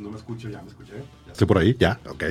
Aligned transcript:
No 0.00 0.10
me 0.10 0.16
escucho, 0.16 0.48
ya 0.48 0.62
me 0.62 0.68
escuché. 0.68 0.94
Estoy 1.30 1.46
por 1.46 1.58
ahí, 1.58 1.76
ya, 1.78 2.00
ok. 2.08 2.24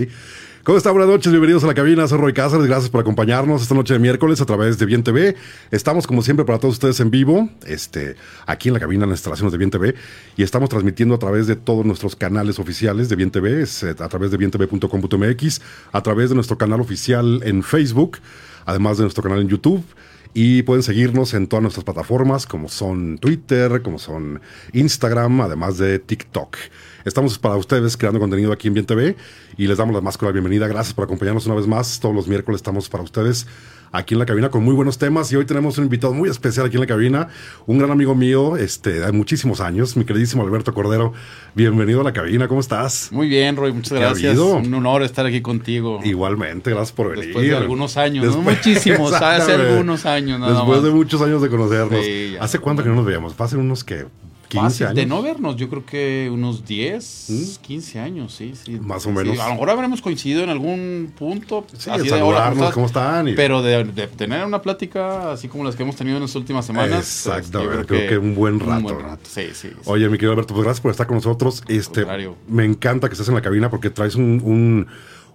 ¿Cómo 0.64 0.80
están? 0.80 0.94
Buenas 0.94 1.08
noches, 1.08 1.32
bienvenidos 1.32 1.64
a 1.64 1.68
la 1.68 1.76
cabina. 1.76 2.08
Soy 2.08 2.18
Roy 2.18 2.34
Cáceres, 2.34 2.66
gracias 2.66 2.90
por 2.90 3.00
acompañarnos 3.00 3.62
esta 3.62 3.76
noche 3.76 3.94
de 3.94 4.00
miércoles 4.00 4.42
a 4.42 4.46
través 4.48 4.80
de 4.80 4.88
Bien 4.88 5.04
TV. 5.04 5.36
Estamos, 5.70 6.08
como 6.08 6.24
siempre, 6.24 6.46
para 6.46 6.58
todos 6.58 6.74
ustedes 6.74 7.00
en 7.00 7.12
vivo, 7.12 7.48
este, 7.68 8.16
aquí 8.48 8.70
en 8.70 8.74
la 8.74 8.80
cabina, 8.80 9.04
en 9.04 9.12
las 9.12 9.20
instalaciones 9.20 9.52
de 9.52 9.60
Bien 9.60 9.70
TV, 9.70 9.94
y 10.36 10.42
estamos 10.42 10.68
transmitiendo 10.70 11.14
a 11.14 11.20
través 11.20 11.46
de 11.46 11.56
todos 11.56 11.86
nuestros 11.86 12.16
canales 12.16 12.58
oficiales 12.58 13.08
de 13.08 13.16
Bien 13.16 13.30
TV, 13.30 13.62
eh, 13.62 13.96
a 14.00 14.10
través 14.10 14.32
de 14.32 14.38
bientv.com.mx, 14.38 15.62
a 15.92 16.02
través 16.02 16.30
de 16.30 16.36
nuestro 16.36 16.58
canal 16.58 16.82
oficial 16.82 17.42
en 17.44 17.62
Facebook, 17.62 18.18
además 18.66 18.98
de 18.98 19.04
nuestro 19.04 19.22
canal 19.22 19.42
en 19.42 19.48
YouTube. 19.48 19.86
Y 20.34 20.62
pueden 20.62 20.84
seguirnos 20.84 21.34
en 21.34 21.48
todas 21.48 21.64
nuestras 21.64 21.84
plataformas, 21.84 22.46
como 22.46 22.70
son 22.70 23.18
Twitter, 23.18 23.82
como 23.82 23.98
son 23.98 24.42
Instagram, 24.74 25.42
además 25.42 25.78
de 25.78 25.98
TikTok. 25.98 26.56
Estamos 27.04 27.40
para 27.40 27.56
ustedes 27.56 27.98
creando 27.98 28.20
contenido 28.20 28.52
aquí 28.52 28.68
en 28.68 28.76
Bien 28.76 28.86
TV 28.86 29.16
y 29.58 29.68
les 29.68 29.78
damos 29.78 29.96
la 29.96 30.02
más 30.02 30.18
cordial 30.18 30.34
bienvenida. 30.34 30.68
Gracias 30.68 30.94
por 30.94 31.06
acompañarnos 31.06 31.48
una 31.48 31.56
vez 31.56 31.66
más. 31.66 32.00
Todos 32.00 32.14
los 32.14 32.28
miércoles 32.28 32.60
estamos 32.60 32.90
para 32.90 33.04
ustedes 33.04 33.48
aquí 33.92 34.14
en 34.14 34.20
la 34.20 34.26
cabina 34.26 34.50
con 34.50 34.64
muy 34.64 34.74
buenos 34.74 34.98
temas 34.98 35.32
y 35.32 35.36
hoy 35.36 35.46
tenemos 35.46 35.78
un 35.78 35.86
invitado 35.86 36.14
muy 36.14 36.30
especial 36.30 36.66
aquí 36.66 36.76
en 36.76 36.82
la 36.82 36.88
cabina, 36.88 37.28
un 37.66 37.78
gran 37.78 37.92
amigo 37.92 38.16
mío, 38.16 38.58
este, 38.58 39.00
de 39.00 39.12
muchísimos 39.12 39.62
años, 39.62 39.96
mi 39.98 40.06
queridísimo 40.06 40.44
Alberto 40.44 40.74
Cordero. 40.74 41.14
Bienvenido 41.56 42.02
a 42.02 42.04
la 42.04 42.14
cabina, 42.14 42.48
¿cómo 42.48 42.60
estás? 42.60 43.12
Muy 43.12 43.28
bien, 43.28 43.56
Roy, 43.56 43.74
muchas 43.74 43.98
gracias. 43.98 44.38
Un 44.38 44.74
honor 44.74 45.04
estar 45.04 45.26
aquí 45.26 45.42
contigo. 45.42 46.00
Igualmente, 46.04 46.72
gracias 46.72 46.92
por 46.92 47.10
venir. 47.10 47.26
Después 47.26 47.48
de 47.48 47.56
algunos 47.56 47.98
años, 47.98 48.36
¿no? 48.36 48.42
muchísimos, 48.42 49.14
hace 49.22 49.54
algunos 49.54 50.06
años 50.06 50.40
nada 50.40 50.54
Después 50.54 50.84
de 50.84 50.92
muchos 50.92 51.22
años 51.22 51.42
de 51.42 51.50
conocernos. 51.50 52.06
¿Hace 52.40 52.60
cuánto 52.60 52.84
que 52.84 52.90
no 52.90 52.96
nos 52.96 53.06
veíamos? 53.06 53.40
Hace 53.40 53.58
unos 53.58 53.84
que 53.84 54.06
15 54.50 54.84
años. 54.86 54.96
De 54.96 55.06
no 55.06 55.22
vernos, 55.22 55.56
yo 55.56 55.70
creo 55.70 55.86
que 55.86 56.30
unos 56.32 56.66
10, 56.66 57.60
15 57.62 58.00
¿Mm? 58.00 58.04
años, 58.04 58.34
sí, 58.34 58.54
sí. 58.62 58.80
Más 58.80 59.06
o 59.06 59.12
menos. 59.12 59.40
a 59.40 59.48
lo 59.48 59.54
mejor 59.54 59.70
habremos 59.70 60.02
coincidido 60.02 60.44
en 60.44 60.50
algún 60.50 61.14
punto. 61.18 61.66
Sí, 61.78 61.90
así 61.90 62.04
de 62.04 62.10
saludarnos, 62.10 62.74
¿cómo 62.74 62.88
están? 62.88 63.32
Pero 63.36 63.62
de, 63.62 63.86
tener 64.18 64.46
una 64.46 64.62
plática 64.62 65.32
así 65.32 65.48
como 65.48 65.64
las 65.64 65.76
que 65.76 65.84
hemos 65.84 65.96
tenido 65.96 66.18
en 66.18 66.24
las 66.24 66.36
últimas 66.36 66.66
semanas. 66.66 67.00
Exacto, 67.00 67.64
pues, 67.64 67.86
creo, 67.86 68.10
que, 68.10 68.18
un 68.18 68.36
buen 68.36 68.60
rato. 68.60 68.78
Un 68.78 68.84
buen 68.84 69.00
rato. 69.00 69.30
Sí, 69.30 69.50
sí, 69.54 69.70
Oye, 69.86 70.10
mi 70.10 70.18
querido 70.18 70.34
Alberto, 70.34 70.54
pues 70.54 70.66
gracias 70.66 70.82
por 70.82 70.92
estar 70.92 71.08
con 71.08 71.18
nosotros. 71.18 71.64
Este, 71.68 72.06
me 72.48 72.66
encanta 72.66 73.08
que 73.08 73.14
estés 73.14 73.30
en 73.30 73.36
la 73.36 73.42
cabina 73.42 73.70
porque 73.70 73.92
traes 73.92 74.16
un, 74.16 74.42
un, 74.44 74.88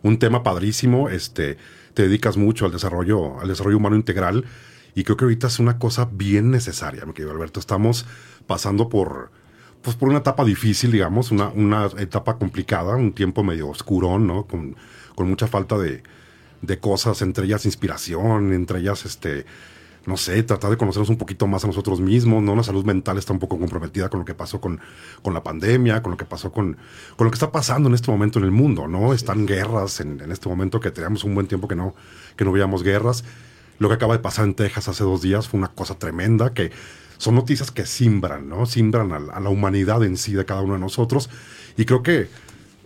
un 0.02 0.18
tema 0.18 0.42
padrísimo. 0.42 1.08
Este, 1.08 1.56
te 1.94 2.02
dedicas 2.02 2.36
mucho 2.36 2.66
al 2.66 2.72
desarrollo, 2.72 3.40
al 3.40 3.48
desarrollo 3.48 3.76
humano 3.76 3.96
integral. 3.96 4.44
Y 4.94 5.02
creo 5.02 5.16
que 5.16 5.24
ahorita 5.24 5.48
es 5.48 5.58
una 5.58 5.78
cosa 5.78 6.08
bien 6.10 6.50
necesaria, 6.50 7.04
mi 7.04 7.12
querido 7.14 7.32
Alberto. 7.32 7.58
Estamos 7.58 8.06
pasando 8.46 8.88
por, 8.88 9.30
pues 9.82 9.96
por 9.96 10.08
una 10.08 10.18
etapa 10.18 10.44
difícil, 10.44 10.92
digamos, 10.92 11.30
una, 11.30 11.48
una 11.48 11.86
etapa 11.98 12.38
complicada, 12.38 12.96
un 12.96 13.12
tiempo 13.12 13.42
medio 13.42 13.68
oscuro, 13.68 14.18
¿no? 14.18 14.46
Con, 14.46 14.76
con 15.14 15.28
mucha 15.28 15.46
falta 15.46 15.78
de, 15.78 16.02
de, 16.62 16.78
cosas, 16.78 17.22
entre 17.22 17.44
ellas 17.44 17.66
inspiración, 17.66 18.52
entre 18.52 18.80
ellas, 18.80 19.04
este, 19.04 19.44
no 20.06 20.16
sé, 20.16 20.42
tratar 20.42 20.70
de 20.70 20.76
conocernos 20.76 21.08
un 21.08 21.16
poquito 21.18 21.46
más 21.46 21.64
a 21.64 21.66
nosotros 21.66 22.00
mismos, 22.00 22.42
¿no? 22.42 22.56
La 22.56 22.62
salud 22.62 22.84
mental 22.84 23.18
está 23.18 23.32
un 23.32 23.38
poco 23.38 23.58
comprometida 23.58 24.08
con 24.08 24.20
lo 24.20 24.26
que 24.26 24.34
pasó 24.34 24.60
con, 24.60 24.80
con 25.22 25.34
la 25.34 25.42
pandemia, 25.42 26.02
con 26.02 26.12
lo 26.12 26.16
que 26.16 26.24
pasó 26.24 26.52
con, 26.52 26.76
con 27.16 27.26
lo 27.26 27.30
que 27.30 27.36
está 27.36 27.52
pasando 27.52 27.88
en 27.88 27.94
este 27.94 28.10
momento 28.10 28.38
en 28.38 28.46
el 28.46 28.50
mundo, 28.50 28.88
¿no? 28.88 29.12
Están 29.12 29.46
guerras 29.46 30.00
en, 30.00 30.20
en, 30.20 30.32
este 30.32 30.48
momento 30.48 30.80
que 30.80 30.90
teníamos 30.90 31.24
un 31.24 31.34
buen 31.34 31.46
tiempo 31.46 31.68
que 31.68 31.76
no, 31.76 31.94
que 32.36 32.44
no 32.44 32.52
veíamos 32.52 32.82
guerras. 32.82 33.24
Lo 33.78 33.88
que 33.88 33.94
acaba 33.94 34.14
de 34.14 34.20
pasar 34.20 34.44
en 34.44 34.54
Texas 34.54 34.88
hace 34.88 35.04
dos 35.04 35.20
días 35.22 35.48
fue 35.48 35.58
una 35.58 35.68
cosa 35.68 35.98
tremenda 35.98 36.54
que 36.54 36.70
son 37.18 37.34
noticias 37.34 37.70
que 37.70 37.86
simbran, 37.86 38.48
¿no? 38.48 38.66
Simbran 38.66 39.12
a, 39.12 39.40
la 39.40 39.48
humanidad 39.48 40.02
en 40.04 40.16
sí 40.16 40.32
de 40.32 40.44
cada 40.44 40.62
uno 40.62 40.74
de 40.74 40.80
nosotros. 40.80 41.30
Y 41.76 41.84
creo 41.84 42.02
que 42.02 42.28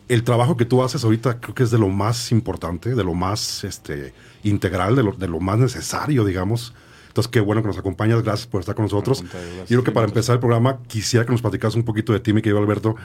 el 0.08 0.24
trabajo 0.24 0.56
que 0.56 0.64
tú 0.64 0.82
haces 0.82 1.04
ahorita 1.04 1.40
creo 1.40 1.54
que 1.54 1.62
es 1.62 1.70
de 1.70 1.78
lo 1.78 1.88
más 1.88 2.32
importante, 2.32 2.94
de 2.94 3.04
lo 3.04 3.14
más 3.14 3.64
este, 3.64 4.14
integral, 4.42 4.96
de 4.96 5.02
lo, 5.02 5.12
de 5.12 5.28
lo 5.28 5.40
más 5.40 5.58
necesario, 5.58 6.24
digamos. 6.24 6.74
Entonces, 7.08 7.30
qué 7.30 7.40
bueno 7.40 7.62
que 7.62 7.68
nos 7.68 7.78
acompañas. 7.78 8.22
Gracias 8.22 8.46
por 8.46 8.60
estar 8.60 8.74
con 8.74 8.84
nosotros. 8.84 9.24
Y 9.64 9.68
creo 9.68 9.82
que 9.82 9.90
para 9.90 10.06
empezar 10.06 10.34
el 10.34 10.40
programa, 10.40 10.78
quisiera 10.86 11.26
que 11.26 11.32
nos 11.32 11.42
platicas 11.42 11.74
un 11.74 11.82
poquito 11.82 12.12
de 12.12 12.20
ti, 12.20 12.32
mi 12.32 12.42
querido 12.42 12.58
Alberto. 12.58 12.96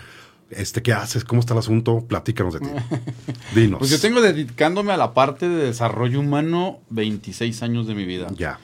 Este, 0.50 0.84
¿Qué 0.84 0.94
haces? 0.94 1.24
¿Cómo 1.24 1.40
está 1.40 1.54
el 1.54 1.60
asunto? 1.60 2.06
Platícanos 2.08 2.54
de 2.54 2.60
ti. 2.60 2.68
Dinos. 3.56 3.80
Pues 3.80 3.90
yo 3.90 4.00
tengo 4.00 4.22
dedicándome 4.22 4.92
a 4.92 4.98
la 4.98 5.14
parte 5.14 5.50
de 5.50 5.66
desarrollo 5.66 6.20
humano 6.20 6.80
26 6.92 7.64
años 7.64 7.88
de 7.88 7.96
mi 7.96 8.06
vida. 8.06 8.28
Ya. 8.38 8.60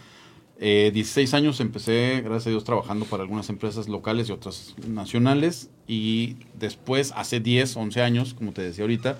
16 0.59 1.31
eh, 1.31 1.37
años 1.37 1.59
empecé, 1.61 2.21
gracias 2.21 2.47
a 2.47 2.49
Dios, 2.49 2.63
trabajando 2.65 3.05
para 3.05 3.23
algunas 3.23 3.49
empresas 3.49 3.87
locales 3.87 4.27
y 4.27 4.33
otras 4.33 4.75
nacionales. 4.87 5.69
Y 5.87 6.35
después, 6.59 7.13
hace 7.15 7.39
10, 7.39 7.77
11 7.77 8.01
años, 8.01 8.33
como 8.33 8.51
te 8.51 8.61
decía 8.61 8.83
ahorita, 8.83 9.17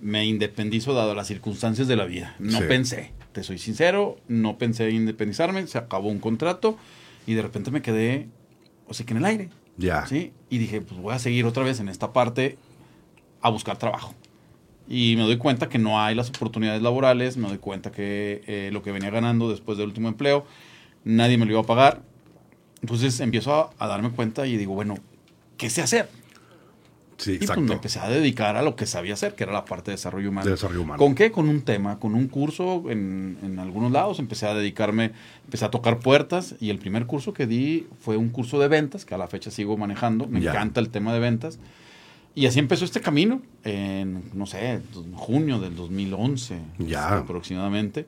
me 0.00 0.24
independizo 0.26 0.94
dado 0.94 1.14
las 1.14 1.26
circunstancias 1.26 1.88
de 1.88 1.96
la 1.96 2.04
vida. 2.04 2.36
No 2.38 2.60
pensé, 2.60 3.12
te 3.32 3.42
soy 3.42 3.58
sincero, 3.58 4.18
no 4.28 4.58
pensé 4.58 4.90
independizarme, 4.90 5.66
se 5.66 5.78
acabó 5.78 6.08
un 6.08 6.20
contrato 6.20 6.78
y 7.26 7.34
de 7.34 7.42
repente 7.42 7.70
me 7.70 7.82
quedé, 7.82 8.28
o 8.86 8.94
sea, 8.94 9.04
que 9.04 9.12
en 9.12 9.18
el 9.18 9.24
aire. 9.24 9.48
Ya. 9.76 10.06
¿sí? 10.06 10.32
Y 10.50 10.58
dije, 10.58 10.80
pues 10.80 11.00
voy 11.00 11.14
a 11.14 11.18
seguir 11.18 11.46
otra 11.46 11.64
vez 11.64 11.80
en 11.80 11.88
esta 11.88 12.12
parte 12.12 12.58
a 13.40 13.50
buscar 13.50 13.76
trabajo. 13.76 14.14
Y 14.92 15.14
me 15.16 15.22
doy 15.22 15.36
cuenta 15.38 15.68
que 15.68 15.78
no 15.78 16.02
hay 16.02 16.16
las 16.16 16.30
oportunidades 16.30 16.82
laborales, 16.82 17.36
me 17.36 17.46
doy 17.46 17.58
cuenta 17.58 17.92
que 17.92 18.42
eh, 18.48 18.70
lo 18.72 18.82
que 18.82 18.90
venía 18.90 19.08
ganando 19.08 19.48
después 19.48 19.78
del 19.78 19.86
último 19.86 20.08
empleo, 20.08 20.44
nadie 21.04 21.38
me 21.38 21.46
lo 21.46 21.52
iba 21.52 21.60
a 21.60 21.64
pagar. 21.64 22.02
Entonces 22.82 23.20
empiezo 23.20 23.70
a, 23.78 23.86
darme 23.86 24.10
cuenta 24.10 24.48
y 24.48 24.56
digo, 24.56 24.74
bueno, 24.74 24.96
¿qué 25.56 25.70
sé 25.70 25.80
hacer? 25.80 26.08
Sí, 27.18 27.38
y 27.40 27.46
pues 27.46 27.56
me 27.58 27.74
empecé 27.74 28.00
a 28.00 28.08
dedicar 28.08 28.56
a 28.56 28.62
lo 28.62 28.74
que 28.74 28.86
sabía 28.86 29.14
hacer, 29.14 29.36
que 29.36 29.44
era 29.44 29.52
la 29.52 29.64
parte 29.64 29.92
de 29.92 29.96
desarrollo 29.96 30.30
humano. 30.30 30.46
De 30.46 30.52
desarrollo 30.52 30.82
humano. 30.82 30.98
¿Con 30.98 31.14
qué? 31.14 31.30
Con 31.30 31.48
un 31.48 31.62
tema, 31.62 32.00
con 32.00 32.16
un 32.16 32.26
curso 32.26 32.90
en, 32.90 33.38
en, 33.44 33.60
algunos 33.60 33.92
lados. 33.92 34.18
Empecé 34.18 34.46
a 34.46 34.54
dedicarme, 34.54 35.12
empecé 35.44 35.66
a 35.66 35.70
tocar 35.70 36.00
puertas 36.00 36.56
y 36.58 36.70
el 36.70 36.78
primer 36.78 37.06
curso 37.06 37.32
que 37.32 37.46
di 37.46 37.86
fue 38.00 38.16
un 38.16 38.30
curso 38.30 38.58
de 38.58 38.66
ventas, 38.66 39.04
que 39.04 39.14
a 39.14 39.18
la 39.18 39.28
fecha 39.28 39.52
sigo 39.52 39.76
manejando. 39.76 40.26
Me 40.26 40.40
encanta 40.40 40.80
el 40.80 40.88
tema 40.88 41.12
de 41.12 41.20
ventas. 41.20 41.60
Y 42.34 42.46
así 42.46 42.58
empezó 42.58 42.84
este 42.84 43.00
camino 43.00 43.42
en, 43.64 44.22
no 44.34 44.46
sé, 44.46 44.80
junio 45.14 45.58
del 45.58 45.74
2011 45.74 46.58
ya. 46.78 47.18
aproximadamente. 47.18 48.06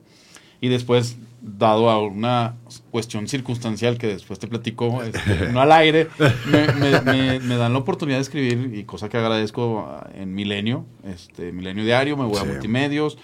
Y 0.61 0.69
después, 0.69 1.17
dado 1.41 1.89
a 1.89 2.01
una 2.01 2.55
cuestión 2.89 3.27
circunstancial 3.27 3.97
que 3.97 4.07
después 4.07 4.39
te 4.39 4.47
platico, 4.47 5.03
este, 5.03 5.49
no 5.51 5.59
al 5.59 5.73
aire, 5.73 6.07
me, 6.49 7.39
me, 7.41 7.57
dan 7.57 7.73
la 7.73 7.79
oportunidad 7.79 8.17
de 8.17 8.21
escribir, 8.21 8.71
y 8.73 8.85
cosa 8.85 9.09
que 9.09 9.17
agradezco 9.17 9.93
en 10.15 10.33
Milenio, 10.33 10.85
este, 11.03 11.51
Milenio 11.51 11.83
Diario, 11.83 12.15
me 12.15 12.23
voy 12.23 12.37
a 12.37 12.45
multimedios. 12.45 13.17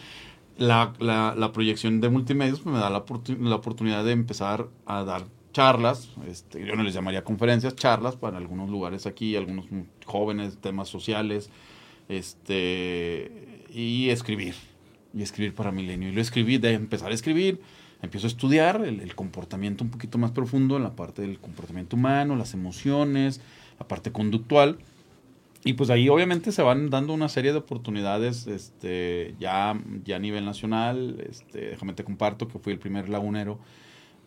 La, 0.58 0.92
la, 1.00 1.34
la, 1.38 1.54
proyección 1.54 2.02
de 2.02 2.10
multimedios 2.10 2.66
me 2.66 2.78
da 2.78 2.90
la, 2.90 3.06
la 3.40 3.56
oportunidad 3.56 4.04
de 4.04 4.12
empezar 4.12 4.68
a 4.86 5.06
dar 5.06 5.24
charlas, 5.60 6.10
este, 6.26 6.66
yo 6.66 6.74
no 6.78 6.84
les 6.84 6.94
llamaría 6.94 7.22
conferencias, 7.26 7.76
charlas 7.76 8.16
para 8.16 8.38
algunos 8.38 8.70
lugares 8.70 9.06
aquí, 9.06 9.36
algunos 9.36 9.66
jóvenes, 10.06 10.58
temas 10.62 10.88
sociales, 10.88 11.50
este, 12.08 13.66
y 13.70 14.08
escribir, 14.08 14.56
y 15.14 15.22
escribir 15.22 15.54
para 15.54 15.74
Milenio. 15.74 16.08
Y 16.08 16.12
lo 16.14 16.22
escribí, 16.22 16.60
de 16.60 16.76
empezar 16.76 17.12
a 17.12 17.14
escribir, 17.14 17.60
empiezo 18.02 18.28
a 18.28 18.30
estudiar 18.30 18.86
el, 18.86 19.14
comportamiento 19.16 19.84
un 19.84 19.90
poquito 19.90 20.18
más 20.18 20.32
profundo, 20.32 20.78
en 20.78 20.84
la 20.84 20.96
parte 20.96 21.24
del 21.24 21.40
comportamiento 21.40 21.98
humano, 21.98 22.38
las 22.38 22.54
emociones, 22.54 23.42
la 23.78 23.86
parte 23.86 24.14
conductual. 24.14 24.78
Y 25.66 25.74
pues 25.74 25.90
ahí 25.90 26.08
obviamente 26.08 26.54
se 26.54 26.62
van 26.62 26.90
dando 26.90 27.14
una 27.14 27.28
serie 27.28 27.52
de 27.52 27.58
oportunidades 27.58 28.48
este, 28.48 29.36
ya, 29.42 29.78
ya 30.06 30.16
a 30.16 30.20
nivel 30.20 30.46
nacional. 30.46 31.22
Este, 31.30 31.72
déjame 31.72 31.92
te 31.92 32.06
comparto 32.06 32.48
que 32.48 32.60
fui 32.60 32.72
el 32.72 32.80
primer 32.80 33.10
lagunero 33.10 33.60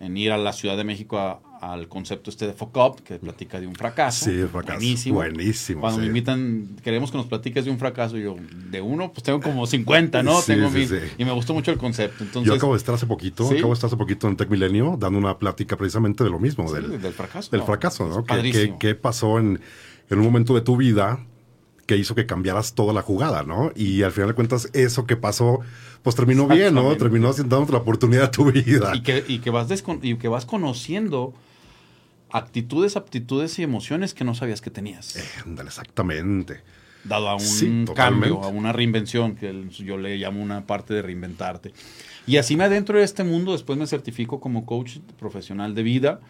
en 0.02 0.16
ir 0.16 0.32
a 0.32 0.37
la 0.37 0.52
Ciudad 0.52 0.76
de 0.76 0.82
México 0.82 1.40
al 1.60 1.87
concepto 1.87 2.28
este 2.28 2.44
de 2.49 2.54
FOCUP, 2.54 3.00
que 3.00 3.20
platica 3.20 3.60
de 3.60 3.69
un 3.69 3.76
fracaso. 3.76 4.25
Sí, 4.25 4.43
fracaso. 4.50 4.78
Buenísimo. 4.78 5.14
Buenísimo. 5.14 5.81
Cuando 5.81 6.00
me 6.00 6.06
invitan, 6.06 6.76
queremos 6.82 7.12
que 7.12 7.19
nos 7.19 7.26
platiques 7.26 7.64
de 7.64 7.70
un 7.70 7.78
fracaso, 7.78 8.19
yo, 8.19 8.34
de 8.69 8.81
uno, 8.81 9.12
pues 9.12 9.22
tengo 9.22 9.40
como 9.40 9.64
50, 9.64 10.25
¿no? 10.25 10.43
tengo 10.43 10.70
mil, 10.70 10.90
Y 11.16 11.25
me 11.25 11.31
gustó 11.31 11.54
mucho 11.54 11.70
el 11.70 11.78
concepto. 11.78 12.25
Entonces, 12.25 12.49
yo 12.49 12.54
acabo 12.54 12.72
de 12.72 12.78
estar 12.78 12.96
hace 12.96 13.06
poquito, 13.06 13.46
acabo 13.46 13.69
de 13.69 13.75
estar 13.75 13.87
hace 13.87 13.96
poquito 13.96 14.26
en 14.26 14.37
Tech 14.37 14.50
Milenio, 14.50 14.96
dando 14.99 15.20
una 15.20 15.38
plática 15.38 15.76
precisamente 15.76 16.25
de 16.25 16.31
lo 16.31 16.40
mismo, 16.40 16.70
del, 16.72 17.00
del, 17.00 17.12
fracaso. 17.12 17.50
Del 17.52 17.62
fracaso, 17.62 18.08
¿no? 18.08 18.25
¿Qué, 18.25 18.75
qué, 18.81 18.94
pasó 18.96 19.38
en, 19.38 19.60
en 20.10 20.19
un 20.19 20.25
momento 20.25 20.52
de 20.56 20.62
tu 20.62 20.76
vida 20.76 21.25
que 21.93 21.99
hizo 21.99 22.15
que 22.15 22.25
cambiaras 22.25 22.75
toda 22.75 22.94
la 22.94 23.03
jugada, 23.03 23.43
¿no? 23.43 23.71
Y 23.77 24.03
al 24.03 24.12
final 24.12 24.29
de 24.29 24.35
cuentas, 24.35 24.71
eso 24.73 25.05
que 25.05 25.15
pasó 25.15 25.61
pues 26.03 26.17
terminó 26.17 26.49
bien, 26.49 26.75
¿no? 26.75 26.97
Terminó 26.97 27.35
dándote 27.35 27.73
la 27.73 27.79
oportunidad 27.79 28.25
a 28.25 28.31
tu 28.31 28.50
vida. 28.50 28.93
Y 28.94 29.03
que, 29.03 29.23
y 29.29 29.41
que, 29.41 29.50
vas, 29.50 29.69
y 30.00 30.17
que 30.17 30.29
vas 30.29 30.47
conociendo 30.47 31.35
actitudes, 32.31 32.97
aptitudes 32.97 33.59
y 33.59 33.62
emociones 33.62 34.15
que 34.15 34.25
no 34.25 34.35
sabías 34.35 34.62
que 34.62 34.71
tenías. 34.71 35.17
Eh, 35.17 35.25
exactamente. 35.62 36.62
Dado 37.05 37.29
a 37.29 37.37
un 37.37 37.87
cambio, 37.94 38.43
a 38.43 38.49
una 38.49 38.73
reinvención, 38.73 39.37
que 39.37 39.69
yo 39.69 39.99
le 39.99 40.17
llamo 40.17 40.43
una 40.43 40.67
parte 40.67 40.94
de 40.94 41.03
reinventarte. 41.03 41.75
Y 42.27 42.39
así 42.39 42.56
me 42.56 42.65
adentro 42.65 42.97
de 42.97 43.05
este 43.05 43.23
mundo, 43.23 43.53
después 43.53 43.79
me 43.79 43.87
certifico 43.87 44.41
como 44.41 44.65
coach 44.65 44.97
profesional 45.19 45.75
de 45.75 45.83
vida, 45.83 46.21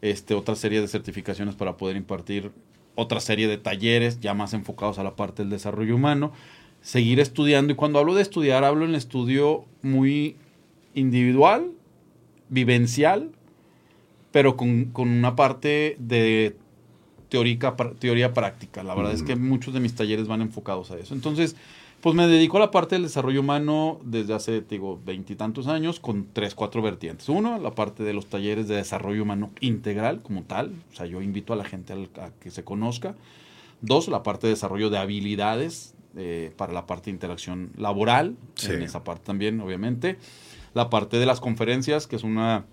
este, 0.00 0.34
otra 0.34 0.56
serie 0.56 0.80
de 0.80 0.88
certificaciones 0.88 1.54
para 1.54 1.76
poder 1.76 1.96
impartir 1.96 2.50
otra 2.94 3.20
serie 3.20 3.48
de 3.48 3.58
talleres 3.58 4.20
ya 4.20 4.34
más 4.34 4.54
enfocados 4.54 4.98
a 4.98 5.04
la 5.04 5.16
parte 5.16 5.42
del 5.42 5.50
desarrollo 5.50 5.96
humano, 5.96 6.32
seguir 6.80 7.20
estudiando. 7.20 7.72
Y 7.72 7.76
cuando 7.76 7.98
hablo 7.98 8.14
de 8.14 8.22
estudiar, 8.22 8.64
hablo 8.64 8.84
en 8.84 8.94
estudio 8.94 9.64
muy 9.82 10.36
individual, 10.94 11.70
vivencial, 12.48 13.30
pero 14.30 14.56
con, 14.56 14.92
una 14.94 15.36
parte 15.36 15.96
de 15.98 16.56
teórica, 17.28 17.76
teoría 17.98 18.34
práctica. 18.34 18.82
La 18.82 18.94
verdad 18.94 19.12
es 19.12 19.22
que 19.22 19.36
muchos 19.36 19.72
de 19.72 19.80
mis 19.80 19.94
talleres 19.94 20.28
van 20.28 20.42
enfocados 20.42 20.90
a 20.90 20.98
eso. 20.98 21.14
Entonces, 21.14 21.56
pues 22.02 22.16
me 22.16 22.26
dedico 22.26 22.56
a 22.56 22.60
la 22.60 22.72
parte 22.72 22.96
del 22.96 23.04
desarrollo 23.04 23.40
humano 23.40 24.00
desde 24.04 24.34
hace, 24.34 24.60
digo, 24.60 24.98
veintitantos 25.06 25.68
años 25.68 26.00
con 26.00 26.26
tres, 26.32 26.56
cuatro 26.56 26.82
vertientes. 26.82 27.28
Uno, 27.28 27.60
la 27.60 27.76
parte 27.76 28.02
de 28.02 28.12
los 28.12 28.26
talleres 28.26 28.66
de 28.66 28.74
desarrollo 28.74 29.22
humano 29.22 29.50
integral 29.60 30.20
como 30.20 30.42
tal. 30.42 30.72
O 30.92 30.96
sea, 30.96 31.06
yo 31.06 31.22
invito 31.22 31.52
a 31.52 31.56
la 31.56 31.64
gente 31.64 31.92
a 31.92 32.30
que 32.40 32.50
se 32.50 32.64
conozca. 32.64 33.14
Dos, 33.82 34.08
la 34.08 34.24
parte 34.24 34.48
de 34.48 34.54
desarrollo 34.54 34.90
de 34.90 34.98
habilidades 34.98 35.94
eh, 36.16 36.52
para 36.56 36.72
la 36.72 36.86
parte 36.86 37.04
de 37.04 37.12
interacción 37.12 37.70
laboral. 37.76 38.36
En 38.68 38.82
esa 38.82 39.04
parte 39.04 39.24
también, 39.24 39.60
obviamente. 39.60 40.18
La 40.74 40.90
parte 40.90 41.20
de 41.20 41.26
las 41.26 41.40
conferencias, 41.40 42.08
que 42.08 42.16
es 42.16 42.24
una 42.24 42.64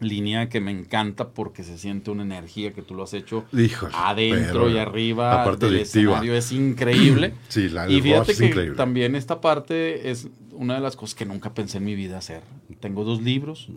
línea 0.00 0.48
que 0.48 0.60
me 0.60 0.70
encanta 0.70 1.30
porque 1.30 1.64
se 1.64 1.78
siente 1.78 2.10
una 2.10 2.22
energía 2.22 2.72
que 2.72 2.82
tú 2.82 2.94
lo 2.94 3.02
has 3.02 3.14
hecho 3.14 3.44
adentro 3.92 4.70
y 4.70 4.78
arriba 4.78 5.44
parte 5.44 5.66
del 5.66 5.80
escenario 5.80 6.34
es 6.34 6.52
increíble. 6.52 7.34
Sí, 7.48 7.68
la, 7.68 7.88
y 7.88 8.00
fíjate 8.00 8.36
que 8.36 8.72
también 8.72 9.14
esta 9.14 9.40
parte 9.40 10.10
es 10.10 10.28
una 10.52 10.74
de 10.74 10.80
las 10.80 10.96
cosas 10.96 11.14
que 11.14 11.24
nunca 11.24 11.54
pensé 11.54 11.78
en 11.78 11.84
mi 11.84 11.94
vida 11.94 12.18
hacer. 12.18 12.42
Tengo 12.80 13.04
dos 13.04 13.22
libros 13.22 13.68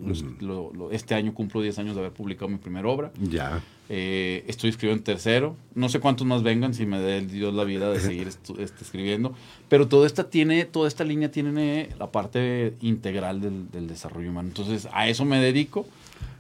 este 0.92 1.16
año 1.16 1.34
cumplo 1.34 1.62
10 1.62 1.80
años 1.80 1.96
de 1.96 2.02
haber 2.02 2.12
publicado 2.12 2.50
mi 2.50 2.58
primera 2.58 2.88
obra. 2.88 3.12
Ya. 3.22 3.62
Eh, 3.90 4.44
estoy 4.48 4.70
escribiendo 4.70 5.00
en 5.00 5.04
tercero. 5.04 5.56
No 5.76 5.90
sé 5.90 6.00
cuántos 6.00 6.26
más 6.26 6.44
vengan 6.44 6.74
si 6.74 6.86
me 6.86 7.00
dé 7.00 7.22
Dios 7.22 7.54
la 7.54 7.64
vida 7.64 7.92
de 7.92 8.00
seguir 8.00 8.28
este, 8.28 8.64
escribiendo. 8.82 9.34
Pero 9.70 9.88
toda 9.88 10.08
esta 10.08 10.30
tiene 10.30 10.66
toda 10.66 10.88
esta 10.88 11.04
línea 11.04 11.32
tiene 11.32 11.90
la 12.00 12.12
parte 12.12 12.76
integral 12.82 13.42
del, 13.42 13.70
del 13.72 13.88
desarrollo 13.88 14.30
humano. 14.30 14.50
Entonces 14.50 14.88
a 14.92 15.08
eso 15.08 15.26
me 15.26 15.40
dedico 15.40 15.86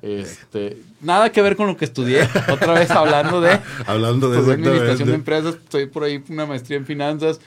este, 0.02 0.82
nada 1.00 1.32
que 1.32 1.42
ver 1.42 1.56
con 1.56 1.68
lo 1.68 1.78
que 1.78 1.86
estudié. 1.86 2.28
Otra 2.52 2.74
vez 2.74 2.90
hablando 2.92 3.40
de, 3.42 3.60
hablando 3.86 4.30
de, 4.30 4.40
administración 4.40 5.10
de 5.10 5.16
empresas, 5.16 5.56
estoy 5.56 5.86
por 5.86 6.04
ahí 6.04 6.24
una 6.30 6.46
maestría 6.46 6.78
en 6.78 6.86
finanzas. 6.86 7.40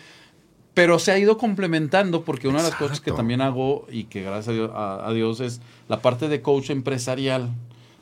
Pero 0.72 0.98
se 0.98 1.12
ha 1.12 1.18
ido 1.18 1.38
complementando 1.38 2.24
porque 2.24 2.48
una 2.48 2.58
de 2.58 2.70
las 2.70 2.74
cosas 2.76 3.00
que 3.00 3.12
también 3.12 3.40
hago 3.40 3.86
y 3.92 4.04
que 4.04 4.22
gracias 4.22 4.56
a 4.74 5.12
Dios, 5.12 5.38
es 5.38 5.60
la 5.88 6.02
parte 6.02 6.28
de 6.28 6.42
coach 6.42 6.70
empresarial 6.70 7.50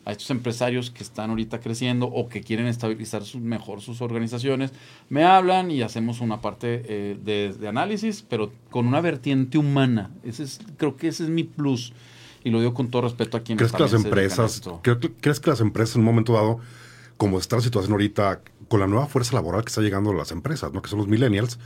a 0.07 0.13
estos 0.13 0.31
empresarios 0.31 0.91
que 0.91 1.03
están 1.03 1.31
ahorita 1.31 1.61
creciendo 1.61 2.07
o 2.07 2.31
que 2.31 2.41
quieren 2.41 2.67
estabilizar 2.67 3.23
mejor 3.39 3.83
sus 3.83 4.01
organizaciones, 4.01 4.73
me 5.11 5.23
hablan 5.23 5.71
y 5.71 5.83
hacemos 5.83 6.21
una 6.21 6.41
parte 6.41 6.83
eh, 6.87 7.17
de, 7.23 7.53
de, 7.53 7.69
análisis, 7.69 8.25
pero 8.27 8.53
con 8.71 8.87
una 8.87 9.03
vertiente 9.03 9.59
humana. 9.59 10.11
Ese 10.25 10.43
es, 10.45 10.59
creo 10.79 10.97
que 10.97 11.09
ese 11.09 11.25
es 11.25 11.29
mi 11.29 11.45
plus 11.45 11.93
y 12.45 12.51
lo 12.51 12.61
digo 12.61 12.75
con 12.75 12.91
todo 12.91 13.03
respeto 13.03 13.37
a 13.37 13.41
quienes 13.43 13.59
¿Crees 13.59 13.73
que 13.73 13.83
las 13.83 14.05
empresas, 14.05 14.63
¿crees 15.21 15.41
que 15.41 15.51
las 15.51 15.61
empresas 15.61 15.97
en 15.97 16.01
un 16.01 16.07
momento 16.07 16.33
dado, 16.33 16.61
como 17.17 17.39
está 17.39 17.57
la 17.57 17.63
situación 17.63 17.93
ahorita, 17.93 18.41
con 18.69 18.81
la 18.81 18.87
nueva 18.87 19.07
fuerza 19.07 19.35
laboral 19.35 19.65
que 19.65 19.69
está 19.69 19.81
llegando 19.81 20.11
a 20.11 20.15
las 20.15 20.33
empresas, 20.33 20.73
¿no? 20.73 20.83
que 20.83 20.89
son 20.89 20.99
los 20.99 21.09
millennials, 21.09 21.59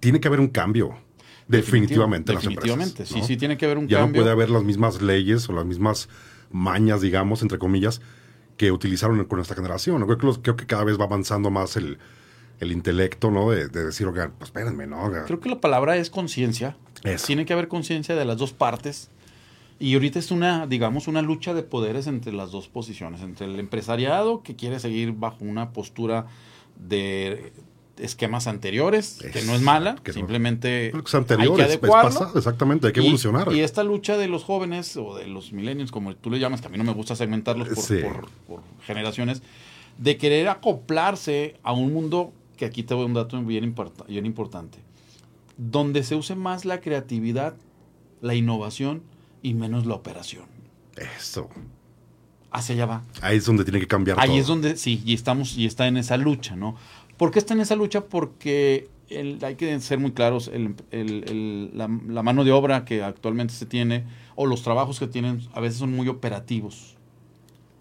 tiene 0.00 0.20
que 0.20 0.28
haber 0.28 0.40
un 0.40 0.48
cambio? 0.48 0.96
Definitivamente, 1.46 2.32
en 2.32 2.36
las 2.36 2.46
empresas. 2.46 3.08
sí, 3.08 3.22
sí, 3.22 3.36
tiene 3.36 3.58
que 3.58 3.66
haber 3.66 3.76
un 3.76 3.84
cambio. 3.84 3.98
Ya 3.98 4.06
no 4.06 4.12
puede 4.12 4.30
haber 4.30 4.48
las 4.48 4.64
mismas 4.64 5.02
leyes 5.02 5.48
o 5.48 5.52
las 5.52 5.66
mismas 5.66 6.08
mañas, 6.50 7.02
digamos, 7.02 7.42
entre 7.42 7.58
comillas, 7.58 8.00
que 8.56 8.72
utilizaron 8.72 9.22
con 9.24 9.40
esta 9.40 9.54
generación. 9.54 10.02
Creo, 10.06 10.18
que 10.18 10.40
creo 10.40 10.56
que 10.56 10.66
cada 10.66 10.84
vez 10.84 10.98
va 10.98 11.04
avanzando 11.04 11.50
más 11.50 11.76
el, 11.76 11.98
el 12.60 12.72
intelecto, 12.72 13.30
¿no? 13.30 13.50
De, 13.50 13.68
decir, 13.68 14.06
oigan, 14.06 14.32
pues 14.38 14.48
espérenme, 14.48 14.86
¿no? 14.86 15.12
Creo 15.26 15.40
que 15.40 15.48
la 15.48 15.60
palabra 15.60 15.96
es 15.96 16.10
conciencia. 16.10 16.76
Tiene 17.26 17.44
que 17.44 17.52
haber 17.52 17.68
conciencia 17.68 18.14
de 18.14 18.24
las 18.24 18.38
dos 18.38 18.52
partes. 18.52 19.10
Y 19.78 19.94
ahorita 19.94 20.18
es 20.18 20.30
una, 20.30 20.66
digamos, 20.66 21.08
una 21.08 21.20
lucha 21.20 21.52
de 21.52 21.62
poderes 21.62 22.06
entre 22.06 22.32
las 22.32 22.52
dos 22.52 22.68
posiciones, 22.68 23.22
entre 23.22 23.46
el 23.46 23.58
empresariado 23.58 24.42
que 24.42 24.54
quiere 24.54 24.78
seguir 24.78 25.12
bajo 25.12 25.44
una 25.44 25.72
postura 25.72 26.26
de 26.76 27.52
esquemas 27.98 28.46
anteriores, 28.46 29.18
que 29.32 29.42
no 29.42 29.54
es 29.54 29.60
mala, 29.60 29.96
que 29.96 30.12
simplemente 30.12 30.92
hay 30.94 31.52
que 31.54 31.62
adecuarlo. 31.62 32.32
exactamente, 32.34 32.88
hay 32.88 32.92
que 32.92 33.00
evolucionar. 33.00 33.52
Y 33.52 33.60
esta 33.60 33.84
lucha 33.84 34.16
de 34.16 34.28
los 34.28 34.44
jóvenes 34.44 34.96
o 34.96 35.16
de 35.16 35.26
los 35.26 35.52
millennials, 35.52 35.90
como 35.90 36.14
tú 36.16 36.30
le 36.30 36.38
llamas, 36.38 36.60
que 36.60 36.66
a 36.68 36.70
mí 36.70 36.78
no 36.78 36.84
me 36.84 36.92
gusta 36.92 37.16
segmentarlos 37.16 37.68
por, 37.68 38.28
por, 38.46 38.62
generaciones, 38.86 39.42
de 39.98 40.16
querer 40.16 40.48
acoplarse 40.48 41.56
a 41.62 41.72
un 41.72 41.92
mundo, 41.92 42.32
que 42.56 42.64
aquí 42.64 42.82
te 42.82 42.94
voy 42.94 43.04
a 43.04 43.06
un 43.06 43.14
dato 43.14 43.40
bien, 43.42 43.74
bien 44.08 44.26
importante, 44.26 44.78
donde 45.56 46.02
se 46.02 46.16
use 46.16 46.34
más 46.34 46.64
la 46.64 46.80
creatividad, 46.80 47.54
la 48.20 48.34
innovación 48.34 49.02
y 49.44 49.54
menos 49.54 49.86
la 49.86 49.94
operación. 49.94 50.46
Eso. 50.96 51.48
Hacia 52.50 52.74
allá 52.74 52.86
va. 52.86 53.02
Ahí 53.20 53.36
es 53.36 53.44
donde 53.44 53.62
tiene 53.62 53.78
que 53.78 53.86
cambiar 53.86 54.18
Ahí 54.18 54.38
es 54.38 54.46
donde, 54.46 54.76
sí, 54.76 55.02
y 55.04 55.12
estamos, 55.12 55.56
y 55.56 55.66
está 55.66 55.86
en 55.86 55.98
esa 55.98 56.16
lucha, 56.16 56.56
¿no? 56.56 56.76
¿Por 57.18 57.30
qué 57.30 57.38
está 57.38 57.54
en 57.54 57.60
esa 57.60 57.76
lucha? 57.76 58.06
Porque 58.06 58.88
hay 59.42 59.54
que 59.56 59.78
ser 59.80 59.98
muy 59.98 60.12
claros, 60.12 60.50
la, 60.90 61.88
mano 61.88 62.42
de 62.42 62.52
obra 62.52 62.84
que 62.86 63.02
actualmente 63.02 63.52
se 63.52 63.66
tiene, 63.66 64.04
o 64.34 64.46
los 64.46 64.62
trabajos 64.62 64.98
que 64.98 65.06
tienen, 65.06 65.46
a 65.52 65.60
veces 65.60 65.78
son 65.78 65.94
muy 65.94 66.08
operativos. 66.08 66.96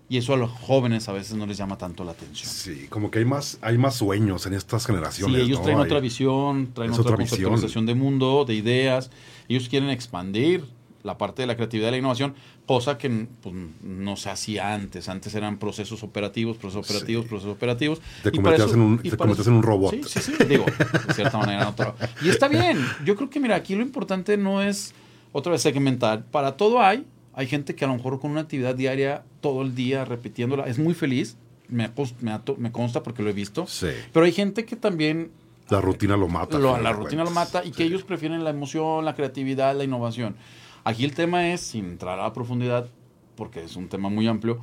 Y 0.10 0.18
eso 0.18 0.34
a 0.34 0.38
los 0.38 0.52
jóvenes 0.52 1.08
a 1.08 1.14
veces 1.14 1.36
no 1.36 1.46
les 1.46 1.58
llama 1.58 1.78
tanto 1.78 2.04
la 2.04 2.12
atención. 2.12 2.52
Sí, 2.52 2.88
como 2.90 3.10
que 3.10 3.20
hay 3.20 3.26
más, 3.26 3.58
hay 3.62 3.78
más 3.78 3.96
sueños 3.96 4.46
en 4.46 4.54
estas 4.54 4.86
generaciones. 4.86 5.36
Sí, 5.38 5.42
ellos 5.44 5.64
traen 5.64 5.80
otra 5.80 6.02
visión, 6.02 6.74
traen 6.74 6.92
otra, 6.92 7.04
otra 7.04 7.16
conceptualización 7.16 7.86
de 7.86 7.96
mundo, 7.96 8.44
de 8.46 8.54
ideas. 8.54 9.10
Ellos 9.48 9.70
quieren 9.70 9.90
expandir 9.90 10.66
la 11.04 11.18
parte 11.18 11.42
de 11.42 11.48
la 11.48 11.56
creatividad 11.56 11.90
y 11.90 11.92
la 11.92 11.98
innovación, 11.98 12.34
cosa 12.66 12.98
que 12.98 13.28
pues, 13.42 13.54
no 13.82 14.16
se 14.16 14.30
hacía 14.30 14.74
antes. 14.74 15.10
Antes 15.10 15.36
eran 15.36 15.60
procesos 15.60 16.02
operativos, 16.02 16.58
procesos 16.58 16.90
operativos, 16.90 17.26
procesos 17.26 17.54
operativos. 17.54 18.02
Te 18.24 18.32
convertías, 18.32 18.74
en, 18.74 18.82
un, 18.82 19.02
en 19.04 19.54
un 19.54 19.64
robot. 19.64 19.94
Sí, 19.94 20.02
sí, 20.06 20.20
sí, 20.20 20.44
digo, 20.46 20.66
de 21.08 21.14
cierta 21.14 21.38
manera. 21.38 21.74
Y 22.22 22.30
está 22.30 22.48
bien. 22.48 22.84
Yo 23.06 23.16
creo 23.16 23.30
que, 23.30 23.40
mira, 23.40 23.56
aquí 23.56 23.76
lo 23.76 23.82
importante 23.82 24.38
no 24.38 24.62
es, 24.62 24.94
otra 25.32 25.52
vez, 25.52 25.62
segmentar. 25.62 26.24
Para 26.26 26.58
todo 26.58 26.82
hay. 26.82 27.06
Hay 27.36 27.48
gente 27.48 27.76
que 27.76 27.84
a 27.84 27.88
lo 27.88 27.96
mejor 27.96 28.20
con 28.20 28.32
una 28.32 28.42
actividad 28.42 28.76
diaria, 28.76 29.24
todo 29.42 29.64
el 29.64 29.76
día, 29.76 30.06
repitiéndola, 30.06 30.66
es 30.66 30.80
muy 30.80 30.94
feliz. 30.94 31.36
Me, 31.68 31.90
me, 32.22 32.40
me 32.58 32.72
consta 32.72 33.04
porque 33.04 33.24
lo 33.24 33.30
he 33.30 33.34
visto. 33.34 33.66
Sí. 33.68 33.88
Pero 34.12 34.26
hay 34.26 34.32
gente 34.32 34.66
que 34.66 34.76
también 34.76 35.32
la 35.70 35.82
rutina 35.82 36.18
lo 36.18 36.28
mata. 36.28 36.60
la 36.60 36.92
rutina 36.92 37.24
lo 37.24 37.32
mata 37.32 37.64
y 37.66 37.72
que 37.72 37.84
ellos 37.84 38.04
prefieren 38.04 38.44
la 38.44 38.50
emoción, 38.50 39.06
la 39.06 39.16
creatividad, 39.16 39.76
la 39.76 39.84
innovación. 39.84 40.36
Aquí 40.84 41.06
el 41.06 41.14
tema 41.14 41.50
es, 41.50 41.62
sin 41.62 41.86
entrar 41.86 42.20
a 42.20 42.34
profundidad, 42.34 42.90
porque 43.36 43.64
es 43.64 43.76
un 43.76 43.88
tema 43.88 44.10
muy 44.10 44.28
amplio, 44.28 44.60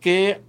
que 0.00 0.40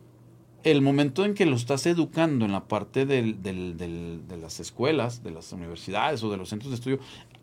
el 0.64 0.82
momento 0.82 1.26
en 1.26 1.34
que 1.34 1.46
lo 1.46 1.56
estás 1.56 1.86
educando 1.86 2.46
en 2.46 2.52
la 2.52 2.66
parte 2.66 3.06
del, 3.06 3.42
de 3.42 4.38
las 4.38 4.60
escuelas, 4.60 5.24
de 5.24 5.32
las 5.32 5.52
universidades 5.52 6.24
o 6.24 6.30
de 6.30 6.38
los 6.38 6.50
centros 6.50 6.72
de 6.72 6.76
estudio, 6.76 7.00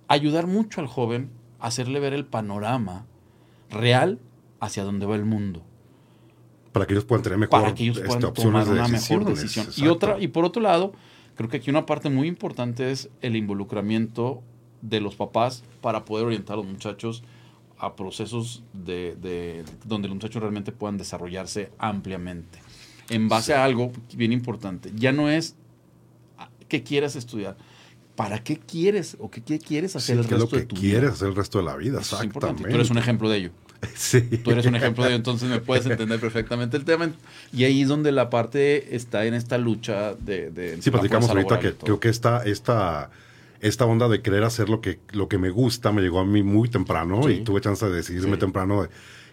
ayudar 0.07 0.47
mucho 0.47 0.81
al 0.81 0.87
joven 0.87 1.31
a 1.59 1.67
hacerle 1.67 2.01
ver 2.01 2.13
el 2.13 2.25
panorama 2.25 3.07
real 3.71 4.21
hacia 4.61 4.85
dónde 4.85 5.07
va 5.07 5.17
el 5.17 5.25
mundo. 5.25 5.63
Para 6.73 6.87
que 6.87 6.95
ellos 6.95 7.05
puedan 7.05 7.23
tener 7.23 7.39
mejor 7.39 7.61
Para 7.61 7.75
que 7.75 7.83
ellos 7.83 7.99
puedan 7.99 8.25
este, 8.25 8.43
tomar 8.43 8.69
una 8.69 8.89
mejor 8.89 9.25
decisión. 9.25 9.67
Y, 9.77 9.89
otra, 9.89 10.21
y 10.21 10.29
por 10.29 10.45
otro 10.45 10.63
lado, 10.63 10.93
creo 11.35 11.49
que 11.49 11.57
aquí 11.57 11.71
una 11.71 11.87
parte 11.87 12.11
muy 12.11 12.29
importante 12.29 12.91
es 12.91 13.11
el 13.21 13.37
involucramiento 13.37 14.43
de 14.83 15.01
los 15.01 15.15
papás 15.15 15.65
para 15.81 16.05
poder 16.05 16.27
orientar 16.27 16.55
a 16.55 16.57
los 16.59 16.67
muchachos 16.67 17.23
a 17.79 17.95
procesos 17.95 18.63
de, 18.73 19.65
donde 19.85 20.09
los 20.09 20.17
muchachos 20.17 20.43
realmente 20.43 20.73
puedan 20.73 20.99
desarrollarse 20.99 21.71
ampliamente. 21.79 22.59
En 23.09 23.29
base 23.29 23.55
a 23.55 23.65
algo 23.65 23.93
bien 24.15 24.33
importante. 24.33 24.91
Ya 24.95 25.13
no 25.13 25.31
es 25.31 25.55
qué 26.69 26.83
quieres 26.83 27.17
estudiar. 27.17 27.57
¿Para 28.17 28.43
qué 28.43 28.59
quieres 28.59 29.17
o 29.21 29.31
qué, 29.31 29.43
quieres 29.61 29.95
hacer 29.95 30.19
el 30.19 30.25
resto 30.25 30.57
de 30.57 30.67
tu 30.67 30.75
vida? 30.75 30.83
quieres 30.83 31.11
hacer 31.13 31.29
el 31.29 31.37
resto 31.37 31.59
de 31.59 31.65
la 31.65 31.77
vida, 31.77 32.01
exactamente. 32.01 32.69
Tú 32.69 32.75
eres 32.75 32.91
un 32.91 32.99
ejemplo 32.99 33.29
de 33.29 33.39
ello. 33.39 33.51
Sí. 33.95 34.23
Tú 34.43 34.51
eres 34.51 34.67
un 34.67 34.75
ejemplo 34.75 35.05
de 35.05 35.11
ello, 35.11 35.17
entonces 35.19 35.49
me 35.49 35.61
puedes 35.61 35.87
entender 35.87 36.19
perfectamente 36.19 36.77
el 36.77 36.85
tema. 36.85 37.13
Y 37.53 37.63
ahí 37.63 37.83
es 37.83 37.89
donde 37.89 38.11
la 38.11 38.29
parte 38.29 38.97
está 38.97 39.25
en 39.25 39.35
esta 39.35 39.57
lucha 39.57 40.15
de... 40.15 40.51
de 40.51 40.83
sí, 40.83 40.91
platicamos 40.91 41.31
ahorita 41.31 41.61
que 41.61 41.75
creo 41.75 42.01
que 42.01 42.09
esta, 42.09 42.43
esta 42.43 43.11
esta 43.61 43.85
onda 43.85 44.09
de 44.09 44.23
querer 44.23 44.45
hacer 44.45 44.69
lo 44.69 44.81
que, 44.81 45.01
lo 45.11 45.29
que 45.29 45.39
me 45.39 45.51
gusta 45.51 45.93
me 45.93 46.03
llegó 46.03 46.21
a 46.21 46.25
mí 46.25 46.43
muy 46.43 46.69
temprano 46.69 47.29
y 47.29 47.41
tuve 47.41 47.61
chance 47.61 47.85
de 47.87 47.93
decidirme 47.95 48.37
temprano 48.37 48.83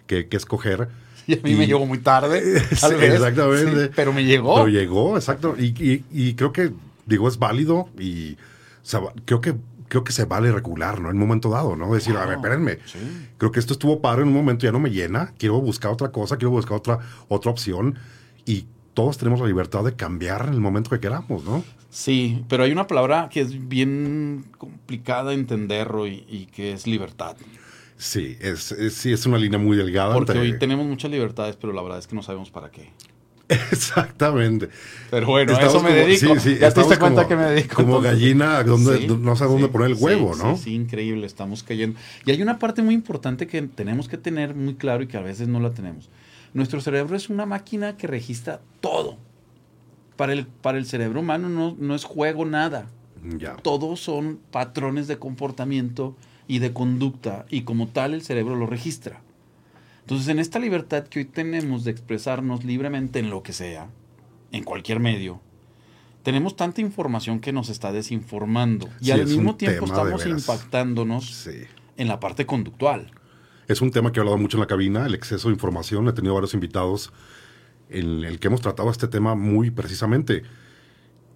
de 0.07 0.27
qué, 0.27 0.37
escoger. 0.37 0.87
Y 1.27 1.33
a 1.33 1.41
mí 1.41 1.55
me 1.55 1.65
llegó 1.65 1.83
muy 1.87 1.97
tarde. 1.97 2.57
exactamente. 2.71 3.91
pero 3.95 4.13
me 4.13 4.23
llegó. 4.23 4.57
Pero 4.57 4.67
llegó, 4.67 5.15
exacto. 5.15 5.55
Y, 5.57 6.33
creo 6.35 6.53
que, 6.53 6.71
digo, 7.07 7.27
es 7.27 7.39
válido 7.39 7.89
y 7.97 8.37
creo 9.25 9.41
que 9.41 9.55
creo 9.87 10.03
que 10.03 10.11
se 10.11 10.25
vale 10.25 10.51
regular, 10.51 10.99
¿no? 10.99 11.09
En 11.09 11.15
un 11.15 11.21
momento 11.21 11.49
dado, 11.49 11.75
¿no? 11.75 11.93
Decir, 11.93 12.15
a 12.17 12.25
ver, 12.25 12.35
espérenme. 12.35 12.77
Creo 13.39 13.51
que 13.51 13.59
esto 13.59 13.73
estuvo 13.73 14.01
padre 14.01 14.21
en 14.21 14.27
un 14.27 14.35
momento, 14.35 14.65
ya 14.65 14.71
no 14.71 14.79
me 14.79 14.91
llena. 14.91 15.33
Quiero 15.39 15.59
buscar 15.61 15.91
otra 15.91 16.11
cosa, 16.11 16.37
quiero 16.37 16.51
buscar 16.51 16.77
otra, 16.77 16.99
otra 17.27 17.49
opción. 17.49 17.97
Y 18.45 18.67
todos 18.95 19.19
tenemos 19.19 19.39
la 19.39 19.45
libertad 19.45 19.83
de 19.83 19.93
cambiar 19.93 20.47
en 20.47 20.53
el 20.53 20.61
momento 20.61 20.89
que 20.89 20.99
queramos, 20.99 21.43
¿no? 21.43 21.63
Sí, 21.91 22.43
pero 22.49 22.63
hay 22.63 22.71
una 22.71 22.87
palabra 22.87 23.29
que 23.31 23.41
es 23.41 23.67
bien 23.67 24.45
complicada 24.57 25.29
de 25.29 25.35
entender 25.35 25.91
y, 26.07 26.25
y 26.27 26.45
que 26.47 26.73
es 26.73 26.87
libertad. 26.87 27.37
Sí, 27.97 28.37
es, 28.41 28.75
sí, 28.91 29.13
es 29.13 29.25
una 29.25 29.37
línea 29.37 29.59
muy 29.59 29.77
delgada. 29.77 30.13
Porque 30.13 30.37
hoy 30.37 30.59
tenemos 30.59 30.85
muchas 30.85 31.11
libertades, 31.11 31.55
pero 31.55 31.71
la 31.71 31.81
verdad 31.81 31.99
es 31.99 32.07
que 32.07 32.15
no 32.15 32.23
sabemos 32.23 32.49
para 32.49 32.69
qué. 32.71 32.89
Exactamente. 33.49 34.69
Pero 35.11 35.27
bueno, 35.27 35.55
a 35.55 35.61
eso 35.61 35.81
me 35.81 35.93
dedico. 35.93 36.33
Sí, 36.35 36.39
sí, 36.39 36.57
ya 36.59 36.71
te 36.71 36.81
diste 36.81 36.97
cuenta 36.97 37.27
que 37.27 37.35
me 37.35 37.43
dedico. 37.43 37.75
Como 37.75 38.01
gallina, 38.01 38.63
donde 38.63 39.07
no 39.07 39.35
sabe 39.35 39.51
dónde 39.51 39.67
poner 39.67 39.91
el 39.91 39.97
huevo, 39.97 40.35
¿no? 40.35 40.57
Sí, 40.57 40.73
increíble, 40.73 41.27
estamos 41.27 41.63
cayendo. 41.63 41.99
Y 42.25 42.31
hay 42.31 42.41
una 42.41 42.59
parte 42.59 42.81
muy 42.81 42.95
importante 42.95 43.47
que 43.47 43.61
tenemos 43.61 44.09
que 44.09 44.17
tener 44.17 44.55
muy 44.55 44.75
claro 44.75 45.03
y 45.03 45.07
que 45.07 45.17
a 45.17 45.21
veces 45.21 45.47
no 45.47 45.59
la 45.59 45.71
tenemos. 45.71 46.09
Nuestro 46.55 46.79
cerebro 46.79 47.17
es 47.17 47.29
una 47.29 47.45
máquina 47.45 47.97
que 47.97 48.07
registra 48.07 48.61
todo. 48.79 49.17
Para 50.15 50.31
el, 50.31 50.47
para 50.47 50.77
el 50.77 50.85
cerebro 50.85 51.19
humano 51.19 51.49
no, 51.49 51.75
no 51.77 51.95
es 51.95 52.05
juego 52.05 52.45
nada. 52.45 52.87
Ya. 53.37 53.57
Todos 53.57 53.99
son 53.99 54.39
patrones 54.51 55.07
de 55.07 55.19
comportamiento 55.19 56.15
y 56.47 56.59
de 56.59 56.71
conducta 56.71 57.45
y 57.49 57.63
como 57.63 57.89
tal 57.89 58.13
el 58.13 58.21
cerebro 58.21 58.55
lo 58.55 58.67
registra. 58.67 59.21
Entonces, 59.99 60.29
en 60.29 60.39
esta 60.39 60.59
libertad 60.59 61.03
que 61.03 61.19
hoy 61.19 61.25
tenemos 61.25 61.83
de 61.83 61.91
expresarnos 61.91 62.63
libremente 62.63 63.19
en 63.19 63.29
lo 63.29 63.43
que 63.43 63.51
sea, 63.51 63.89
en 64.53 64.63
cualquier 64.63 65.01
medio, 65.01 65.41
tenemos 66.23 66.55
tanta 66.55 66.79
información 66.79 67.41
que 67.41 67.51
nos 67.51 67.67
está 67.67 67.91
desinformando 67.91 68.87
y 69.01 69.11
al 69.11 69.25
mismo 69.27 69.57
tiempo 69.57 69.83
estamos 69.85 70.25
impactándonos 70.25 71.49
en 71.97 72.07
la 72.07 72.21
parte 72.21 72.45
conductual. 72.45 73.11
Es 73.67 73.81
un 73.81 73.91
tema 73.91 74.11
que 74.11 74.19
he 74.19 74.21
hablado 74.21 74.37
mucho 74.37 74.57
en 74.57 74.61
la 74.61 74.67
cabina, 74.67 75.05
el 75.05 75.15
exceso 75.15 75.47
de 75.47 75.53
información. 75.53 76.07
He 76.07 76.13
tenido 76.13 76.33
varios 76.33 76.53
invitados 76.53 77.11
en 77.89 78.23
el 78.23 78.39
que 78.39 78.47
hemos 78.47 78.61
tratado 78.61 78.89
este 78.91 79.07
tema 79.07 79.35
muy 79.35 79.71
precisamente. 79.71 80.43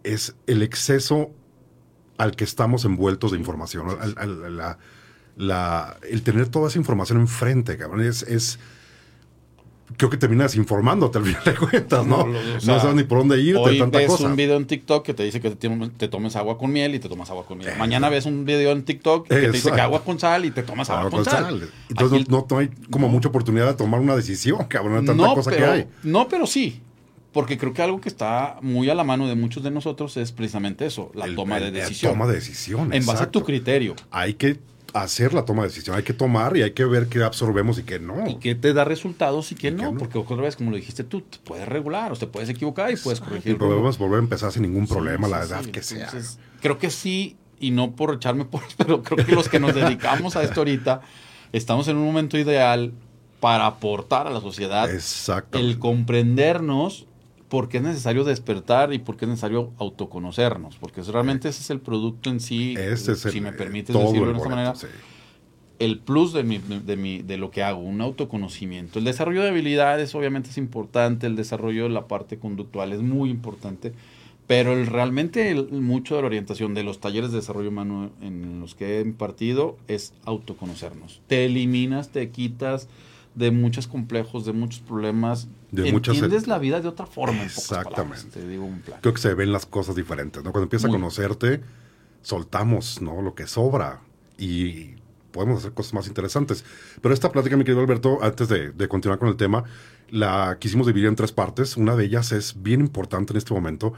Es 0.04 0.36
el 0.48 0.62
exceso 0.62 1.32
al 2.18 2.36
que 2.36 2.44
estamos 2.44 2.86
envueltos 2.86 3.32
de 3.32 3.38
información, 3.38 3.88
la, 4.58 4.78
la, 5.38 5.98
el 6.04 6.22
tener 6.22 6.50
toda 6.50 6.68
esa 6.68 6.78
información 6.78 7.22
enfrente, 7.22 7.78
cabrón, 7.78 8.02
es, 8.02 8.24
es 8.24 8.60
creo 9.98 10.10
que 10.10 10.18
terminas 10.18 10.56
informándote 10.56 11.18
al 11.18 11.26
final 11.26 11.44
de 11.44 11.56
cuentas, 11.56 12.06
¿no? 12.06 12.26
No, 12.28 12.80
sabes 12.80 12.96
ni 12.96 13.04
por 13.04 13.20
dónde 13.20 13.40
irte, 13.42 13.60
hoy 13.60 13.82
ves 13.92 14.20
un 14.20 14.36
video 14.36 14.58
en 14.58 14.66
TikTok 14.66 15.06
que 15.06 15.14
te 15.14 15.24
dice 15.24 15.42
que 15.42 15.52
te, 15.52 16.08
tomes 16.08 16.36
agua 16.36 16.58
con 16.58 16.72
miel 16.72 16.96
y 16.96 17.00
te 17.00 17.10
tomas 17.10 17.30
agua 17.30 17.46
con 17.46 17.58
miel. 17.58 17.72
Mañana 17.78 18.10
ves 18.10 18.26
un 18.26 18.46
video 18.46 18.72
en 18.72 18.84
TikTok 18.84 19.28
que 19.28 19.36
te 19.36 19.52
dice 19.52 19.72
que 19.72 19.82
agua 19.82 20.04
con 20.04 20.20
sal 20.20 20.46
y 20.46 20.52
te 20.52 20.64
tomas 20.64 20.90
agua, 20.90 21.10
con, 21.10 21.26
sal. 21.26 21.70
Entonces 21.90 22.30
no, 22.30 22.46
hay 22.58 22.70
como 22.90 23.10
mucha 23.10 23.30
oportunidad 23.30 23.68
de 23.68 23.74
tomar 23.74 24.00
una 24.00 24.16
decisión, 24.16 24.66
cabrón, 24.66 25.06
tanta 25.06 25.34
cosa 25.34 25.52
que 25.52 25.64
hay. 25.64 25.88
No, 26.04 26.28
pero 26.28 26.46
sí. 26.46 26.82
Porque 27.32 27.60
creo 27.60 27.74
que 27.74 27.84
algo 27.84 28.02
que 28.02 28.10
está 28.10 28.58
muy 28.62 28.90
a 28.90 28.96
la 28.96 29.04
mano 29.04 29.28
de 29.28 29.36
muchos 29.36 29.62
de 29.62 29.70
nosotros 29.70 30.18
es 30.18 30.32
precisamente 30.32 30.88
eso, 30.88 31.12
la 31.14 31.28
toma 31.36 31.60
de 31.60 31.70
decisión. 31.70 32.12
La 32.12 32.18
toma 32.18 32.28
de 32.28 32.34
decisión. 32.34 32.92
En 32.92 33.06
base 33.06 33.24
a 33.24 33.30
tu 33.30 33.44
criterio. 33.44 33.96
Hay 34.10 34.34
que 34.34 34.58
hacer 34.94 35.34
la 35.34 35.46
toma 35.46 35.64
de 35.64 35.70
decisión. 35.70 35.96
Hay 35.96 36.04
que 36.04 36.14
tomar 36.14 36.56
y 36.58 36.64
hay 36.64 36.72
que 36.72 36.86
ver 36.86 37.08
qué 37.08 37.24
absorbemos 37.24 37.78
y 37.80 37.84
qué 37.84 38.00
no. 38.00 38.28
Y 38.28 38.36
qué 38.36 38.56
te 38.56 38.74
da 38.74 38.84
resultados 38.86 39.52
y 39.52 39.56
qué, 39.56 39.72
no, 39.72 39.96
Porque 39.96 40.18
otra 40.18 40.38
vez, 40.38 40.56
como 40.56 40.72
lo 40.72 40.78
dijiste 40.78 41.04
tú, 41.04 41.22
te 41.22 41.38
puedes 41.40 41.68
regular 41.68 42.12
o 42.12 42.16
te 42.16 42.28
puedes 42.28 42.50
equivocar 42.50 42.92
y 42.92 42.98
puedes 42.98 43.20
corregir. 43.20 43.54
Y 43.54 43.56
podemos 43.56 43.98
volver 43.98 44.20
a 44.20 44.24
empezar 44.24 44.52
sin 44.52 44.64
ningún 44.64 44.88
problema, 44.88 45.28
la 45.28 45.44
edad 45.44 45.66
que 45.66 45.84
sea. 45.84 46.12
Creo 46.62 46.78
que 46.78 46.90
sí, 46.90 47.38
y 47.60 47.72
no 47.72 47.92
por 47.92 48.16
echarme 48.16 48.46
por, 48.46 48.62
pero 48.78 49.04
creo 49.04 49.26
que 49.26 49.34
los 49.34 49.50
que 49.50 49.60
nos 49.60 49.76
dedicamos 49.76 50.36
a 50.36 50.44
esto 50.44 50.62
ahorita, 50.62 51.02
estamos 51.54 51.88
en 51.88 51.98
un 51.98 52.06
momento 52.06 52.38
ideal 52.38 52.94
para 53.40 53.66
aportar 53.66 54.28
a 54.28 54.32
la 54.32 54.42
sociedad 54.42 54.90
el 55.54 55.80
comprendernos 55.80 57.06
porque 57.50 57.78
es 57.78 57.84
necesario 57.84 58.24
despertar 58.24 58.94
y 58.94 59.00
porque 59.00 59.26
es 59.26 59.30
necesario 59.30 59.72
autoconocernos, 59.80 60.78
porque 60.78 61.02
realmente 61.02 61.50
ese 61.50 61.62
es 61.62 61.70
el 61.72 61.82
producto 61.82 62.30
en 62.30 62.40
sí, 62.40 62.76
si 62.96 63.42
me 63.42 63.52
permites 63.52 63.96
decirlo 63.96 64.32
de 64.32 64.38
esta 64.38 64.50
manera, 64.50 64.74
el 65.80 66.00
plus 66.00 66.34
de, 66.34 66.44
mi, 66.44 66.60
de, 66.60 66.96
mi, 66.98 67.22
de 67.22 67.38
lo 67.38 67.52
que 67.52 67.64
hago, 67.64 67.80
un 67.80 68.02
autoconocimiento. 68.02 69.00
El 69.00 69.06
desarrollo 69.06 69.42
de 69.42 69.50
habilidades 69.50 70.14
obviamente 70.14 70.50
es 70.50 70.58
importante, 70.58 71.26
el 71.26 71.36
desarrollo 71.36 71.84
de 71.84 71.90
la 71.90 72.08
parte 72.08 72.38
conductual 72.38 72.94
es 72.94 73.02
muy 73.02 73.30
importante, 73.30 73.94
pero 74.46 74.74
el, 74.74 74.88
realmente 74.88 75.56
mucho 75.72 76.16
de 76.16 76.22
la 76.22 76.28
orientación 76.28 76.74
de 76.74 76.84
los 76.84 77.00
talleres 77.00 77.32
de 77.32 77.38
desarrollo 77.38 77.70
humano 77.70 78.12
en 78.22 78.60
los 78.60 78.76
que 78.76 78.98
he 78.98 79.02
impartido 79.02 79.78
es 79.88 80.14
autoconocernos. 80.26 81.22
Te 81.28 81.46
eliminas, 81.46 82.10
te 82.10 82.30
quitas 82.30 82.90
de 83.36 83.52
muchos 83.52 83.88
complejos, 83.88 84.46
de 84.46 84.54
muchos 84.54 84.82
problemas. 84.82 85.48
De 85.72 85.90
Entiendes 85.90 86.48
la 86.48 86.58
vida 86.58 86.82
de 86.82 86.88
otra 86.88 87.06
forma. 87.06 87.44
Exactamente. 87.44 88.40
Creo 89.02 89.14
que 89.14 89.22
se 89.22 89.34
ven 89.34 89.52
las 89.52 89.66
cosas 89.66 89.96
diferentes, 89.96 90.44
¿no? 90.44 90.52
Cuando 90.52 90.66
empiezas 90.66 90.90
a 90.90 90.92
conocerte, 90.92 91.62
soltamos, 92.22 93.02
¿no? 93.02 93.22
Lo 93.22 93.36
que 93.36 93.48
sobra 93.48 94.02
y 94.38 94.96
podemos 95.32 95.60
hacer 95.60 95.74
cosas 95.74 95.94
más 95.94 96.08
interesantes. 96.08 96.66
Pero 97.02 97.14
esta 97.14 97.32
plática, 97.32 97.56
mi 97.56 97.64
querido 97.64 97.82
Alberto, 97.82 98.20
antes 98.22 98.48
de, 98.48 98.72
de 98.72 98.88
continuar 98.88 99.20
con 99.20 99.30
el 99.30 99.36
tema, 99.36 99.64
la 100.10 100.58
quisimos 100.60 100.88
dividir 100.88 101.08
en 101.08 101.16
tres 101.16 101.32
partes. 101.32 101.78
Una 101.78 101.96
de 101.96 102.06
ellas 102.06 102.32
es 102.32 102.62
bien 102.62 102.82
importante 102.82 103.34
en 103.34 103.38
este 103.38 103.54
momento 103.54 103.94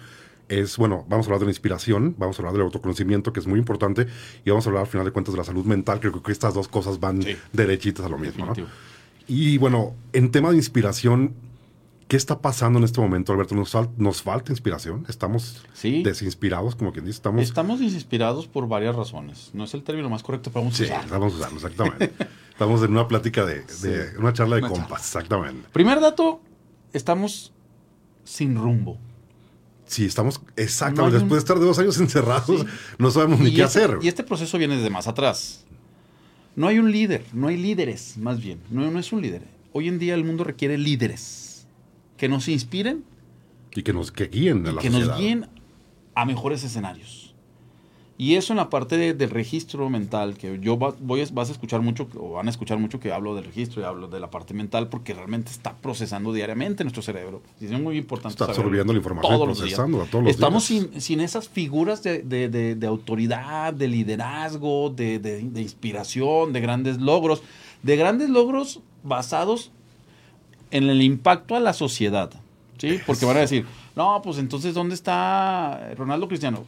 es, 0.51 0.77
bueno, 0.77 1.05
vamos 1.07 1.25
a 1.25 1.29
hablar 1.29 1.39
de 1.39 1.45
la 1.45 1.51
inspiración, 1.51 2.15
vamos 2.17 2.37
a 2.37 2.41
hablar 2.41 2.53
del 2.53 2.63
autoconocimiento, 2.63 3.31
que 3.31 3.39
es 3.39 3.47
muy 3.47 3.57
importante, 3.57 4.07
y 4.43 4.49
vamos 4.49 4.65
a 4.65 4.69
hablar 4.69 4.81
al 4.81 4.87
final 4.87 5.05
de 5.05 5.11
cuentas 5.11 5.33
de 5.33 5.37
la 5.37 5.43
salud 5.45 5.65
mental. 5.65 5.99
Creo 5.99 6.21
que 6.21 6.31
estas 6.31 6.53
dos 6.53 6.67
cosas 6.67 6.99
van 6.99 7.23
derechitas 7.53 8.05
a 8.05 8.09
lo 8.09 8.17
mismo, 8.17 8.45
¿no? 8.45 8.53
Y 9.27 9.57
bueno, 9.57 9.95
en 10.11 10.29
tema 10.29 10.49
de 10.51 10.57
inspiración, 10.57 11.33
¿qué 12.11 12.17
está 12.17 12.41
pasando 12.41 12.77
en 12.77 12.83
este 12.83 12.99
momento, 12.99 13.31
Alberto? 13.31 13.55
¿Nos, 13.55 13.73
nos 13.95 14.21
falta 14.21 14.51
inspiración? 14.51 15.05
¿Estamos 15.07 15.63
desinspirados, 15.81 16.75
como 16.75 16.91
quien 16.91 17.05
dice? 17.05 17.15
Estamos... 17.15 17.41
estamos 17.41 17.79
desinspirados 17.79 18.47
por 18.47 18.67
varias 18.67 18.97
razones. 18.97 19.49
No 19.53 19.63
es 19.63 19.73
el 19.73 19.81
término 19.81 20.09
más 20.09 20.21
correcto, 20.21 20.51
pero 20.51 20.65
vamos 20.65 20.75
sí, 20.75 20.89
a 20.89 21.05
Vamos 21.09 21.35
a 21.35 21.37
usarlo, 21.37 21.55
exactamente. 21.55 22.11
estamos 22.51 22.83
en 22.83 22.91
una 22.91 23.07
plática 23.07 23.45
de, 23.45 23.63
una 24.19 24.33
charla 24.33 24.57
de 24.57 24.63
compas, 24.63 24.99
exactamente. 24.99 25.69
Primer 25.71 26.01
dato, 26.01 26.41
estamos 26.91 27.53
sin 28.25 28.57
rumbo. 28.57 28.97
Sí, 29.85 30.03
estamos 30.03 30.41
exactamente. 30.57 31.17
Después 31.17 31.31
de 31.31 31.39
estar 31.39 31.59
de 31.59 31.65
dos 31.65 31.79
años 31.79 31.97
encerrados, 31.97 32.65
no 32.97 33.09
sabemos 33.09 33.39
ni 33.39 33.53
qué 33.53 33.63
este 33.63 33.85
hacer. 33.85 33.99
Y 34.01 34.09
este 34.09 34.23
proceso 34.23 34.57
viene 34.57 34.75
desde 34.75 34.89
más 34.89 35.07
atrás. 35.07 35.63
No 36.57 36.67
hay 36.67 36.77
un 36.77 36.91
líder, 36.91 37.23
no 37.31 37.47
hay 37.47 37.55
líderes, 37.55 38.17
más 38.17 38.41
bien. 38.41 38.59
No, 38.69 38.91
no 38.91 38.99
es 38.99 39.13
un 39.13 39.21
líder. 39.21 39.43
Hoy 39.71 39.87
en 39.87 39.97
día 39.97 40.13
el 40.13 40.25
mundo 40.25 40.43
requiere 40.43 40.77
líderes 40.77 41.50
que 42.21 42.29
nos 42.29 42.47
inspiren. 42.49 43.03
Y 43.73 43.81
que 43.81 43.93
nos 43.93 44.11
que 44.11 44.27
guíen 44.27 44.67
a 44.67 44.73
la 44.73 44.79
Que 44.79 44.91
nos 44.91 45.17
guíen 45.17 45.47
a 46.13 46.23
mejores 46.23 46.63
escenarios. 46.63 47.33
Y 48.15 48.35
eso 48.35 48.53
en 48.53 48.57
la 48.57 48.69
parte 48.69 49.15
del 49.15 49.29
registro 49.31 49.89
mental, 49.89 50.37
que 50.37 50.59
yo 50.61 50.77
voy, 50.77 51.25
vas 51.33 51.49
a 51.49 51.51
escuchar 51.51 51.81
mucho, 51.81 52.07
o 52.15 52.33
van 52.33 52.45
a 52.45 52.51
escuchar 52.51 52.77
mucho 52.77 52.99
que 52.99 53.11
hablo 53.11 53.33
del 53.33 53.45
registro 53.45 53.81
y 53.81 53.85
hablo 53.85 54.07
de 54.07 54.19
la 54.19 54.29
parte 54.29 54.53
mental, 54.53 54.87
porque 54.87 55.15
realmente 55.15 55.49
está 55.49 55.75
procesando 55.77 56.31
diariamente 56.31 56.83
nuestro 56.83 57.01
cerebro. 57.01 57.41
es 57.59 57.71
muy 57.71 57.97
importante. 57.97 58.35
Está 58.35 58.45
absorbiendo 58.45 58.93
la 58.93 58.97
información 58.97 59.33
y 59.33 59.43
procesando 59.45 60.03
a 60.03 60.05
todos 60.05 60.25
los 60.25 60.31
Estamos 60.31 60.63
Sin, 60.63 61.01
sin 61.01 61.21
esas 61.21 61.49
figuras 61.49 62.03
de, 62.03 62.21
de, 62.21 62.75
de, 62.75 62.87
autoridad, 62.87 63.73
de 63.73 63.87
liderazgo, 63.87 64.91
de, 64.91 65.49
inspiración, 65.55 66.53
de 66.53 66.61
grandes 66.61 67.01
logros, 67.01 67.41
de 67.81 67.95
grandes 67.95 68.29
logros 68.29 68.81
basados 69.01 69.71
en 70.71 70.89
el 70.89 71.01
impacto 71.01 71.55
a 71.55 71.59
la 71.59 71.73
sociedad. 71.73 72.31
¿sí? 72.77 72.99
Porque 73.05 73.25
van 73.25 73.37
a 73.37 73.41
decir, 73.41 73.65
no, 73.95 74.21
pues 74.23 74.37
entonces, 74.37 74.73
¿dónde 74.73 74.95
está 74.95 75.93
Ronaldo 75.95 76.27
Cristiano? 76.27 76.65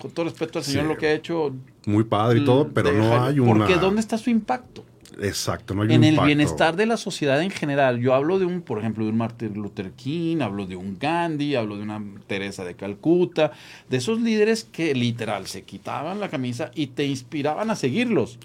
con 0.00 0.10
todo 0.10 0.24
respeto 0.24 0.58
al 0.58 0.64
señor, 0.64 0.86
lo 0.86 0.96
que 0.96 1.06
ha 1.06 1.12
hecho. 1.12 1.54
Muy 1.86 2.04
padre 2.04 2.40
y 2.40 2.44
todo, 2.44 2.68
pero 2.68 2.92
no 2.92 3.22
hay 3.22 3.38
una. 3.38 3.66
Porque 3.66 3.80
¿dónde 3.80 4.00
está 4.00 4.18
su 4.18 4.30
impacto? 4.30 4.84
Exacto, 5.20 5.74
no 5.74 5.82
hay 5.82 5.92
En 5.92 6.02
el 6.02 6.18
bienestar 6.20 6.76
de 6.76 6.86
la 6.86 6.96
sociedad 6.96 7.42
en 7.42 7.50
general. 7.50 8.00
Yo 8.00 8.14
hablo 8.14 8.38
de 8.38 8.46
un, 8.46 8.62
por 8.62 8.78
ejemplo, 8.78 9.04
de 9.04 9.10
un 9.10 9.18
Martin 9.18 9.54
Luther 9.54 9.92
King, 9.92 10.38
hablo 10.40 10.66
de 10.66 10.76
un 10.76 10.98
Gandhi, 10.98 11.56
hablo 11.56 11.76
de 11.76 11.82
una 11.82 12.02
Teresa 12.26 12.64
de 12.64 12.74
Calcuta, 12.74 13.52
de 13.88 13.98
esos 13.98 14.20
líderes 14.20 14.64
que 14.64 14.94
literal 14.94 15.46
se 15.46 15.62
quitaban 15.62 16.20
la 16.20 16.30
camisa 16.30 16.70
y 16.74 16.88
te 16.88 17.04
inspiraban 17.04 17.70
a 17.70 17.76
seguirlos. 17.76 18.38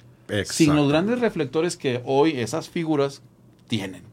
Sin 0.46 0.76
los 0.76 0.90
grandes 0.90 1.20
reflectores 1.20 1.78
que 1.78 2.02
hoy 2.04 2.32
esas 2.32 2.68
figuras 2.68 3.22
tienen. 3.68 4.04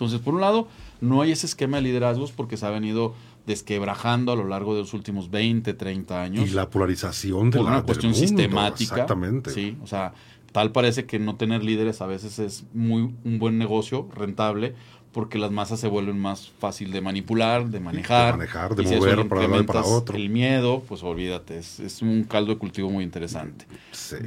Entonces, 0.00 0.20
por 0.20 0.32
un 0.32 0.40
lado, 0.40 0.66
no 1.02 1.20
hay 1.20 1.32
ese 1.32 1.44
esquema 1.44 1.76
de 1.76 1.82
liderazgos 1.82 2.32
porque 2.32 2.56
se 2.56 2.64
ha 2.64 2.70
venido 2.70 3.14
desquebrajando 3.46 4.32
a 4.32 4.36
lo 4.36 4.44
largo 4.44 4.74
de 4.74 4.80
los 4.80 4.94
últimos 4.94 5.30
20, 5.30 5.74
30 5.74 6.22
años. 6.22 6.48
Y 6.48 6.54
la 6.54 6.70
polarización 6.70 7.50
de 7.50 7.58
por 7.58 7.66
una 7.66 7.82
cuestión 7.82 8.14
sistemática. 8.14 8.94
Exactamente. 8.94 9.50
Sí, 9.50 9.76
o 9.82 9.86
sea, 9.86 10.14
tal 10.52 10.72
parece 10.72 11.04
que 11.04 11.18
no 11.18 11.36
tener 11.36 11.62
líderes 11.62 12.00
a 12.00 12.06
veces 12.06 12.38
es 12.38 12.64
muy 12.72 13.14
un 13.24 13.38
buen 13.38 13.58
negocio, 13.58 14.08
rentable, 14.14 14.74
porque 15.12 15.36
las 15.36 15.50
masas 15.50 15.78
se 15.80 15.88
vuelven 15.88 16.18
más 16.18 16.48
fácil 16.48 16.92
de 16.92 17.02
manipular, 17.02 17.68
de 17.68 17.80
manejar. 17.80 18.32
De 18.32 18.38
manejar, 18.38 18.74
de 18.74 18.82
mover 18.84 19.28
para 19.28 19.46
un 19.46 19.66
para 19.66 19.84
otro. 19.84 20.16
El 20.16 20.30
miedo, 20.30 20.82
pues 20.88 21.02
olvídate, 21.02 21.58
es, 21.58 22.00
un 22.00 22.24
caldo 22.24 22.52
de 22.52 22.58
cultivo 22.58 22.88
muy 22.88 23.04
interesante. 23.04 23.66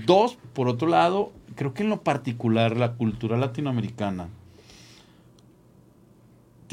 Dos, 0.05 0.37
por 0.53 0.67
otro 0.67 0.87
lado, 0.87 1.31
creo 1.55 1.73
que 1.73 1.81
en 1.81 1.89
lo 1.89 2.01
particular 2.01 2.77
la 2.77 2.93
cultura 2.93 3.37
latinoamericana 3.37 4.27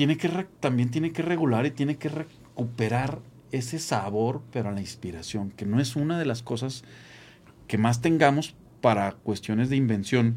tiene 0.00 0.16
que 0.16 0.30
también 0.60 0.90
tiene 0.90 1.12
que 1.12 1.20
regular 1.20 1.66
y 1.66 1.72
tiene 1.72 1.96
que 1.96 2.08
recuperar 2.08 3.18
ese 3.52 3.78
sabor, 3.78 4.40
pero 4.50 4.70
a 4.70 4.72
la 4.72 4.80
inspiración, 4.80 5.50
que 5.50 5.66
no 5.66 5.78
es 5.78 5.94
una 5.94 6.18
de 6.18 6.24
las 6.24 6.40
cosas 6.40 6.84
que 7.66 7.76
más 7.76 8.00
tengamos 8.00 8.54
para 8.80 9.12
cuestiones 9.12 9.68
de 9.68 9.76
invención, 9.76 10.36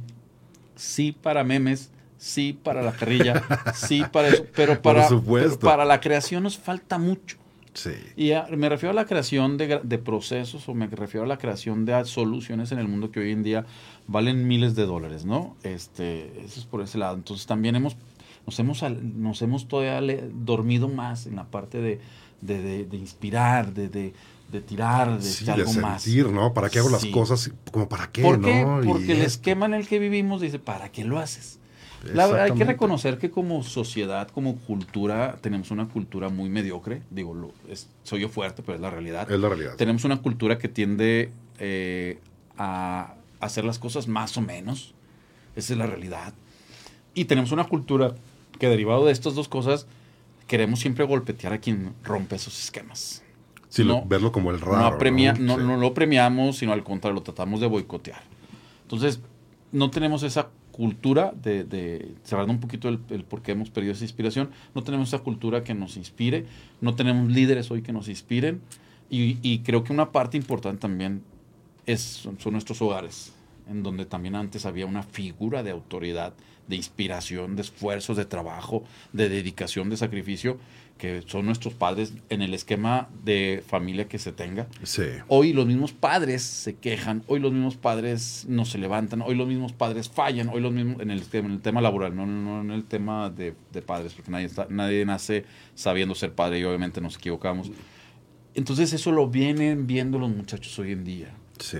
sí 0.75 1.13
para 1.13 1.45
memes, 1.45 1.91
sí 2.17 2.59
para 2.61 2.81
la 2.81 2.91
carrilla, 2.91 3.41
sí 3.73 4.03
para 4.11 4.27
eso, 4.27 4.45
pero 4.53 4.81
para, 4.81 5.07
para 5.61 5.85
la 5.85 6.01
creación 6.01 6.43
nos 6.43 6.57
falta 6.57 6.97
mucho. 6.97 7.37
Sí. 7.73 7.93
Y 8.17 8.33
me 8.57 8.67
refiero 8.67 8.91
a 8.91 8.93
la 8.93 9.05
creación 9.05 9.57
de, 9.57 9.79
de, 9.81 9.97
procesos 9.97 10.67
o 10.67 10.73
me 10.73 10.87
refiero 10.87 11.23
a 11.23 11.27
la 11.27 11.37
creación 11.37 11.85
de 11.85 12.03
soluciones 12.03 12.73
en 12.73 12.79
el 12.79 12.89
mundo 12.89 13.11
que 13.11 13.21
hoy 13.21 13.31
en 13.31 13.43
día 13.43 13.65
valen 14.07 14.45
miles 14.45 14.75
de 14.75 14.85
dólares, 14.85 15.23
¿no? 15.25 15.55
Este, 15.63 16.43
eso 16.43 16.59
es 16.59 16.65
por 16.65 16.81
ese 16.81 16.97
lado. 16.97 17.15
Entonces 17.15 17.47
también 17.47 17.75
hemos, 17.75 17.95
nos 18.45 18.59
hemos, 18.59 18.83
nos 19.01 19.41
hemos 19.41 19.67
todavía 19.67 20.01
dormido 20.33 20.87
más 20.87 21.25
en 21.25 21.35
la 21.37 21.45
parte 21.45 21.79
de, 21.79 21.99
de, 22.41 22.85
de 22.85 22.97
inspirar, 22.97 23.73
de, 23.73 24.13
de 24.53 24.61
tirar, 24.61 25.19
de 25.19 25.23
sí, 25.23 25.49
algo 25.49 25.71
sentir, 25.71 26.27
¿no? 26.27 26.53
¿Para 26.53 26.69
qué 26.69 26.79
hago 26.79 26.89
las 26.89 27.05
cosas? 27.07 27.51
Como 27.71 27.89
para 27.89 28.11
qué, 28.11 28.21
¿Por 28.21 28.39
qué? 28.41 28.65
Porque 28.85 29.13
el 29.13 29.21
esquema 29.21 29.65
en 29.65 29.73
el 29.73 29.87
que 29.87 29.99
vivimos 29.99 30.41
dice, 30.41 30.59
¿para 30.59 30.89
qué 30.89 31.03
lo 31.03 31.19
haces? 31.19 31.59
hay 32.15 32.51
que 32.51 32.65
reconocer 32.65 33.17
que 33.17 33.31
como 33.31 33.63
sociedad, 33.63 34.27
como 34.27 34.57
cultura, 34.57 35.37
tenemos 35.41 35.71
una 35.71 35.87
cultura 35.87 36.29
muy 36.29 36.49
mediocre. 36.49 37.01
Digo, 37.09 37.33
lo, 37.33 37.53
soy 38.03 38.21
yo 38.21 38.29
fuerte, 38.29 38.61
pero 38.61 38.75
es 38.75 38.81
la 38.81 38.89
realidad. 38.89 39.31
Es 39.31 39.39
la 39.39 39.49
realidad. 39.49 39.75
Tenemos 39.75 40.03
una 40.03 40.21
cultura 40.21 40.57
que 40.57 40.67
tiende 40.67 41.31
eh, 41.59 42.19
a 42.57 43.15
hacer 43.39 43.63
las 43.63 43.79
cosas 43.79 44.07
más 44.07 44.37
o 44.37 44.41
menos. 44.41 44.93
Esa 45.55 45.73
es 45.73 45.79
la 45.79 45.87
realidad. 45.87 46.33
Y 47.13 47.25
tenemos 47.25 47.51
una 47.51 47.63
cultura 47.65 48.15
que 48.59 48.67
derivado 48.67 49.05
de 49.05 49.11
estas 49.11 49.35
dos 49.35 49.47
cosas, 49.47 49.87
queremos 50.47 50.79
siempre 50.79 51.05
golpetear 51.05 51.53
a 51.53 51.57
quien 51.59 51.93
rompe 52.03 52.35
esos 52.35 52.57
esquemas. 52.59 53.23
Sí, 53.69 53.83
verlo 54.05 54.31
como 54.31 54.51
el 54.51 54.61
raro. 54.61 54.99
No, 55.39 55.57
¿no? 55.57 55.77
lo 55.77 55.93
premiamos, 55.95 56.57
sino 56.57 56.73
al 56.73 56.83
contrario, 56.83 57.15
lo 57.15 57.23
tratamos 57.23 57.59
de 57.59 57.65
boicotear. 57.65 58.21
Entonces, 58.83 59.19
no 59.71 59.89
tenemos 59.89 60.21
esa 60.21 60.49
cultura 60.71 61.33
de, 61.41 62.13
cerrando 62.23 62.53
un 62.53 62.59
poquito 62.59 62.89
el, 62.89 62.99
por 62.99 63.41
qué 63.41 63.53
hemos 63.53 63.69
perdido 63.69 63.93
esa 63.93 64.03
inspiración, 64.03 64.51
no 64.75 64.83
tenemos 64.83 65.07
esa 65.07 65.19
cultura 65.19 65.63
que 65.63 65.73
nos 65.73 65.97
inspire, 65.97 66.45
no 66.81 66.95
tenemos 66.95 67.31
líderes 67.31 67.71
hoy 67.71 67.81
que 67.81 67.93
nos 67.93 68.07
inspiren 68.09 68.61
y, 69.09 69.37
y 69.41 69.59
creo 69.59 69.83
que 69.83 69.93
una 69.93 70.11
parte 70.11 70.37
importante 70.37 70.81
también 70.81 71.23
es, 71.85 72.27
son 72.37 72.53
nuestros 72.53 72.81
hogares, 72.81 73.33
en 73.69 73.83
donde 73.83 74.05
también 74.05 74.35
antes 74.35 74.65
había 74.65 74.85
una 74.85 75.03
figura 75.03 75.63
de 75.63 75.71
autoridad, 75.71 76.33
de 76.67 76.75
inspiración, 76.75 77.55
de 77.55 77.61
esfuerzos, 77.61 78.17
de 78.17 78.25
trabajo, 78.25 78.83
de 79.11 79.29
dedicación, 79.29 79.89
de 79.89 79.97
sacrificio, 79.97 80.57
que 80.97 81.21
son 81.25 81.45
nuestros 81.45 81.73
padres 81.73 82.13
en 82.29 82.41
el 82.41 82.53
esquema 82.53 83.09
de 83.23 83.63
familia 83.67 84.07
que 84.07 84.19
se 84.19 84.31
tenga. 84.31 84.67
Hoy 85.27 85.51
los 85.51 85.65
mismos 85.65 85.91
padres 85.91 86.43
se 86.43 86.75
quejan, 86.75 87.23
hoy 87.27 87.39
los 87.39 87.51
mismos 87.51 87.75
padres 87.75 88.45
no 88.47 88.63
se 88.63 88.77
levantan, 88.77 89.21
hoy 89.21 89.35
los 89.35 89.47
mismos 89.47 89.73
padres 89.73 90.09
fallan, 90.09 90.49
hoy 90.49 90.61
los 90.61 90.71
mismos 90.71 91.01
en 91.01 91.11
el, 91.11 91.23
en 91.33 91.51
el 91.51 91.61
tema 91.61 91.81
laboral, 91.81 92.15
no, 92.15 92.25
no, 92.25 92.61
en 92.61 92.71
el 92.71 92.85
tema 92.85 93.29
de, 93.29 93.53
padres, 93.85 94.13
porque 94.13 94.31
nadie, 94.31 94.49
nadie 94.69 95.05
nace 95.05 95.45
sabiendo 95.75 96.15
ser 96.15 96.33
padre 96.33 96.59
y 96.59 96.63
obviamente 96.63 97.01
nos 97.01 97.17
equivocamos. 97.17 97.71
Entonces 98.55 98.93
eso 98.93 99.11
lo 99.11 99.27
vienen 99.27 99.87
viendo 99.87 100.19
los 100.19 100.29
muchachos 100.29 100.77
hoy 100.79 100.91
en 100.91 101.03
día. 101.03 101.33
Sí. 101.59 101.79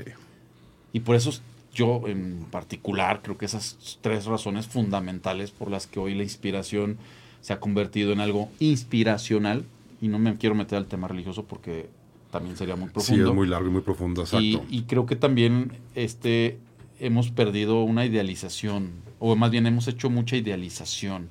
Y 0.92 1.02
por 1.02 1.16
eso 1.16 1.32
yo 1.74 2.08
en 2.08 2.46
particular 2.52 3.22
creo 3.24 3.38
que 3.38 3.46
esas 3.46 3.98
tres 4.02 4.26
razones 4.26 4.68
fundamentales 4.68 5.52
por 5.52 5.72
las 5.72 5.88
que 5.88 6.00
hoy 6.00 6.14
la 6.14 6.24
inspiración 6.24 6.98
se 7.42 7.54
ha 7.54 7.60
convertido 7.60 8.14
en 8.14 8.20
algo 8.20 8.50
inspiracional 8.60 9.66
y 10.02 10.08
no 10.08 10.20
me 10.20 10.38
quiero 10.38 10.56
meter 10.56 10.78
al 10.78 10.86
tema 10.86 11.08
religioso 11.08 11.44
porque 11.46 11.90
también 12.32 12.58
sería 12.58 12.76
muy 12.76 12.90
profundo. 12.90 13.24
Sí, 13.24 13.30
es 13.30 13.36
muy 13.36 13.48
largo 13.48 13.68
y 13.68 13.72
muy 13.72 13.82
profundo, 13.82 14.22
exacto. 14.22 14.66
Y, 14.70 14.84
creo 14.84 15.06
que 15.06 15.16
también 15.16 15.72
este, 15.94 16.58
hemos 17.00 17.32
perdido 17.32 17.84
una 17.84 18.06
idealización, 18.06 18.92
o 19.20 19.36
más 19.36 19.52
bien 19.52 19.68
hemos 19.68 19.88
hecho 19.88 20.10
mucha 20.10 20.36
idealización. 20.36 21.30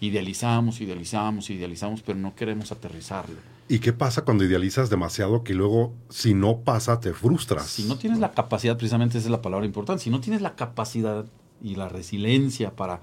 Idealizamos, 0.00 0.80
idealizamos, 0.80 1.50
idealizamos, 1.50 2.02
pero 2.02 2.18
no 2.18 2.34
queremos 2.34 2.72
aterrizarlo. 2.72 3.36
¿Y 3.68 3.78
qué 3.78 3.92
pasa 3.92 4.24
cuando 4.24 4.44
idealizas 4.44 4.90
demasiado 4.90 5.42
que 5.42 5.54
luego, 5.54 5.94
si 6.10 6.34
no 6.34 6.58
pasa, 6.58 7.00
te 7.00 7.14
frustras? 7.14 7.66
Si 7.66 7.84
no 7.84 7.96
tienes 7.96 8.18
la 8.18 8.32
capacidad, 8.32 8.76
precisamente 8.76 9.18
esa 9.18 9.28
es 9.28 9.30
la 9.30 9.40
palabra 9.42 9.64
importante, 9.64 10.02
si 10.02 10.10
no 10.10 10.20
tienes 10.20 10.42
la 10.42 10.54
capacidad 10.54 11.24
y 11.62 11.76
la 11.76 11.88
resiliencia 11.88 12.76
para 12.76 13.00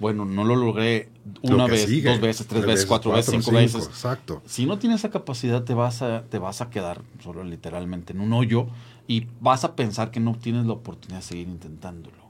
bueno, 0.00 0.24
no 0.24 0.44
lo 0.44 0.56
logré 0.56 1.08
una 1.42 1.66
vez, 1.66 1.88
dos 2.02 2.20
veces, 2.20 2.46
tres, 2.46 2.66
veces, 2.66 2.86
cuatro, 2.86 3.12
veces, 3.12 3.30
cinco, 3.30 3.52
veces. 3.56 3.86
Exacto. 3.86 4.42
Si 4.44 4.66
no 4.66 4.78
tienes 4.78 5.00
esa 5.00 5.10
capacidad, 5.10 5.62
te 5.62 5.72
vas 5.72 6.02
a, 6.02 6.24
te 6.24 6.38
vas 6.38 6.60
a 6.60 6.68
quedar 6.68 7.02
solo 7.22 7.44
literalmente 7.44 8.12
en 8.12 8.20
un 8.20 8.32
hoyo 8.32 8.66
y 9.06 9.28
vas 9.40 9.64
a 9.64 9.76
pensar 9.76 10.10
que 10.10 10.20
no 10.20 10.36
tienes 10.36 10.66
la 10.66 10.72
oportunidad 10.72 11.20
de 11.20 11.26
seguir 11.26 11.48
intentándolo. 11.48 12.24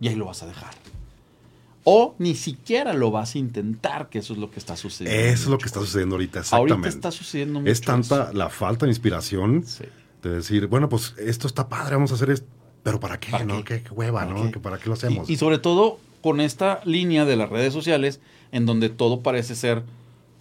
Y 0.00 0.08
ahí 0.08 0.14
lo 0.14 0.26
vas 0.26 0.42
a 0.44 0.46
dejar. 0.46 0.74
O 1.90 2.14
ni 2.18 2.34
siquiera 2.34 2.92
lo 2.92 3.10
vas 3.10 3.34
a 3.34 3.38
intentar, 3.38 4.10
que 4.10 4.18
eso 4.18 4.34
es 4.34 4.38
lo 4.38 4.50
que 4.50 4.58
está 4.58 4.76
sucediendo. 4.76 5.18
Eso 5.18 5.44
es 5.44 5.48
lo 5.48 5.56
que 5.56 5.64
está 5.64 5.80
sucediendo 5.80 6.16
ahorita, 6.16 6.40
exactamente. 6.40 6.74
Ahorita 6.74 6.88
está 6.90 7.10
sucediendo 7.10 7.60
mucho 7.60 7.72
Es 7.72 7.80
tanta 7.80 8.30
la 8.34 8.50
falta 8.50 8.84
de 8.84 8.90
inspiración 8.90 9.64
de 10.22 10.28
decir, 10.28 10.66
bueno, 10.66 10.90
pues 10.90 11.14
esto 11.16 11.46
está 11.46 11.70
padre, 11.70 11.94
vamos 11.94 12.12
a 12.12 12.16
hacer 12.16 12.28
esto. 12.28 12.46
Pero 12.82 13.00
¿para 13.00 13.18
qué? 13.18 13.42
¿no? 13.42 13.64
Qué? 13.64 13.82
hueva, 13.90 14.26
¿no? 14.26 14.50
¿Para 14.60 14.76
qué 14.76 14.88
lo 14.88 14.92
hacemos? 14.92 15.30
y 15.30 15.36
sobre 15.38 15.58
todo 15.58 15.98
con 16.20 16.42
esta 16.42 16.82
línea 16.84 17.24
de 17.24 17.36
las 17.36 17.48
redes 17.48 17.72
sociales 17.72 18.20
en 18.52 18.66
donde 18.66 18.90
todo 18.90 19.22
parece 19.22 19.54
ser 19.54 19.82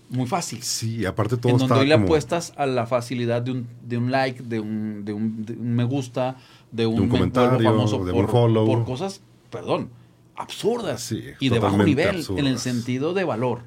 muy 0.10 0.28
fácil. 0.28 0.62
Sí, 0.64 1.06
aparte 1.06 1.38
todo 1.38 1.54
en 1.54 1.60
donde 1.60 1.76
hoy 1.76 1.88
le 1.88 1.94
apuestas 1.94 2.52
a 2.58 2.66
la 2.66 2.88
facilidad 2.88 3.42
de 3.42 3.52
un, 3.52 3.68
de 3.84 3.98
un 3.98 4.12
like, 4.12 4.44
de 4.44 4.60
un, 4.60 5.06
de 5.06 5.14
un, 5.14 5.46
me 5.60 5.86
gusta, 5.86 6.36
de 6.74 6.86
un, 6.86 7.08
comentario, 7.08 7.72
famoso 7.72 8.04
de 8.04 8.12
por, 8.12 8.26
un 8.26 8.32
follow. 8.32 8.66
por 8.66 8.84
cosas, 8.84 9.22
perdón, 9.50 9.90
absurdas 10.38 11.12
y 11.12 11.50
de 11.50 11.60
bajo 11.60 11.84
nivel 11.84 12.24
en 12.38 12.46
el 12.46 12.60
sentido 12.60 13.14
de 13.14 13.24
valor. 13.24 13.62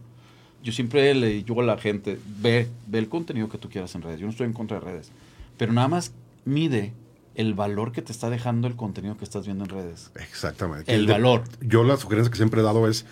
Yo 0.63 0.73
siempre 0.73 1.15
le 1.15 1.29
digo 1.29 1.61
a 1.61 1.65
la 1.65 1.79
gente, 1.79 2.19
ve, 2.41 2.69
ve 2.87 2.99
el 2.99 3.09
contenido 3.09 3.49
que 3.49 3.59
tú 3.59 3.69
quieras 3.69 3.95
en 3.95 4.03
redes. 4.03 4.21
Yo 4.21 4.27
no 4.27 4.31
estoy 4.31 4.47
en 4.47 4.53
contra 4.53 4.79
de 4.79 4.85
redes, 4.85 5.11
pero 5.57 5.73
nada 5.73 5.89
más 5.89 6.13
mide 6.45 6.93
el 7.35 7.55
valor 7.55 7.93
que 7.93 8.03
te 8.03 8.13
está 8.13 8.29
dejando 8.29 8.69
el 8.69 8.77
contenido 8.77 9.17
que 9.17 9.25
estás 9.25 9.47
viendo 9.47 9.65
en 9.65 9.71
redes. 9.71 10.11
Exactamente. 10.17 10.95
El, 10.95 11.07
valor. 11.07 11.45
Yo 11.61 11.83
la 11.83 11.97
sugerencia 11.97 12.31
que 12.31 12.37
siempre 12.37 12.61
he 12.61 12.65
dado 12.65 12.89
es, 12.89 13.07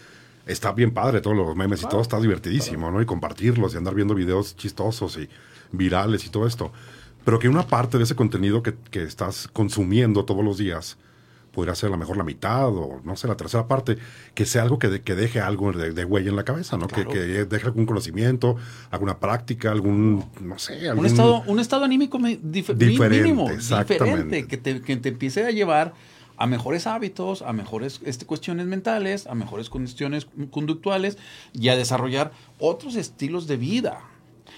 está 0.46 0.72
bien 0.72 0.92
padre 0.92 1.20
todos 1.20 1.36
los 1.36 1.56
memes 1.56 1.82
y 1.82 1.88
todo, 1.88 2.02
está 2.02 2.20
divertidísimo, 2.20 2.90
¿no? 2.90 3.00
Y 3.00 3.06
compartirlos 3.06 3.74
y 3.74 3.78
andar 3.78 3.94
viendo 3.94 4.14
videos 4.14 4.56
chistosos 4.56 5.16
y 5.16 5.28
virales 5.72 6.26
y 6.26 6.28
todo 6.28 6.46
esto. 6.46 6.72
Pero 7.24 7.38
que 7.38 7.48
una 7.48 7.66
parte 7.66 7.96
de 7.96 8.04
ese 8.04 8.14
contenido 8.14 8.62
que, 8.62 8.74
que 8.90 9.02
estás 9.02 9.48
consumiendo 9.48 10.24
todos 10.24 10.44
los 10.44 10.58
días 10.58 10.98
podría 11.58 11.74
ser 11.74 11.88
a 11.88 11.90
lo 11.90 11.96
mejor 11.96 12.16
la 12.16 12.22
mitad 12.22 12.68
o 12.68 13.00
no 13.02 13.16
sé, 13.16 13.26
la 13.26 13.36
tercera 13.36 13.66
parte, 13.66 13.98
que 14.32 14.46
sea 14.46 14.62
algo 14.62 14.78
que, 14.78 15.02
que 15.02 15.16
deje 15.16 15.40
algo 15.40 15.72
de, 15.72 16.04
huella 16.04 16.30
en 16.30 16.36
la 16.36 16.44
cabeza, 16.44 16.76
¿no? 16.76 16.86
Que, 16.86 17.04
que, 17.04 17.18
deje 17.18 17.66
algún 17.66 17.84
conocimiento, 17.84 18.54
alguna 18.92 19.18
práctica, 19.18 19.72
algún, 19.72 20.24
no 20.40 20.56
sé, 20.60 20.88
algún... 20.88 21.00
Un 21.00 21.06
estado, 21.10 21.42
un 21.48 21.58
estado 21.58 21.84
anímico 21.84 22.16
diferente, 22.40 23.08
mínimo, 23.08 23.50
diferente, 23.50 24.46
que 24.46 24.56
te, 24.56 24.80
que 24.82 24.96
te 24.98 25.08
empiece 25.08 25.44
a 25.44 25.50
llevar 25.50 25.94
a 26.36 26.46
mejores 26.46 26.86
hábitos, 26.86 27.42
a 27.42 27.52
mejores 27.52 28.02
este, 28.04 28.24
cuestiones 28.24 28.68
mentales, 28.68 29.26
a 29.26 29.34
mejores 29.34 29.68
cuestiones 29.68 30.28
conductuales 30.52 31.18
y 31.52 31.70
a 31.70 31.76
desarrollar 31.76 32.30
otros 32.60 32.94
estilos 32.94 33.48
de 33.48 33.56
vida. 33.56 33.98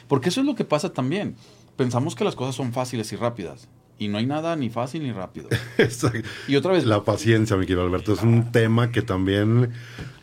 Porque 0.06 0.28
eso 0.28 0.42
es 0.42 0.46
lo 0.46 0.54
que 0.54 0.66
pasa 0.66 0.92
también. 0.92 1.34
Pensamos 1.78 2.14
que 2.14 2.24
las 2.24 2.36
cosas 2.36 2.56
son 2.56 2.74
fáciles 2.74 3.10
y 3.14 3.16
rápidas 3.16 3.68
y 4.00 4.08
no 4.08 4.18
hay 4.18 4.26
nada 4.26 4.56
ni 4.56 4.70
fácil 4.70 5.04
ni 5.04 5.12
rápido. 5.12 5.48
y 6.48 6.56
otra 6.56 6.72
vez. 6.72 6.86
La 6.86 7.04
paciencia, 7.04 7.56
mi 7.56 7.66
querido 7.66 7.82
Alberto, 7.82 8.14
es 8.14 8.22
un 8.22 8.50
tema 8.50 8.90
que 8.90 9.02
también, 9.02 9.70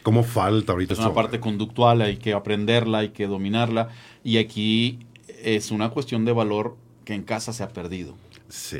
como 0.02 0.24
falta 0.24 0.74
ahorita. 0.74 0.96
Es 0.96 1.00
una 1.00 1.14
parte 1.14 1.40
conductual, 1.40 2.02
hay 2.02 2.18
que 2.18 2.34
aprenderla, 2.34 2.98
hay 3.00 3.10
que 3.10 3.28
dominarla. 3.28 3.90
Y 4.24 4.40
aquí 4.40 5.00
es 5.44 5.70
una 5.70 5.92
cuestión 5.92 6.26
de 6.26 6.34
valor 6.34 6.76
que 7.06 7.14
en 7.14 7.22
casa 7.22 7.54
se 7.54 7.64
ha 7.64 7.70
perdido. 7.70 8.16
Sí 8.50 8.80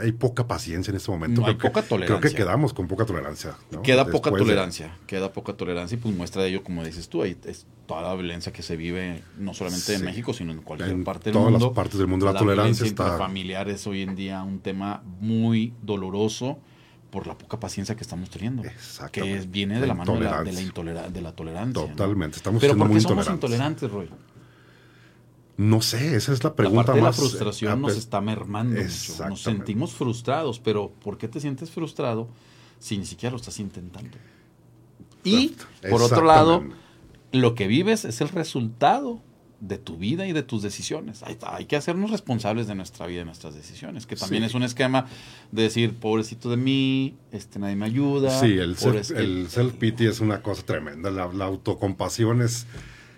hay 0.00 0.12
poca 0.12 0.46
paciencia 0.46 0.90
en 0.90 0.96
este 0.96 1.10
momento. 1.10 1.40
No, 1.40 1.46
hay 1.46 1.54
poca 1.54 1.82
tolerancia. 1.82 2.18
Creo 2.18 2.32
que 2.32 2.36
quedamos 2.36 2.72
con 2.72 2.88
poca 2.88 3.04
tolerancia. 3.04 3.54
Queda 3.82 4.06
poca 4.06 4.30
tolerancia, 4.30 4.96
queda 5.06 5.32
poca 5.32 5.54
tolerancia 5.54 5.96
y 5.96 5.98
pues 5.98 6.14
muestra 6.14 6.42
de 6.42 6.48
ello, 6.48 6.62
como 6.62 6.84
dices 6.84 7.08
tú, 7.08 7.22
ahí 7.22 7.36
es 7.44 7.66
toda 7.86 8.02
la 8.02 8.14
violencia 8.14 8.52
que 8.52 8.62
se 8.62 8.76
vive 8.76 9.22
no 9.38 9.54
solamente 9.54 9.94
en 9.94 10.04
México, 10.04 10.32
sino 10.32 10.52
en 10.52 10.62
cualquier 10.62 11.02
parte 11.04 11.30
del 11.30 11.34
mundo. 11.34 11.50
todas 11.58 11.62
las 11.62 11.74
partes 11.74 11.98
del 11.98 12.08
mundo 12.08 12.26
la, 12.26 12.38
tolerancia 12.38 12.86
está... 12.86 13.18
familiar 13.18 13.68
es 13.68 13.86
hoy 13.86 14.02
en 14.02 14.14
día 14.14 14.42
un 14.42 14.60
tema 14.60 15.02
muy 15.20 15.74
doloroso 15.82 16.58
por 17.10 17.26
la 17.26 17.36
poca 17.36 17.60
paciencia 17.60 17.94
que 17.94 18.02
estamos 18.02 18.30
teniendo. 18.30 18.62
Que 19.12 19.44
viene 19.46 19.78
de 19.78 19.86
la, 19.86 19.94
mano 19.94 20.14
de 20.14 20.20
la, 20.20 20.42
de 20.42 21.20
la, 21.20 21.32
tolerancia. 21.32 21.86
Totalmente, 21.86 22.38
estamos 22.38 22.60
Pero 22.60 22.76
¿por 22.76 22.90
qué 22.90 23.00
somos 23.00 23.28
intolerantes, 23.28 23.90
Roy? 23.90 24.08
No 25.56 25.82
sé, 25.82 26.16
esa 26.16 26.32
es 26.32 26.42
la 26.42 26.54
pregunta 26.54 26.94
la 26.94 27.02
más. 27.02 27.02
La 27.02 27.12
frustración 27.12 27.82
nos 27.82 27.96
está 27.96 28.20
mermando 28.20 28.80
mucho. 28.80 29.28
Nos 29.28 29.42
sentimos 29.42 29.92
frustrados, 29.92 30.58
pero 30.58 30.90
¿por 30.90 31.18
qué 31.18 31.28
te 31.28 31.40
sientes 31.40 31.70
frustrado 31.70 32.28
si 32.78 32.98
ni 32.98 33.06
siquiera 33.06 33.32
lo 33.32 33.36
estás 33.36 33.60
intentando? 33.60 34.16
Y 35.24 35.54
por 35.88 36.02
otro 36.02 36.24
lado, 36.24 36.64
lo 37.32 37.54
que 37.54 37.66
vives 37.66 38.04
es 38.04 38.20
el 38.20 38.28
resultado 38.28 39.20
de 39.62 39.78
tu 39.78 39.96
vida 39.96 40.26
y 40.26 40.32
de 40.32 40.42
tus 40.42 40.60
decisiones. 40.60 41.22
Hay, 41.22 41.38
hay, 41.46 41.66
que 41.66 41.76
hacernos 41.76 42.10
responsables 42.10 42.66
de 42.66 42.74
nuestra 42.74 43.06
vida 43.06 43.22
y 43.22 43.24
nuestras 43.24 43.54
decisiones, 43.54 44.06
que 44.06 44.16
también 44.16 44.42
es 44.42 44.54
un 44.54 44.64
esquema 44.64 45.06
de 45.52 45.62
decir, 45.62 45.94
pobrecito 45.94 46.50
de 46.50 46.56
mí, 46.56 47.14
este 47.30 47.60
nadie 47.60 47.76
me 47.76 47.86
ayuda. 47.86 48.40
Sí, 48.40 48.58
el, 48.58 48.76
self-pity 48.76 50.08
es 50.08 50.18
una 50.18 50.42
cosa 50.42 50.64
tremenda. 50.64 51.12
La, 51.12 51.44
autocompasión 51.44 52.42
es, 52.42 52.66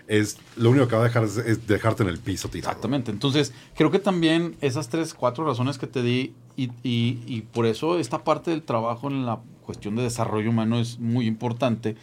es 0.06 0.38
lo 0.56 0.70
único 0.70 0.86
que 0.88 0.96
va 0.96 1.02
a 1.02 1.04
dejar 1.04 1.24
es, 1.24 1.66
dejarte 1.66 2.02
en 2.02 2.08
el 2.08 2.18
piso 2.18 2.48
tirado. 2.48 2.70
Exactamente. 2.70 3.10
Entonces, 3.10 3.52
creo 3.74 3.90
que 3.90 3.98
también 3.98 4.56
esas 4.60 4.88
tres, 4.88 5.14
cuatro 5.14 5.44
razones 5.44 5.78
que 5.78 5.86
te 5.86 6.02
di, 6.02 6.34
y, 6.56 6.70
y, 6.82 7.22
y 7.26 7.42
por 7.52 7.66
eso 7.66 7.98
esta 7.98 8.24
parte 8.24 8.50
del 8.50 8.62
trabajo 8.62 9.08
en 9.08 9.26
la 9.26 9.40
cuestión 9.64 9.96
de 9.96 10.02
desarrollo 10.02 10.50
humano 10.50 10.78
es 10.78 10.98
muy 10.98 11.26
importante, 11.26 11.96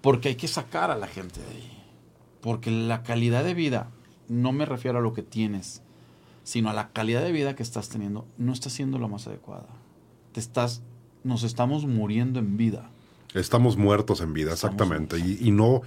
porque 0.00 0.30
hay 0.30 0.34
que 0.36 0.48
sacar 0.48 0.90
a 0.90 0.96
la 0.96 1.06
gente 1.06 1.40
de 1.40 1.46
ahí 1.46 1.82
porque 2.42 2.70
la 2.72 3.04
calidad 3.04 3.44
de 3.44 3.54
vida, 3.54 3.88
no 4.28 4.52
me 4.52 4.66
refiero 4.66 4.98
a 4.98 5.00
lo 5.00 5.14
que 5.14 5.22
tienes, 5.22 5.80
sino 6.42 6.68
a 6.68 6.74
la 6.74 6.90
calidad 6.90 7.22
de 7.22 7.32
vida 7.32 7.54
que 7.54 7.62
estás 7.62 7.88
teniendo, 7.88 8.26
no 8.36 8.52
está 8.52 8.68
siendo 8.68 8.98
la 8.98 9.06
más 9.06 9.28
adecuada. 9.28 9.68
Te 10.32 10.40
estás, 10.40 10.82
nos 11.22 11.44
estamos 11.44 11.86
muriendo 11.86 12.40
en 12.40 12.56
vida. 12.56 12.90
Estamos 13.32 13.76
muertos 13.76 14.20
en 14.20 14.34
vida, 14.34 14.52
exactamente. 14.52 15.18
Y, 15.18 15.52
no, 15.52 15.82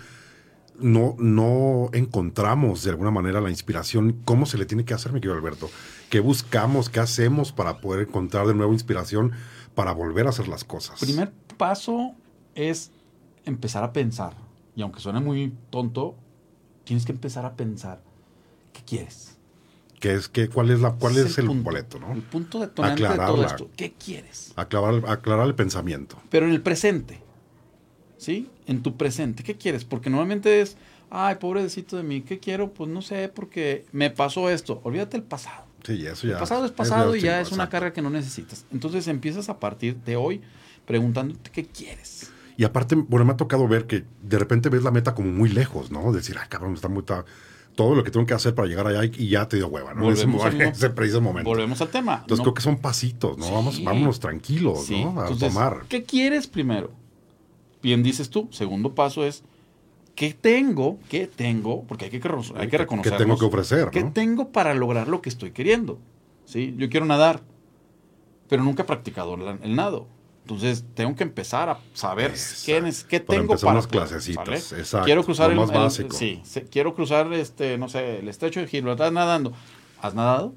no, 0.79 1.15
no 1.17 1.89
encontramos 1.93 2.83
de 2.83 2.91
alguna 2.91 3.11
manera 3.11 3.41
la 3.41 3.49
inspiración. 3.49 4.21
¿Cómo 4.25 4.45
se 4.45 4.57
le 4.57 4.65
tiene 4.65 4.85
que 4.85 4.93
hacer, 4.93 5.11
mi 5.13 5.19
querido 5.19 5.35
Alberto? 5.35 5.69
¿Qué 6.09 6.19
buscamos? 6.19 6.89
¿Qué 6.89 6.99
hacemos 6.99 7.51
para 7.51 7.79
poder 7.79 8.07
encontrar 8.07 8.47
de 8.47 8.53
nuevo 8.53 8.73
inspiración 8.73 9.31
para 9.73 9.91
volver 9.91 10.27
a 10.27 10.29
hacer 10.29 10.47
las 10.47 10.63
cosas? 10.63 10.99
Primer 10.99 11.31
paso 11.57 12.13
es 12.53 12.91
empezar 13.45 13.83
a 13.83 13.93
pensar. 13.93 14.33
Y 14.75 14.81
aunque 14.81 14.99
suene 14.99 15.19
muy 15.19 15.53
tonto, 15.69 16.15
tienes 16.83 17.05
que 17.05 17.11
empezar 17.11 17.45
a 17.45 17.55
pensar 17.55 18.01
qué 18.73 18.81
quieres. 18.85 19.37
¿Qué 19.99 20.13
es, 20.13 20.27
qué, 20.27 20.49
¿Cuál 20.49 20.71
es, 20.71 20.81
la, 20.81 20.91
cuál 20.91 21.17
es, 21.17 21.37
el, 21.37 21.47
boleto? 21.49 21.99
¿no? 21.99 22.11
El 22.11 22.21
punto 22.21 22.59
detonante 22.59 23.07
de 23.07 23.15
todo 23.15 23.45
esto. 23.45 23.69
¿Qué 23.75 23.93
quieres? 23.93 24.53
Aclarar, 24.55 25.09
aclarar 25.09 25.47
el 25.47 25.55
pensamiento. 25.55 26.17
Pero 26.29 26.45
en 26.45 26.51
el 26.51 26.61
presente. 26.61 27.21
¿Sí? 28.17 28.49
En 28.67 28.81
tu 28.81 28.97
presente. 28.97 29.43
¿Qué 29.43 29.55
quieres? 29.55 29.85
Porque 29.85 30.09
normalmente 30.09 30.61
es, 30.61 30.77
ay, 31.09 31.35
pobrecito 31.35 31.97
de 31.97 32.03
mí, 32.03 32.21
¿qué 32.21 32.39
quiero? 32.39 32.73
Pues 32.73 32.89
no 32.89 33.01
sé, 33.01 33.29
porque 33.29 33.85
me 33.91 34.09
pasó 34.09 34.49
esto. 34.49 34.81
Olvídate 34.83 35.17
el 35.17 35.23
pasado. 35.23 35.65
Sí, 35.85 36.05
eso 36.05 36.27
ya. 36.27 36.33
El 36.33 36.39
pasado 36.39 36.65
es 36.65 36.71
pasado 36.71 37.15
y 37.15 37.21
ya 37.21 37.41
es 37.41 37.51
una 37.51 37.69
carga 37.69 37.93
que 37.93 38.01
no 38.01 38.09
necesitas. 38.09 38.65
Entonces 38.71 39.07
empiezas 39.07 39.49
a 39.49 39.59
partir 39.59 39.97
de 39.97 40.15
hoy 40.15 40.41
preguntándote 40.85 41.51
qué 41.51 41.65
quieres. 41.65 42.31
Y 42.57 42.63
aparte, 42.63 42.95
bueno, 42.95 43.25
me 43.25 43.33
ha 43.33 43.37
tocado 43.37 43.67
ver 43.67 43.85
que 43.85 44.05
de 44.21 44.39
repente 44.39 44.69
ves 44.69 44.83
la 44.83 44.91
meta 44.91 45.13
como 45.13 45.31
muy 45.31 45.49
lejos, 45.49 45.91
¿no? 45.91 46.11
Decir, 46.11 46.37
ay, 46.39 46.47
cabrón, 46.47 46.73
está 46.73 46.87
muy... 46.87 47.03
todo 47.03 47.95
lo 47.95 48.03
que 48.03 48.11
tengo 48.11 48.25
que 48.25 48.33
hacer 48.33 48.55
para 48.55 48.67
llegar 48.67 48.87
allá 48.87 49.03
y 49.03 49.29
ya 49.29 49.47
te 49.47 49.57
dio 49.57 49.67
hueva, 49.67 49.93
¿no? 49.93 50.03
Volvemos 50.03 50.45
en 50.53 50.61
ese, 50.61 50.89
preciso 50.89 51.21
momento. 51.21 51.49
Volvemos 51.49 51.81
al 51.81 51.89
tema. 51.89 52.19
Entonces 52.21 52.41
creo 52.41 52.53
que 52.53 52.61
son 52.61 52.77
pasitos, 52.77 53.37
¿no? 53.37 53.51
Vamos, 53.51 53.83
vámonos 53.83 54.19
tranquilos, 54.19 54.89
¿no? 54.89 55.21
A 55.21 55.35
tomar. 55.35 55.83
¿Qué 55.89 56.03
quieres 56.03 56.47
primero? 56.47 56.91
Bien 57.85 58.01
dices 58.01 58.31
tú. 58.31 58.47
Segundo 58.49 58.95
paso 58.95 59.23
es, 59.23 59.43
¿qué 60.15 60.33
tengo? 60.33 60.97
¿Qué 61.07 61.27
tengo? 61.27 61.83
Porque 61.83 62.05
hay 62.05 62.09
que, 62.09 62.17
hay 62.17 62.67
que 62.67 62.77
reconocer. 62.79 63.11
¿Qué 63.11 63.17
tengo 63.19 63.37
que 63.37 63.45
ofrecer? 63.45 63.89
¿Qué 63.91 64.03
tengo 64.05 64.49
para 64.49 64.73
lograr 64.73 65.07
lo 65.07 65.21
que 65.21 65.29
estoy 65.29 65.51
queriendo? 65.51 65.99
¿Sí? 66.45 66.73
Yo 66.79 66.89
quiero 66.89 67.05
nadar, 67.05 67.43
pero 68.49 68.63
nunca 68.63 68.81
he 68.81 68.85
practicado 68.87 69.35
el 69.61 69.75
nado. 69.75 70.07
Entonces 70.45 70.83
tengo 70.95 71.15
que 71.15 71.25
empezar 71.25 71.69
a 71.69 71.79
saber 71.93 72.33
qué, 72.65 72.91
qué 73.07 73.19
tengo 73.19 73.55
para 73.55 73.73
unas 73.73 73.85
clasecitas. 73.85 74.73
Exacto. 74.73 75.05
Quiero 75.05 75.23
cruzar 75.23 75.51
el, 75.51 75.57
más 75.57 75.71
básico. 75.71 76.15
sí, 76.15 76.41
quiero 76.71 76.95
cruzar 76.95 77.31
este, 77.33 77.77
no 77.77 77.87
sé, 77.87 78.17
el 78.17 78.27
estrecho 78.27 78.61
de 78.61 78.67
Gibraltar 78.67 79.13
nadando. 79.13 79.53
¿Has 80.01 80.15
nadado? 80.15 80.55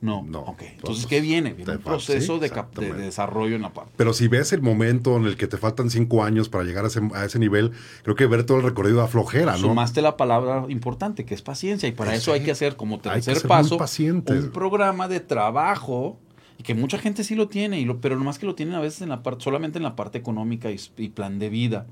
No. 0.00 0.22
No. 0.22 0.40
Ok. 0.40 0.62
Entonces, 0.62 1.06
¿qué 1.06 1.20
viene? 1.20 1.52
Viene 1.52 1.72
un 1.72 1.78
proceso 1.78 2.38
de, 2.38 2.50
desarrollo 2.96 3.56
en 3.56 3.62
la 3.62 3.72
parte. 3.72 3.92
Pero 3.96 4.12
si 4.12 4.28
ves 4.28 4.52
el 4.52 4.62
momento 4.62 5.16
en 5.16 5.26
el 5.26 5.36
que 5.36 5.46
te 5.46 5.58
faltan 5.58 5.90
cinco 5.90 6.24
años 6.24 6.48
para 6.48 6.64
llegar 6.64 6.84
a 6.84 6.88
ese, 6.88 7.00
a 7.14 7.24
ese 7.24 7.38
nivel, 7.38 7.72
creo 8.02 8.16
que 8.16 8.26
ver 8.26 8.44
todo 8.44 8.58
el 8.58 8.62
recorrido 8.62 8.98
da 8.98 9.08
flojera, 9.08 9.52
¿no? 9.52 9.58
Sumaste 9.58 10.00
la 10.00 10.16
palabra 10.16 10.64
importante, 10.68 11.24
que 11.24 11.34
es 11.34 11.42
paciencia. 11.42 11.88
Y 11.88 11.92
para 11.92 12.14
eso 12.14 12.32
hay 12.32 12.40
que 12.40 12.50
hacer, 12.50 12.76
como 12.76 12.98
tercer 12.98 13.46
paso, 13.46 13.78
un 13.78 14.50
programa 14.52 15.08
de 15.08 15.20
trabajo 15.20 16.18
y 16.60 16.62
que 16.62 16.74
mucha 16.74 16.98
gente 16.98 17.24
sí 17.24 17.34
lo 17.34 17.48
tiene, 17.48 17.80
y 17.80 17.86
lo, 17.86 18.02
pero 18.02 18.16
nomás 18.16 18.38
que 18.38 18.44
lo 18.44 18.54
tienen 18.54 18.74
a 18.74 18.80
veces 18.80 19.00
en 19.00 19.08
la 19.08 19.22
parte, 19.22 19.42
solamente 19.42 19.78
en 19.78 19.82
la 19.82 19.96
parte 19.96 20.18
económica 20.18 20.70
y, 20.70 21.08
plan 21.08 21.38
de 21.38 21.48
vida, 21.48 21.86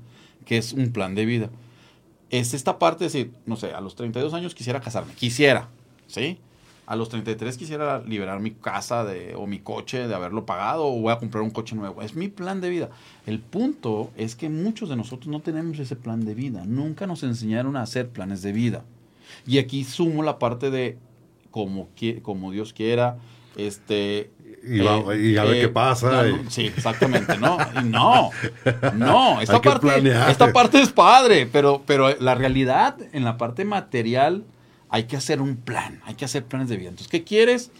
que 0.45 0.57
es 0.57 0.73
un 0.73 0.91
plan 0.91 1.15
de 1.15 1.25
vida. 1.25 1.49
Es 2.29 2.53
esta 2.53 2.77
parte 2.77 2.99
de 2.99 3.05
decir, 3.05 3.33
no 3.47 3.55
sé, 3.55 3.71
a 3.71 3.81
los 3.81 3.95
32 3.95 4.31
años 4.35 4.53
quisiera 4.53 4.79
casarme, 4.79 5.13
quisiera, 5.13 5.69
¿sí? 6.05 6.37
A 6.89 6.95
los 6.95 7.09
33 7.09 7.55
quisiera 7.55 7.99
liberar 7.99 8.39
mi 8.39 8.49
casa 8.49 9.03
de, 9.03 9.35
o 9.35 9.45
mi 9.45 9.59
coche 9.59 10.07
de 10.07 10.15
haberlo 10.15 10.47
pagado 10.47 10.87
o 10.87 10.99
voy 10.99 11.13
a 11.13 11.19
comprar 11.19 11.43
un 11.43 11.51
coche 11.51 11.75
nuevo. 11.75 12.01
Es 12.01 12.15
mi 12.15 12.29
plan 12.29 12.61
de 12.61 12.69
vida. 12.71 12.89
El 13.27 13.39
punto 13.39 14.09
es 14.17 14.35
que 14.35 14.49
muchos 14.49 14.89
de 14.89 14.95
nosotros 14.95 15.27
no 15.27 15.39
tenemos 15.39 15.77
ese 15.77 15.95
plan 15.95 16.25
de 16.25 16.33
vida. 16.33 16.63
Nunca 16.65 17.05
nos 17.05 17.21
enseñaron 17.21 17.77
a 17.77 17.83
hacer 17.83 18.09
planes 18.09 18.41
de 18.41 18.53
vida. 18.53 18.85
Y 19.45 19.59
aquí 19.59 19.83
sumo 19.83 20.23
la 20.23 20.39
parte 20.39 20.71
de 20.71 20.97
como, 21.51 21.89
como 22.23 22.51
Dios 22.51 22.73
quiera, 22.73 23.17
este, 23.55 24.31
y, 24.63 24.79
a 24.79 25.43
ver 25.43 25.53
qué 25.53 25.63
eh, 25.63 25.69
pasa. 25.69 26.23
sí, 26.47 26.65
exactamente, 26.65 27.37
no, 27.37 27.57
no, 27.83 28.31
no, 28.95 29.41
esta 29.41 29.61
parte, 29.61 29.87
esta 30.27 30.51
parte 30.51 30.81
es 30.81 30.91
padre, 30.91 31.47
pero, 31.51 31.83
pero 31.85 32.15
la 32.19 32.33
realidad 32.33 32.97
en 33.13 33.23
la 33.23 33.37
parte 33.37 33.63
material 33.63 34.43
hay 34.89 35.03
que 35.03 35.17
hacer 35.17 35.41
un 35.41 35.55
plan, 35.55 36.01
hay 36.05 36.15
que 36.15 36.25
hacer 36.25 36.45
planes 36.45 36.69
de 36.69 36.77
vida. 36.77 36.89
Entonces, 36.89 37.09
¿qué 37.09 37.23
quieres? 37.23 37.71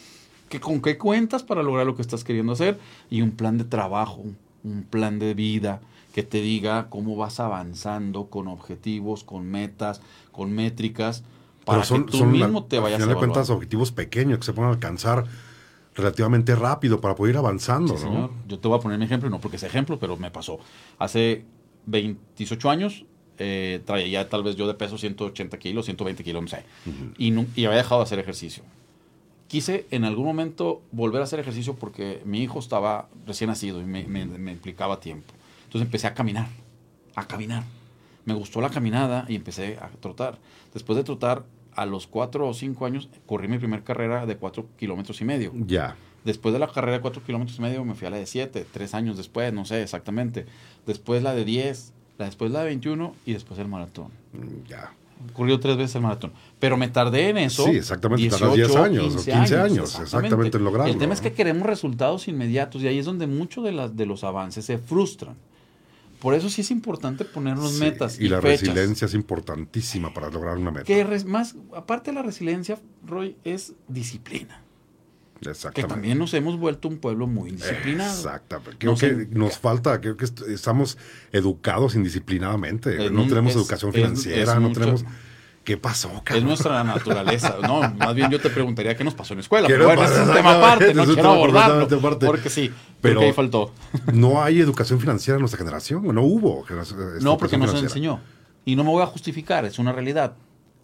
¿Qué, 0.48 0.60
¿Con 0.60 0.82
qué 0.82 0.98
cuentas 0.98 1.44
para 1.44 1.64
lograr 1.64 1.86
lo 1.86 1.96
que 1.96 2.02
estás 2.02 2.24
queriendo 2.24 2.54
hacer? 2.54 2.80
Y 3.10 3.22
un 3.22 3.32
plan 3.32 3.58
de 3.58 3.64
trabajo, 3.64 4.24
un 4.64 4.84
plan 4.84 5.20
de 5.20 5.34
vida 5.34 5.82
que 6.14 6.24
te 6.24 6.42
diga 6.42 6.88
cómo 6.90 7.16
vas 7.16 7.40
avanzando 7.40 8.26
con 8.26 8.48
objetivos, 8.48 9.24
con 9.24 9.46
metas, 9.46 10.02
con 10.32 10.52
métricas, 10.52 11.24
para 11.66 11.84
que 11.84 12.00
tú 12.00 12.26
mismo 12.26 12.64
te 12.66 12.80
vayas 12.80 13.00
a 13.00 13.04
final 13.04 13.16
de 13.16 13.20
cuentas 13.20 13.50
objetivos 13.50 13.92
pequeños 13.92 14.40
que 14.40 14.46
se 14.46 14.54
puedan 14.54 14.72
alcanzar 14.72 15.26
relativamente 15.96 16.56
rápido 16.56 17.00
para 17.00 17.16
poder 17.16 17.36
ir 17.36 17.38
avanzando. 17.38 17.96
Sí, 17.96 18.04
señor. 18.04 18.32
Yo 18.48 18.60
te 18.60 18.68
voy 18.68 18.78
a 18.78 18.82
poner 18.82 18.98
mi 18.98 19.06
ejemplo, 19.06 19.30
no 19.30 19.40
porque 19.40 19.58
sea 19.58 19.70
ejemplo, 19.70 20.00
pero 20.00 20.18
me 20.18 20.32
pasó. 20.32 20.60
Hace 20.98 21.46
28 21.86 22.70
años 22.70 23.06
eh, 23.40 23.82
traía 23.86 24.30
tal 24.30 24.44
vez 24.44 24.56
yo 24.56 24.68
de 24.68 24.74
peso 24.74 24.98
180 24.98 25.58
kilos, 25.58 25.86
120 25.86 26.24
kilos, 26.24 26.42
no 26.42 26.48
sé, 26.48 26.64
y, 27.18 27.34
y 27.56 27.66
había 27.66 27.78
dejado 27.78 28.02
de 28.02 28.04
hacer 28.04 28.20
ejercicio. 28.20 28.64
Quise 29.48 29.88
en 29.90 30.04
algún 30.04 30.26
momento 30.26 30.84
volver 30.92 31.22
a 31.22 31.24
hacer 31.24 31.40
ejercicio 31.40 31.76
porque 31.76 32.22
mi 32.24 32.44
hijo 32.44 32.60
estaba 32.60 33.10
recién 33.26 33.50
nacido 33.50 33.82
y 33.82 33.86
me, 33.86 34.04
me 34.06 34.52
implicaba 34.52 35.00
tiempo. 35.00 35.34
Entonces 35.66 35.88
empecé 35.88 36.06
a 36.06 36.14
caminar, 36.14 36.48
a 37.16 37.28
caminar. 37.28 37.64
Me 38.26 38.36
gustó 38.36 38.62
la 38.62 38.70
caminada 38.70 39.26
y 39.28 39.36
empecé 39.36 39.78
a 39.82 39.90
trotar. 40.00 40.38
Después 40.72 40.98
de 40.98 41.04
trotar, 41.04 41.46
a 41.80 41.86
los 41.86 42.08
cuatro 42.08 42.48
o 42.48 42.54
cinco 42.54 42.86
años 42.86 43.08
corrí 43.26 43.48
mi 43.48 43.58
primera 43.58 43.84
carrera 43.84 44.26
de 44.26 44.36
cuatro 44.36 44.68
kilómetros 44.78 45.22
y 45.22 45.26
medio. 45.26 45.54
Ya. 45.56 45.96
Después 46.26 46.52
de 46.52 46.60
la 46.60 46.68
carrera 46.68 46.98
de 46.98 47.02
cuatro 47.02 47.24
kilómetros 47.24 47.58
y 47.58 47.62
medio 47.62 47.86
me 47.86 47.96
fui 47.96 48.08
a 48.08 48.10
la 48.10 48.18
de 48.18 48.26
siete, 48.26 48.66
tres 48.70 48.94
años 48.94 49.16
después, 49.16 49.54
no 49.54 49.64
sé 49.64 49.82
exactamente. 49.82 50.46
Después 50.86 51.24
la 51.24 51.34
de 51.34 51.46
diez, 51.46 51.94
la 52.20 52.26
después 52.26 52.52
la 52.52 52.60
de 52.60 52.66
21 52.66 53.16
y 53.26 53.34
después 53.34 53.60
el 53.60 53.68
maratón. 53.68 54.10
Mm, 54.34 54.68
ya. 54.68 54.94
Ocurrió 55.32 55.60
tres 55.60 55.78
veces 55.78 55.96
el 55.96 56.02
maratón. 56.02 56.32
Pero 56.60 56.78
me 56.78 56.90
tardé 56.90 57.30
en 57.30 57.38
eso. 57.38 57.64
Sí, 57.64 57.72
exactamente. 57.72 58.24
18, 58.24 58.56
10 58.56 58.76
años 58.76 59.16
15 59.16 59.32
o 59.32 59.36
15 59.36 59.58
años, 59.58 60.00
exactamente. 60.00 60.58
en 60.58 60.64
lograrlo. 60.64 60.92
El 60.92 61.00
tema 61.00 61.14
es 61.14 61.22
que 61.22 61.34
queremos 61.34 61.66
resultados 61.66 62.28
inmediatos 62.28 62.82
y 62.82 62.88
ahí 62.88 63.00
es 63.00 63.06
donde 63.06 63.26
muchos 63.26 63.64
de, 63.64 63.72
las, 63.72 63.96
de 63.96 64.06
los 64.06 64.24
avances 64.24 64.66
se 64.66 64.78
frustran. 64.78 65.36
Por 66.22 66.34
eso 66.34 66.50
sí 66.50 66.62
es 66.62 66.72
importante 66.72 67.24
ponernos 67.24 67.74
metas. 67.80 68.20
Y, 68.20 68.28
la 68.28 68.42
resiliencia 68.42 69.06
es 69.06 69.14
importantísima 69.14 70.14
para 70.14 70.30
lograr 70.30 70.58
una 70.58 70.72
meta. 70.72 70.84
Que 70.84 71.06
más, 71.26 71.56
aparte 71.74 72.12
de 72.12 72.16
la 72.16 72.22
resiliencia, 72.22 72.78
Roy, 73.06 73.38
es 73.46 73.74
disciplina. 73.88 74.62
Exactamente. 75.42 75.82
Que 75.82 75.88
también 75.88 76.18
nos 76.18 76.34
hemos 76.34 76.58
vuelto 76.58 76.88
un 76.88 76.98
pueblo 76.98 77.28
muy 77.28 77.52
disciplinado. 77.52 78.14
Exactamente. 78.14 78.78
Creo 78.78 78.96
que 78.96 79.28
nos 79.32 79.58
falta, 79.58 80.00
creo 80.02 80.18
que 80.18 80.26
estamos 80.26 80.98
educados 81.32 81.96
indisciplinadamente. 81.96 83.10
no 83.10 83.28
tenemos 83.28 83.56
educación 83.56 83.94
financiera, 83.94 84.60
no 84.60 84.72
tenemos 84.72 85.06
¿Qué 85.70 85.78
pasó, 85.78 86.24
Es 86.34 86.44
nuestra 86.44 86.84
naturaleza. 86.84 87.58
No, 87.62 87.82
más 87.94 88.16
bien 88.16 88.32
yo 88.32 88.40
te 88.40 88.50
preguntaría 88.50 88.98
qué 88.98 89.04
nos 89.04 89.14
pasó 89.14 89.34
en 89.34 89.38
la 89.38 89.42
escuela. 89.42 89.68
Pero 89.68 89.86
bueno, 89.86 90.04
es 90.04 90.28
un 90.28 90.34
tema 90.34 90.56
aparte, 90.58 90.96
no 90.96 91.06
quiero 91.06 91.30
abordarlo. 91.30 91.88
Porque 92.20 92.50
sí, 92.50 92.72
pero 93.02 93.22
ahí 93.22 93.34
faltó. 93.34 93.72
No 94.14 94.42
hay 94.42 94.60
educación 94.60 95.00
financiera 95.00 95.36
en 95.36 95.42
nuestra 95.42 95.60
generación, 95.60 96.04
no 96.14 96.24
hubo. 96.24 96.66
No, 97.22 97.38
porque 97.38 97.58
no 97.58 97.68
se 97.68 97.78
enseñó. 97.78 98.20
Y 98.66 98.76
no 98.76 98.84
me 98.84 98.90
voy 98.90 99.04
a 99.04 99.06
justificar, 99.06 99.64
es 99.66 99.78
una 99.78 99.92
realidad. 99.92 100.34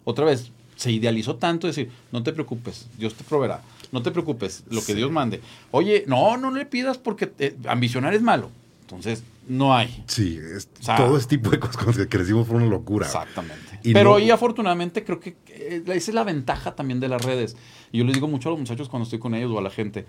Otra 0.04 0.24
vez, 0.24 0.52
se 0.76 0.92
idealizó 0.92 1.34
tanto 1.34 1.66
decir, 1.66 1.90
no 2.12 2.22
te 2.22 2.32
preocupes, 2.32 2.86
Dios 2.96 3.14
te 3.14 3.24
proveerá. 3.24 3.62
No 3.92 4.02
te 4.02 4.10
preocupes, 4.10 4.64
lo 4.70 4.84
que 4.84 4.94
Dios 4.94 5.10
mande. 5.10 5.40
Oye, 5.70 6.04
no, 6.06 6.36
no 6.36 6.50
le 6.50 6.66
pidas 6.66 6.98
porque 6.98 7.56
ambicionar 7.66 8.14
es 8.14 8.22
malo. 8.22 8.50
Entonces, 8.82 9.24
no 9.48 9.74
hay. 9.74 10.04
Sí, 10.06 10.38
todo 10.96 11.16
ese 11.16 11.28
tipo 11.28 11.50
de 11.50 11.58
cosas 11.58 11.76
con 11.76 11.86
las 11.86 11.96
que 11.96 12.08
crecimos 12.08 12.46
fue 12.46 12.56
una 12.56 12.66
locura. 12.66 13.06
Exactamente. 13.06 13.80
Pero 13.82 14.14
hoy 14.14 14.30
afortunadamente 14.30 15.04
creo 15.04 15.20
que 15.20 15.36
eh, 15.48 15.82
esa 15.86 16.10
es 16.10 16.14
la 16.14 16.24
ventaja 16.24 16.74
también 16.74 17.00
de 17.00 17.08
las 17.08 17.24
redes. 17.24 17.56
Y 17.92 17.98
yo 17.98 18.04
les 18.04 18.14
digo 18.14 18.28
mucho 18.28 18.48
a 18.48 18.52
los 18.52 18.58
muchachos 18.58 18.88
cuando 18.88 19.04
estoy 19.04 19.18
con 19.18 19.34
ellos 19.34 19.50
o 19.52 19.58
a 19.58 19.62
la 19.62 19.70
gente. 19.70 20.06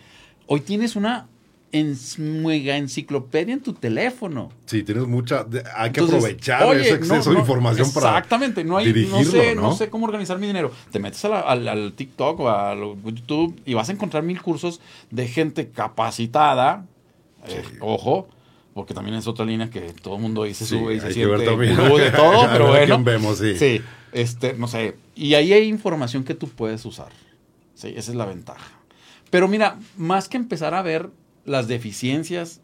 Hoy 0.48 0.62
tienes 0.62 0.96
una 0.96 1.28
en 1.72 1.98
mega 2.18 2.78
enciclopedia 2.78 3.54
en 3.54 3.62
tu 3.62 3.74
teléfono. 3.74 4.50
Sí, 4.66 4.84
tienes 4.84 5.06
mucha. 5.08 5.46
Hay 5.76 5.92
que 5.92 6.02
aprovechar 6.02 6.76
ese 6.76 6.96
exceso 6.96 7.32
de 7.32 7.40
información 7.40 7.92
para. 7.94 8.10
Exactamente, 8.10 8.64
no 8.64 8.78
hay. 8.78 9.08
no, 9.10 9.24
sé, 9.24 9.56
¿no? 9.56 9.76
sé 9.76 9.90
cómo 9.90 10.06
organizar 10.06 10.40
mi 10.40 10.48
dinero. 10.48 10.72
Te 10.92 11.00
metes 11.00 11.24
al, 11.26 11.94
TikTok 11.96 12.40
o 12.40 12.50
a 12.50 12.76
YouTube 12.76 13.60
y 13.66 13.74
vas 13.74 13.90
a 13.90 13.92
encontrar 13.92 14.24
mil 14.24 14.42
cursos 14.42 14.80
de 15.12 15.28
gente 15.28 15.70
capacitada. 15.70 16.86
Eh, 17.48 17.64
ojo, 17.82 18.28
porque 18.74 18.94
también 18.94 19.18
es 19.18 19.28
otra 19.28 19.46
línea 19.46 19.70
que 19.70 19.94
todo 19.94 20.16
el 20.16 20.22
mundo 20.22 20.44
dice 20.44 20.66
sube 20.66 20.96
y 20.96 21.00
se 21.00 21.14
siente 21.14 21.38
de 21.38 21.46
todo, 22.12 22.48
pero 22.52 22.68
bueno. 22.68 23.04
Vemos, 23.04 23.38
sí. 23.38 23.58
sí, 23.58 23.82
este, 24.12 24.54
no 24.54 24.68
sé. 24.68 24.96
Y 25.16 25.34
ahí 25.34 25.52
hay 25.54 25.68
información 25.68 26.24
que 26.24 26.34
tú 26.34 26.48
puedes 26.48 26.86
usar. 26.86 27.10
Sí, 27.74 27.94
esa 27.96 28.12
es 28.12 28.18
la 28.18 28.26
ventaja. 28.26 28.72
Pero 29.30 29.48
mira, 29.48 29.78
más 29.98 30.30
que 30.30 30.38
empezar 30.38 30.74
a 30.74 30.82
ver 30.82 31.10
las 31.48 31.68
deficiencias, 31.68 32.62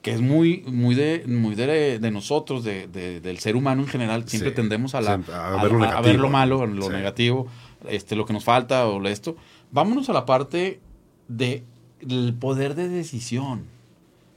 que 0.00 0.12
es 0.12 0.20
muy, 0.20 0.62
muy 0.66 0.94
de, 0.94 1.24
muy 1.26 1.54
de, 1.54 1.98
nosotros, 2.10 2.64
de, 2.64 2.86
del 2.88 3.38
ser 3.38 3.56
humano 3.56 3.82
en 3.82 3.88
general, 3.88 4.26
siempre 4.26 4.52
tendemos 4.52 4.94
a, 4.94 5.02
la, 5.02 5.14
a, 5.14 6.00
ver, 6.00 6.18
lo 6.18 6.30
malo, 6.30 6.64
lo 6.66 6.88
negativo, 6.88 7.48
este, 7.88 8.16
lo 8.16 8.24
que 8.24 8.32
nos 8.32 8.44
falta 8.44 8.86
o 8.86 9.04
esto. 9.06 9.36
Vámonos 9.72 10.08
a 10.08 10.14
la 10.14 10.24
parte 10.24 10.80
del 11.28 12.34
poder 12.38 12.74
de 12.76 12.88
decisión, 12.88 13.64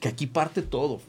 que 0.01 0.09
aquí 0.09 0.27
parte 0.27 0.61
todo. 0.63 0.99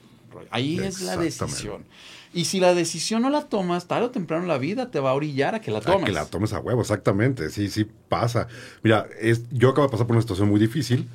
Ahí 0.50 0.78
es 0.78 1.00
la 1.00 1.16
decisión. 1.16 1.84
Y 2.32 2.46
si 2.46 2.58
la 2.58 2.74
decisión 2.74 3.22
no 3.22 3.30
la 3.30 3.42
tomas, 3.42 3.86
tarde 3.86 4.06
o 4.06 4.10
temprano 4.10 4.44
la 4.46 4.58
vida 4.58 4.90
te 4.90 4.98
va 4.98 5.10
a 5.10 5.14
orillar 5.14 5.54
a 5.54 5.60
que 5.60 5.70
la 5.70 5.80
tomes. 5.80 6.02
A 6.02 6.06
que 6.06 6.12
la 6.12 6.26
tomes 6.26 6.52
a 6.52 6.58
huevo, 6.58 6.80
exactamente. 6.80 7.48
Sí, 7.50 7.70
sí 7.70 7.86
pasa. 8.08 8.48
Mira, 8.82 9.06
es, 9.20 9.44
yo 9.50 9.70
acabo 9.70 9.86
de 9.86 9.92
pasar 9.92 10.06
por 10.06 10.16
una 10.16 10.22
situación 10.22 10.48
muy 10.48 10.58
difícil 10.58 11.08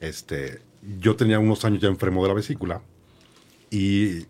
este, 0.00 0.60
yo 1.00 1.16
tenía 1.16 1.38
unos 1.38 1.64
años 1.64 1.80
ya 1.82 1.88
enfermo 1.88 2.22
de 2.22 2.28
la 2.28 2.34
vesícula 2.34 2.82
y 3.70 4.26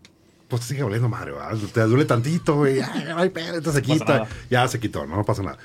pues 0.49 0.63
te 0.63 0.69
sigue 0.69 0.83
volviendo 0.83 1.09
madre, 1.09 1.33
te 1.73 1.81
duele 1.83 2.07
tantito, 2.07 2.67
y 2.67 2.81
ay, 2.81 3.33
se 3.63 3.83
quita, 3.83 4.27
ya 4.51 4.67
se 4.67 4.81
quitó, 4.81 5.07
no, 5.07 5.23
pasa 5.25 5.43
nada. 5.43 5.59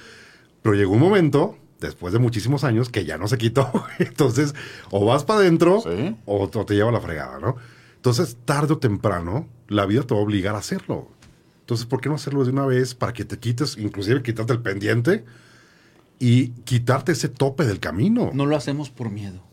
Pero 0.61 0.75
llegó 0.75 0.91
un 0.93 0.99
momento, 0.99 1.57
después 1.79 2.11
de 2.11 2.19
muchísimos 2.19 2.65
años, 2.65 2.89
que 2.89 3.05
ya 3.05 3.17
no 3.17 3.27
se 3.29 3.37
quitó. 3.37 3.71
Entonces, 3.99 4.53
o 4.91 5.05
vas 5.05 5.23
para 5.23 5.39
adentro 5.39 5.81
o, 6.25 6.49
te 6.49 6.75
lleva 6.75 6.91
la 6.91 6.99
fregada, 6.99 7.39
¿no? 7.39 7.55
Entonces, 7.95 8.37
tarde 8.43 8.73
o 8.73 8.77
temprano, 8.77 9.47
la 9.69 9.85
vida 9.85 10.03
te 10.03 10.13
va 10.13 10.19
a 10.19 10.23
obligar 10.23 10.55
a 10.55 10.57
hacerlo. 10.57 11.07
Entonces, 11.61 11.85
¿por 11.85 12.01
qué 12.01 12.09
no 12.09 12.15
hacerlo 12.15 12.43
de 12.43 12.51
una 12.51 12.65
vez 12.65 12.93
para 12.93 13.13
que 13.13 13.23
te 13.23 13.39
quites, 13.39 13.77
inclusive 13.77 14.21
quitarte 14.21 14.51
el 14.51 14.59
pendiente 14.59 15.23
y 16.19 16.49
quitarte 16.49 17.13
ese 17.13 17.29
tope 17.29 17.63
del 17.63 17.79
camino? 17.79 18.31
No 18.33 18.45
lo 18.45 18.57
hacemos 18.57 18.89
por 18.89 19.09
miedo 19.09 19.52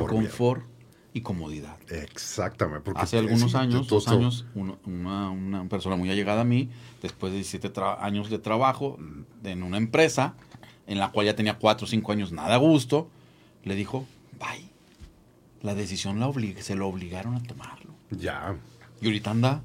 por, 0.00 0.10
confort 0.10 0.64
y 1.12 1.20
comodidad. 1.20 1.76
Exactamente. 1.88 2.90
Hace 2.96 3.18
algunos 3.18 3.54
años, 3.54 3.86
dos 3.86 4.08
años, 4.08 4.46
una, 4.54 5.66
persona 5.68 5.96
muy 5.96 6.10
allegada 6.10 6.42
a 6.42 6.44
mí, 6.44 6.70
después 7.02 7.32
de 7.32 7.38
17 7.38 7.72
años 8.00 8.30
de 8.30 8.38
trabajo 8.38 8.98
en 9.44 9.62
una 9.62 9.76
empresa, 9.76 10.34
en 10.86 10.98
la 10.98 11.12
cual 11.12 11.26
ya 11.26 11.36
tenía 11.36 11.58
4 11.58 11.84
o 11.84 11.88
5 11.88 12.12
años 12.12 12.32
nada 12.32 12.54
a 12.54 12.58
gusto, 12.58 13.08
le 13.62 13.74
dijo, 13.74 14.06
bye. 14.38 14.68
La 15.62 15.74
decisión 15.74 16.20
la 16.20 16.30
se 16.60 16.74
lo 16.74 16.88
obligaron 16.88 17.36
a 17.36 17.42
tomarlo. 17.42 17.94
Ya. 18.10 18.54
Y 19.00 19.06
ahorita 19.06 19.30
anda 19.30 19.62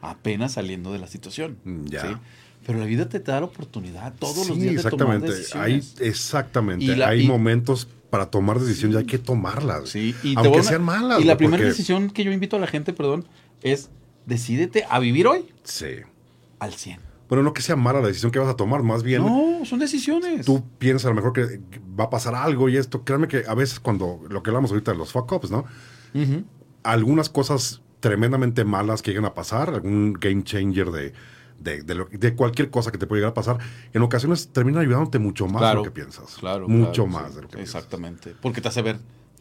apenas 0.00 0.52
saliendo 0.52 0.92
de 0.92 0.98
la 0.98 1.08
situación. 1.08 1.56
Ya. 1.86 2.20
Pero 2.66 2.78
la 2.78 2.84
vida 2.84 3.08
te, 3.08 3.18
da 3.18 3.40
la 3.40 3.46
oportunidad 3.46 4.14
todos 4.14 4.48
los 4.48 4.58
días 4.58 4.84
de 4.84 4.90
tomar 4.90 5.20
decisiones. 5.20 5.96
Hay, 5.98 6.06
exactamente. 6.06 7.02
hay 7.02 7.26
momentos 7.26 7.88
para 8.12 8.26
tomar 8.26 8.60
decisiones 8.60 8.98
hay 8.98 9.06
que 9.06 9.16
tomarlas. 9.16 9.88
Sí, 9.88 10.14
y 10.22 10.36
aunque 10.36 10.62
sean 10.62 10.82
malas. 10.82 11.18
Y 11.22 11.24
la 11.24 11.38
primera 11.38 11.64
decisión 11.64 12.10
que 12.10 12.24
yo 12.24 12.30
invito 12.30 12.56
a 12.56 12.60
la 12.60 12.66
gente, 12.66 12.92
perdón, 12.92 13.24
es 13.62 13.88
decídete 14.26 14.84
a 14.90 14.98
vivir 14.98 15.26
hoy. 15.26 15.46
Sí. 15.64 15.86
Al 16.58 16.74
100. 16.74 17.00
Bueno, 17.30 17.42
no 17.42 17.54
que 17.54 17.62
sea 17.62 17.74
mala 17.74 18.02
la 18.02 18.08
decisión 18.08 18.30
que 18.30 18.38
vas 18.38 18.50
a 18.50 18.54
tomar, 18.56 18.82
más 18.82 19.02
bien. 19.02 19.22
No, 19.22 19.64
son 19.64 19.78
decisiones. 19.78 20.44
Tú 20.44 20.62
piensas 20.76 21.06
a 21.06 21.08
lo 21.08 21.14
mejor 21.14 21.32
que 21.32 21.58
va 21.98 22.04
a 22.04 22.10
pasar 22.10 22.34
algo 22.34 22.68
y 22.68 22.76
esto. 22.76 23.02
Créanme 23.02 23.28
que 23.28 23.44
a 23.48 23.54
veces 23.54 23.80
cuando 23.80 24.20
lo 24.28 24.42
que 24.42 24.50
hablamos 24.50 24.72
ahorita 24.72 24.92
de 24.92 24.98
los 24.98 25.10
fuck 25.10 25.32
ups, 25.32 25.50
¿no? 25.50 25.64
Algunas 26.82 27.30
cosas 27.30 27.80
tremendamente 28.00 28.66
malas 28.66 29.00
que 29.00 29.12
llegan 29.12 29.24
a 29.24 29.32
pasar, 29.32 29.70
algún 29.70 30.12
game 30.12 30.44
changer 30.44 30.90
de 30.90 31.14
de, 31.62 32.34
cualquier 32.34 32.70
cosa 32.70 32.90
que 32.90 32.98
te 32.98 33.06
pueda 33.06 33.20
llegar 33.20 33.30
a 33.30 33.34
pasar, 33.34 33.58
en 33.92 34.02
ocasiones 34.02 34.48
termina 34.48 34.80
ayudándote 34.80 35.18
mucho 35.18 35.46
más 35.46 35.70
de 35.70 35.74
lo 35.74 35.82
que 35.82 35.90
piensas. 35.90 36.36
Claro. 36.38 36.68
Mucho 36.68 37.06
más 37.06 37.34
de 37.34 37.42
lo 37.42 37.48
que 37.48 37.60
Exactamente. 37.60 38.34
Porque 38.40 38.60
te 38.60 38.68
hace 38.68 38.82
ver 38.82 38.98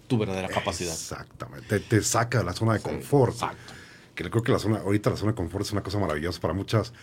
tu 0.08 0.18
verdadera 0.18 0.48
capacidad. 0.50 0.94
Exactamente. 0.94 1.80
Te, 1.80 2.02
saca 2.02 2.40
de 2.40 2.44
la 2.46 2.54
zona 2.54 2.74
de 2.74 2.82
confort. 2.82 3.34
Exacto. 3.34 3.74
Que 4.16 4.30
creo 4.30 4.44
que 4.44 4.52
la 4.52 4.60
zona, 4.60 4.80
ahorita 4.80 5.10
la 5.10 5.16
zona 5.16 5.32
de 5.32 5.36
confort 5.36 5.66
es 5.66 5.72
una 5.72 5.84
cosa 5.84 6.00
maravillosa 6.00 6.40
para 6.42 6.54
muchas 6.54 6.94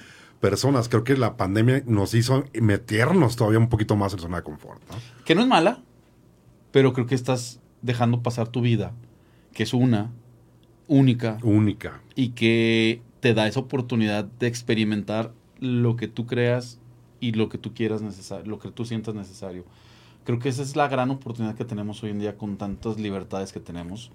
personas. 0.40 0.88
Creo 0.88 1.04
que 1.04 1.16
la 1.16 1.37
pandemia 1.37 1.83
nos 1.87 2.14
hizo 2.14 2.44
meternos 2.61 3.37
todavía 3.37 3.59
un 3.59 3.68
poquito 3.68 3.96
más 3.96 4.12
en 4.12 4.18
la 4.18 4.22
zona 4.22 4.37
de 4.38 4.42
confort. 4.42 4.83
Que 5.24 5.35
no 5.35 5.40
es 5.40 5.48
mala, 5.48 5.83
pero 6.70 6.92
creo 6.92 7.07
que 7.07 7.14
estás 7.14 7.61
dejando 7.83 8.22
pasar 8.22 8.48
tu 8.48 8.61
vida, 8.61 8.92
que 9.52 9.62
es 9.62 9.72
una, 9.72 10.11
única. 10.87 11.38
Única. 11.42 12.00
Y 12.14 12.31
que 12.31 13.02
te 13.20 13.35
da 13.35 13.46
esa 13.46 13.61
oportunidad 13.61 14.24
de 14.24 14.46
experimentar 14.46 15.33
lo 15.61 15.96
que 15.96 16.09
tú 16.09 16.26
creas 16.26 16.78
y 17.20 17.33
lo 17.33 17.48
que 17.48 17.59
tú 17.59 17.74
quieras 17.74 18.02
necesario, 18.02 18.46
lo 18.46 18.59
que 18.59 18.70
tú 18.70 18.85
sientas 18.85 19.14
necesario. 19.14 19.64
Creo 20.24 20.38
que 20.38 20.48
esa 20.48 20.62
es 20.62 20.76
la 20.76 20.88
gran 20.88 21.11
oportunidad 21.11 21.54
que 21.57 21.64
tenemos 21.64 22.02
hoy 22.02 22.11
en 22.11 22.20
día 22.20 22.37
con 22.37 22.57
tantas 22.59 22.98
libertades 22.98 23.52
que 23.52 23.61
tenemos, 23.61 24.11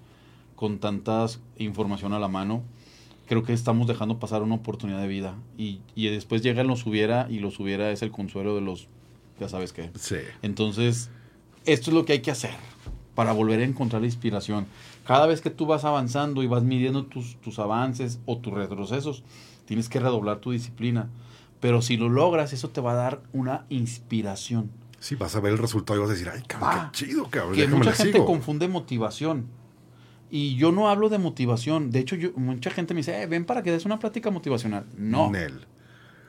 con 0.54 0.78
tantas 0.78 1.40
información 1.58 2.12
a 2.12 2.18
la 2.18 2.28
mano. 2.28 2.62
Creo 3.26 3.42
que 3.42 3.52
estamos 3.52 3.86
dejando 3.86 4.18
pasar 4.18 4.42
una 4.42 4.54
oportunidad 4.54 5.00
de 5.00 5.08
vida 5.08 5.34
y, 5.58 5.80
y 5.94 6.08
después 6.08 6.42
llega 6.42 6.60
el 6.60 6.68
los 6.68 6.86
hubiera 6.86 7.26
y 7.30 7.40
los 7.40 7.58
hubiera 7.58 7.90
es 7.90 8.02
el 8.02 8.10
consuelo 8.10 8.54
de 8.54 8.60
los, 8.60 8.86
ya 9.40 9.48
sabes 9.48 9.72
qué. 9.72 9.90
Sí. 9.98 10.16
Entonces, 10.42 11.10
esto 11.64 11.90
es 11.90 11.94
lo 11.94 12.04
que 12.04 12.12
hay 12.12 12.20
que 12.20 12.30
hacer 12.30 12.54
para 13.14 13.32
volver 13.32 13.60
a 13.60 13.64
encontrar 13.64 14.02
la 14.02 14.06
inspiración. 14.06 14.66
Cada 15.04 15.26
vez 15.26 15.40
que 15.40 15.50
tú 15.50 15.66
vas 15.66 15.84
avanzando 15.84 16.42
y 16.42 16.46
vas 16.46 16.62
midiendo 16.62 17.06
tus, 17.06 17.36
tus 17.36 17.58
avances 17.58 18.20
o 18.26 18.38
tus 18.38 18.52
retrocesos, 18.52 19.22
tienes 19.66 19.88
que 19.88 20.00
redoblar 20.00 20.38
tu 20.38 20.50
disciplina. 20.50 21.10
Pero 21.60 21.82
si 21.82 21.96
lo 21.96 22.08
logras, 22.08 22.52
eso 22.52 22.70
te 22.70 22.80
va 22.80 22.92
a 22.92 22.96
dar 22.96 23.22
una 23.32 23.66
inspiración. 23.68 24.70
Sí, 25.04 25.16
vas 25.16 25.36
a 25.36 25.40
ver 25.40 25.52
el 25.52 25.58
resultado 25.58 25.98
y 25.98 26.00
vas 26.00 26.10
a 26.10 26.12
decir, 26.14 26.30
ay, 26.32 26.42
cabrón, 26.46 26.90
qué 26.92 27.06
chido, 27.06 27.28
cabrón. 27.28 27.56
Que 27.56 27.68
mucha 27.68 27.92
gente 27.92 28.24
confunde 28.24 28.68
motivación. 28.68 29.46
Y 30.30 30.56
yo 30.56 30.72
no 30.72 30.88
hablo 30.88 31.10
de 31.10 31.18
motivación. 31.18 31.90
De 31.90 32.00
hecho, 32.00 32.16
yo, 32.16 32.32
mucha 32.36 32.70
gente 32.70 32.94
me 32.94 32.98
dice, 32.98 33.22
eh, 33.22 33.26
ven 33.26 33.44
para 33.44 33.62
que 33.62 33.70
des 33.70 33.84
una 33.84 33.98
plática 33.98 34.30
motivacional. 34.30 34.84
No. 34.96 35.30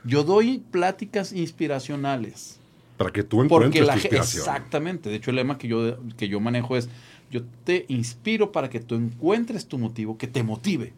Yo 0.04 0.24
doy 0.24 0.62
pláticas 0.70 1.32
inspiracionales. 1.32 2.60
Para 2.98 3.10
que 3.10 3.22
tú 3.22 3.42
encuentres 3.42 3.86
tu 3.86 3.92
inspiración. 3.92 4.40
Exactamente. 4.40 5.08
De 5.08 5.16
hecho, 5.16 5.30
el 5.30 5.36
lema 5.36 5.58
que 5.58 5.68
yo, 5.68 5.96
que 6.16 6.28
yo 6.28 6.38
manejo 6.38 6.76
es, 6.76 6.88
yo 7.30 7.42
te 7.64 7.86
inspiro 7.88 8.52
para 8.52 8.70
que 8.70 8.80
tú 8.80 8.94
encuentres 8.94 9.66
tu 9.66 9.78
motivo, 9.78 10.18
que 10.18 10.26
te 10.26 10.42
motive. 10.42 10.92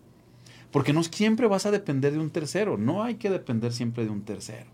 Porque 0.70 0.92
no 0.92 1.02
siempre 1.02 1.46
vas 1.46 1.66
a 1.66 1.70
depender 1.70 2.12
de 2.12 2.18
un 2.18 2.30
tercero, 2.30 2.76
no 2.76 3.02
hay 3.02 3.14
que 3.14 3.30
depender 3.30 3.72
siempre 3.72 4.04
de 4.04 4.10
un 4.10 4.22
tercero. 4.22 4.66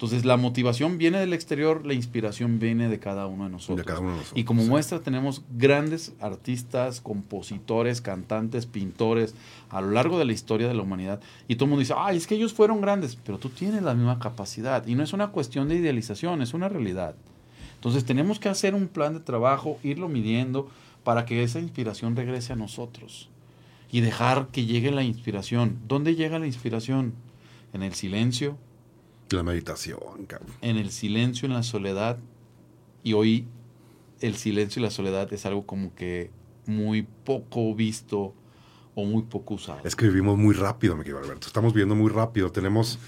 Entonces 0.00 0.24
la 0.24 0.38
motivación 0.38 0.96
viene 0.96 1.18
del 1.18 1.34
exterior, 1.34 1.84
la 1.84 1.92
inspiración 1.92 2.58
viene 2.58 2.88
de 2.88 2.98
cada 2.98 3.26
uno 3.26 3.44
de 3.44 3.50
nosotros. 3.50 3.86
y 4.34 4.44
como 4.44 4.64
muestra 4.64 5.00
tenemos 5.00 5.42
grandes 5.54 6.14
artistas, 6.20 7.02
compositores, 7.02 8.00
cantantes, 8.00 8.64
pintores 8.64 9.34
a 9.68 9.82
lo 9.82 9.90
largo 9.90 10.18
de 10.18 10.24
la 10.24 10.32
historia 10.32 10.68
de 10.68 10.72
la 10.72 10.80
humanidad. 10.80 11.20
Y 11.48 11.56
todo 11.56 11.66
el 11.66 11.70
mundo 11.72 11.80
dice, 11.80 11.92
ay, 11.98 12.16
es 12.16 12.26
que 12.26 12.34
ellos 12.34 12.54
fueron 12.54 12.80
grandes, 12.80 13.16
pero 13.16 13.36
tú 13.36 13.50
tienes 13.50 13.82
la 13.82 13.92
misma 13.92 14.18
capacidad. 14.18 14.86
Y 14.86 14.94
no 14.94 15.02
es 15.02 15.12
una 15.12 15.32
cuestión 15.32 15.68
de 15.68 15.74
idealización, 15.74 16.40
es 16.40 16.54
una 16.54 16.70
realidad. 16.70 17.14
Entonces 17.74 18.06
tenemos 18.06 18.40
que 18.40 18.48
hacer 18.48 18.74
un 18.74 18.88
plan 18.88 19.12
de 19.12 19.20
trabajo, 19.20 19.78
irlo 19.82 20.08
midiendo, 20.08 20.70
para 21.04 21.24
que 21.24 21.42
esa 21.42 21.60
inspiración 21.60 22.16
regrese 22.16 22.52
a 22.52 22.56
nosotros 22.56 23.30
y 23.90 24.00
dejar 24.00 24.48
que 24.48 24.66
llegue 24.66 24.90
la 24.90 25.02
inspiración. 25.02 25.78
¿Dónde 25.86 26.14
llega 26.14 26.38
la 26.38 26.46
inspiración? 26.46 27.14
En 27.72 27.82
el 27.82 27.94
silencio. 27.94 28.56
La 29.30 29.42
meditación, 29.42 30.26
cabrón. 30.26 30.50
En 30.60 30.76
el 30.76 30.90
silencio, 30.90 31.46
en 31.46 31.54
la 31.54 31.62
soledad. 31.62 32.18
Y 33.02 33.14
hoy 33.14 33.46
el 34.20 34.36
silencio 34.36 34.80
y 34.80 34.82
la 34.82 34.90
soledad 34.90 35.32
es 35.32 35.46
algo 35.46 35.66
como 35.66 35.94
que 35.94 36.30
muy 36.66 37.02
poco 37.02 37.74
visto 37.74 38.34
o 39.00 39.04
muy 39.04 39.22
poco 39.22 39.54
usado. 39.54 39.80
Es 39.84 39.96
que 39.96 40.06
vivimos 40.06 40.36
muy 40.36 40.54
rápido, 40.54 40.96
me 40.96 41.04
quiero 41.04 41.18
Alberto. 41.18 41.46
Estamos 41.46 41.72
viviendo 41.72 41.94
muy 41.94 42.10
rápido. 42.10 42.50
Tenemos 42.52 42.98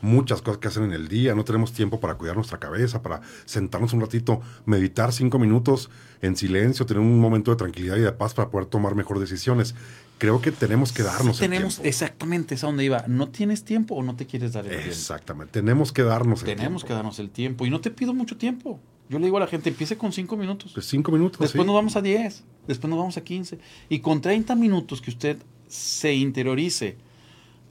muchas 0.00 0.42
cosas 0.42 0.58
que 0.58 0.68
hacer 0.68 0.82
en 0.82 0.92
el 0.92 1.08
día, 1.08 1.34
no 1.34 1.44
tenemos 1.44 1.72
tiempo 1.72 2.00
para 2.00 2.14
cuidar 2.14 2.36
nuestra 2.36 2.58
cabeza, 2.58 3.02
para 3.02 3.20
sentarnos 3.44 3.92
un 3.92 4.00
ratito, 4.00 4.40
meditar 4.64 5.12
cinco 5.12 5.38
minutos 5.38 5.90
en 6.20 6.36
silencio, 6.36 6.86
tener 6.86 7.00
un 7.00 7.18
momento 7.20 7.50
de 7.50 7.56
tranquilidad 7.56 7.96
y 7.96 8.00
de 8.00 8.12
paz 8.12 8.34
para 8.34 8.50
poder 8.50 8.66
tomar 8.66 8.94
mejores 8.94 9.20
decisiones. 9.20 9.74
Creo 10.18 10.40
que 10.40 10.52
tenemos 10.52 10.92
que 10.92 11.02
darnos 11.02 11.38
tenemos, 11.38 11.74
el 11.74 11.82
tiempo. 11.82 11.88
Exactamente, 11.88 12.54
es 12.54 12.64
a 12.64 12.68
donde 12.68 12.84
iba. 12.84 13.04
¿No 13.08 13.28
tienes 13.28 13.64
tiempo 13.64 13.96
o 13.96 14.02
no 14.02 14.14
te 14.14 14.26
quieres 14.26 14.52
dar 14.52 14.64
el 14.64 14.70
tiempo? 14.70 14.88
Exactamente, 14.88 15.52
tenemos 15.52 15.92
que 15.92 16.02
darnos 16.02 16.40
el 16.40 16.44
tiempo. 16.44 16.60
Tenemos 16.60 16.84
que 16.84 16.92
darnos 16.92 17.18
el 17.18 17.30
tiempo. 17.30 17.66
Y 17.66 17.70
no 17.70 17.80
te 17.80 17.90
pido 17.90 18.14
mucho 18.14 18.36
tiempo. 18.36 18.80
Yo 19.08 19.18
le 19.18 19.26
digo 19.26 19.36
a 19.36 19.40
la 19.40 19.46
gente, 19.46 19.68
empiece 19.68 19.96
con 19.96 20.12
cinco 20.12 20.36
minutos. 20.36 20.72
Pues 20.72 20.86
cinco 20.86 21.12
minutos. 21.12 21.40
Después 21.40 21.66
nos 21.66 21.74
vamos 21.74 21.96
a 21.96 22.02
diez, 22.02 22.44
después 22.66 22.88
nos 22.88 22.98
vamos 22.98 23.16
a 23.16 23.24
quince. 23.24 23.58
Y 23.88 24.00
con 24.00 24.20
30 24.20 24.54
minutos 24.54 25.02
que 25.02 25.10
usted 25.10 25.38
se 25.68 26.14
interiorice 26.14 26.96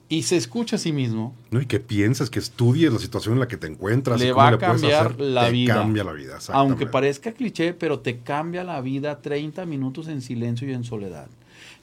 y 0.08 0.24
se 0.24 0.36
escucha 0.36 0.76
a 0.76 0.78
sí 0.78 0.92
mismo. 0.92 1.34
No, 1.50 1.60
y 1.60 1.66
que 1.66 1.80
pienses, 1.80 2.28
que 2.28 2.38
estudies 2.38 2.92
la 2.92 2.98
situación 2.98 3.34
en 3.34 3.40
la 3.40 3.48
que 3.48 3.56
te 3.56 3.66
encuentras. 3.66 4.20
Le 4.20 4.32
va 4.32 4.48
a 4.48 4.58
cambiar 4.58 5.18
la 5.18 5.48
vida. 5.48 5.74
cambia 5.74 6.04
la 6.04 6.12
vida. 6.12 6.38
Aunque 6.48 6.86
parezca 6.86 7.32
cliché, 7.32 7.72
pero 7.72 8.00
te 8.00 8.18
cambia 8.18 8.62
la 8.62 8.80
vida 8.82 9.22
30 9.22 9.64
minutos 9.64 10.08
en 10.08 10.20
silencio 10.20 10.68
y 10.68 10.74
en 10.74 10.84
soledad. 10.84 11.28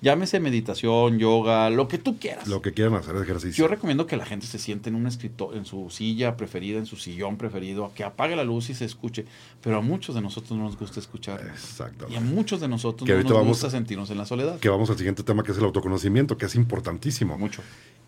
Llámese 0.02 0.40
meditación, 0.40 1.20
yoga, 1.20 1.70
lo 1.70 1.90
que 1.90 1.98
tú 1.98 2.18
quieras. 2.18 2.48
Lo 2.48 2.62
que 2.62 2.72
quieran 2.72 2.94
hacer 2.94 3.18
ejercicio. 3.18 3.66
Yo 3.66 3.68
recomiendo 3.68 4.08
que 4.08 4.16
la 4.16 4.26
gente 4.26 4.48
se 4.48 4.58
siente 4.58 4.90
en 4.90 4.96
un 4.96 5.08
escritorio, 5.08 5.58
en 5.58 5.66
su 5.66 5.90
silla 5.90 6.38
preferida, 6.38 6.80
en 6.80 6.86
su 6.86 6.96
sillón 6.96 7.36
preferido, 7.36 7.92
que 7.94 8.06
apague 8.06 8.38
la 8.38 8.46
luz 8.46 8.70
y 8.70 8.76
se 8.76 8.86
escuche. 8.86 9.26
Pero 9.62 9.78
a 9.78 9.82
muchos 9.82 10.16
de 10.16 10.22
nosotros 10.22 10.58
no 10.58 10.64
nos 10.64 10.78
gusta 10.78 11.02
escuchar. 11.02 11.42
Exacto. 11.42 12.08
Y 12.10 12.16
a 12.16 12.22
muchos 12.22 12.62
de 12.62 12.70
nosotros 12.70 13.10
no 13.10 13.24
nos 13.24 13.46
gusta 13.46 13.70
sentirnos 13.70 14.10
en 14.10 14.18
la 14.20 14.26
soledad. 14.26 14.60
Que 14.60 14.70
vamos 14.70 14.90
al 14.90 14.98
siguiente 14.98 15.24
tema, 15.24 15.44
que 15.44 15.52
es 15.52 15.58
el 15.58 15.66
autoconocimiento, 15.66 16.38
que 16.38 16.46
es 16.46 16.56
importantísimo. 16.56 17.38
Mucho. 17.38 17.62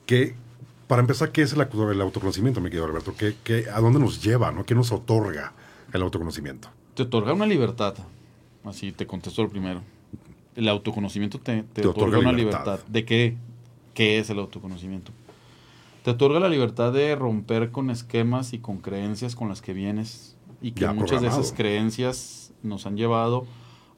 Que, 0.06 0.34
para 0.88 1.02
empezar, 1.02 1.34
¿qué 1.34 1.42
es 1.42 1.52
el, 1.52 1.62
autoconocimiento, 1.62 2.62
mi 2.62 2.70
querido 2.70 2.86
Alberto? 2.86 3.14
¿Qué, 3.18 3.66
a 3.70 3.82
dónde 3.82 4.00
nos 4.00 4.24
lleva? 4.24 4.54
¿no? 4.54 4.66
¿Qué 4.66 4.76
nos 4.76 4.94
otorga 4.94 5.52
el 5.92 6.02
autoconocimiento? 6.02 6.70
Te 6.96 7.04
otorga 7.04 7.34
una 7.34 7.46
libertad. 7.46 7.96
Así 8.64 8.94
te 8.94 9.06
contesto 9.06 9.44
lo 9.44 9.50
primero 9.50 9.82
el 10.56 10.68
autoconocimiento 10.68 11.40
te, 11.40 11.64
otorga, 11.86 12.20
una 12.20 12.34
libertad. 12.34 12.80
¿De 12.88 13.06
qué, 13.06 13.38
qué 13.94 14.20
es 14.20 14.30
el 14.30 14.40
autoconocimiento? 14.40 15.12
Te 16.04 16.12
otorga 16.12 16.40
la 16.40 16.50
libertad 16.50 16.92
de 16.92 17.16
romper 17.16 17.72
con 17.72 17.90
esquemas 17.90 18.54
y 18.54 18.60
con 18.60 18.78
creencias 18.78 19.36
con 19.36 19.50
las 19.50 19.62
que 19.62 19.74
vienes 19.74 20.36
y 20.62 20.72
que 20.72 20.88
muchas 20.88 21.22
de 21.22 21.28
esas 21.28 21.54
creencias 21.54 22.54
nos 22.64 22.86
han 22.86 22.98
llevado 22.98 23.46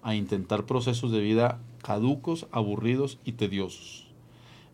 a 0.01 0.15
intentar 0.15 0.65
procesos 0.65 1.11
de 1.11 1.21
vida 1.21 1.59
caducos, 1.81 2.47
aburridos 2.51 3.19
y 3.23 3.33
tediosos. 3.33 4.07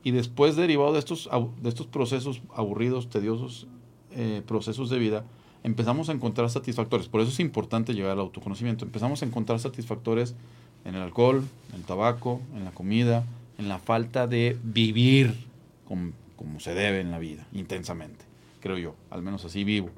Y 0.03 0.11
después, 0.11 0.55
derivado 0.55 0.93
de 0.93 0.99
estos, 0.99 1.29
de 1.61 1.69
estos 1.69 1.87
procesos 1.87 2.41
aburridos, 2.55 3.09
tediosos, 3.09 3.67
eh, 4.11 4.41
procesos 4.45 4.89
de 4.89 4.97
vida, 4.97 5.25
empezamos 5.63 6.09
a 6.09 6.13
encontrar 6.13 6.49
satisfactores. 6.49 7.09
Por 7.09 7.21
eso 7.21 7.31
es 7.31 7.39
importante 7.39 7.93
llegar 7.93 8.11
al 8.11 8.19
autoconocimiento. 8.19 8.85
Empezamos 8.85 9.21
a 9.21 9.25
encontrar 9.25 9.59
satisfactores 9.59 10.35
en 10.85 10.95
el 10.95 11.01
alcohol, 11.01 11.43
en 11.69 11.75
el 11.75 11.83
tabaco, 11.83 12.41
en 12.55 12.65
la 12.65 12.71
comida, 12.71 13.23
en 13.57 13.69
la 13.69 13.79
falta 13.79 14.27
de 14.27 14.57
vivir 14.63 15.33
como, 15.87 16.13
se 16.59 16.73
debe 16.73 17.01
en 17.01 17.11
la 17.11 17.19
vida, 17.19 17.45
intensamente, 17.53 18.25
creo 18.61 18.77
yo, 18.77 18.95
al 19.09 19.21
menos 19.21 19.43
así 19.45 19.63
vivo. 19.63 19.89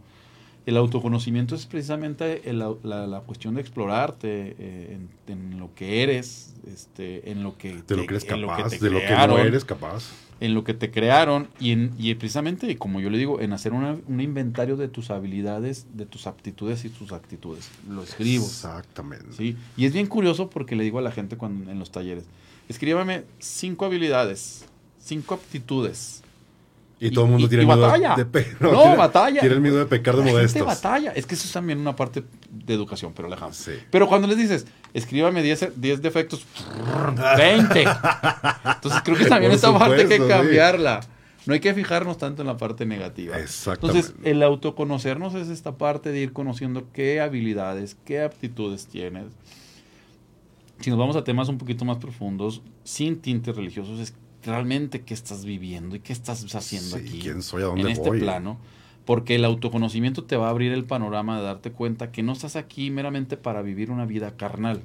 El 0.65 0.77
autoconocimiento 0.77 1.55
es 1.55 1.65
precisamente 1.65 2.41
la, 2.53 3.21
cuestión 3.25 3.55
de 3.55 3.61
explorarte 3.61 4.55
eh, 4.59 4.99
en, 5.27 5.59
lo 5.59 5.73
que 5.73 6.03
eres, 6.03 6.55
este, 6.67 7.31
en 7.31 7.43
lo 7.43 7.57
que, 7.57 7.81
de 7.81 7.97
lo 7.97 8.05
que 8.05 8.13
eres 8.15 8.25
capaz, 8.25 8.69
de 8.79 8.89
lo 8.89 8.99
que 8.99 9.27
no 9.27 9.37
eres 9.37 9.65
capaz 9.65 10.11
en 10.41 10.55
lo 10.55 10.63
que 10.63 10.73
te 10.73 10.89
crearon 10.89 11.47
y, 11.59 11.71
en, 11.71 11.93
y 11.99 12.13
precisamente, 12.15 12.75
como 12.77 12.99
yo 12.99 13.11
le 13.11 13.19
digo, 13.19 13.39
en 13.39 13.53
hacer 13.53 13.73
un 13.73 14.19
inventario 14.19 14.75
de 14.75 14.87
tus 14.87 15.11
habilidades, 15.11 15.85
de 15.93 16.07
tus 16.07 16.25
aptitudes 16.25 16.83
y 16.83 16.89
tus 16.89 17.11
actitudes. 17.13 17.69
Lo 17.87 18.01
escribo. 18.01 18.43
Exactamente. 18.43 19.27
¿sí? 19.37 19.55
Y 19.77 19.85
es 19.85 19.93
bien 19.93 20.07
curioso 20.07 20.49
porque 20.49 20.75
le 20.75 20.83
digo 20.83 20.97
a 20.97 21.03
la 21.03 21.11
gente 21.11 21.37
cuando, 21.37 21.71
en 21.71 21.77
los 21.77 21.91
talleres, 21.91 22.25
escríbame 22.67 23.23
cinco 23.37 23.85
habilidades, 23.85 24.65
cinco 24.99 25.35
aptitudes. 25.35 26.20
Y, 27.03 27.09
todo 27.09 27.25
el 27.25 27.31
mundo 27.31 27.49
tiene 27.49 27.65
miedo 27.65 27.91
de, 27.91 28.47
no, 28.59 28.71
no 28.71 28.95
batalla. 28.95 29.39
Tiene 29.39 29.55
el 29.55 29.61
miedo 29.61 29.77
de 29.77 29.87
pecar 29.87 30.15
de 30.15 30.21
modestos. 30.21 30.63
batalla. 30.63 31.11
Es 31.13 31.25
que 31.25 31.33
eso 31.33 31.47
es 31.47 31.51
también 31.51 31.79
una 31.79 31.95
parte 31.95 32.23
de 32.51 32.73
educación, 32.75 33.11
pero 33.15 33.27
la 33.27 33.41
Sí. 33.51 33.71
Pero 33.89 34.07
cuando 34.07 34.27
les 34.27 34.37
dices, 34.37 34.67
escríbame 34.93 35.41
10, 35.41 35.81
defectos, 35.99 36.45
20. 37.37 37.81
Entonces 37.81 39.01
creo 39.03 39.17
que 39.17 39.25
también 39.25 39.51
esta 39.51 39.75
parte 39.77 40.03
hay 40.03 40.07
que 40.07 40.27
cambiarla. 40.27 41.01
No 41.47 41.55
hay 41.55 41.59
que 41.59 41.73
fijarnos 41.73 42.19
tanto 42.19 42.43
en 42.43 42.47
la 42.47 42.57
parte 42.57 42.85
negativa. 42.85 43.35
Entonces, 43.39 44.13
el 44.23 44.43
autoconocernos 44.43 45.33
es 45.33 45.49
esta 45.49 45.79
parte 45.79 46.11
de 46.11 46.19
ir 46.19 46.33
conociendo 46.33 46.85
qué 46.93 47.19
habilidades, 47.19 47.97
qué 48.05 48.21
aptitudes 48.21 48.85
tienes. 48.85 49.25
Si 50.81 50.91
nos 50.91 50.99
vamos 50.99 51.15
a 51.15 51.23
temas 51.23 51.49
un 51.49 51.57
poquito 51.57 51.83
más 51.83 51.97
profundos, 51.97 52.61
sin 52.83 53.19
tintes 53.21 53.55
religiosos, 53.55 53.99
es 53.99 54.13
realmente 54.43 55.01
qué 55.01 55.13
estás 55.13 55.45
viviendo 55.45 55.95
y 55.95 55.99
qué 55.99 56.13
estás 56.13 56.43
haciendo 56.55 56.97
aquí. 56.97 57.19
¿Quién 57.19 57.41
soy? 57.41 57.63
¿A 57.63 57.65
dónde 57.67 57.81
en 57.81 57.87
este 57.89 58.11
plano. 58.11 58.57
Porque 59.05 59.35
el 59.35 59.45
autoconocimiento 59.45 60.23
te 60.23 60.37
va 60.37 60.47
a 60.47 60.49
abrir 60.51 60.71
el 60.71 60.85
panorama 60.85 61.37
de 61.37 61.43
darte 61.43 61.71
cuenta 61.71 62.11
que 62.11 62.23
no 62.23 62.33
estás 62.33 62.55
aquí 62.55 62.91
meramente 62.91 63.35
para 63.35 63.61
vivir 63.61 63.89
una 63.89 64.05
vida 64.05 64.37
carnal, 64.37 64.83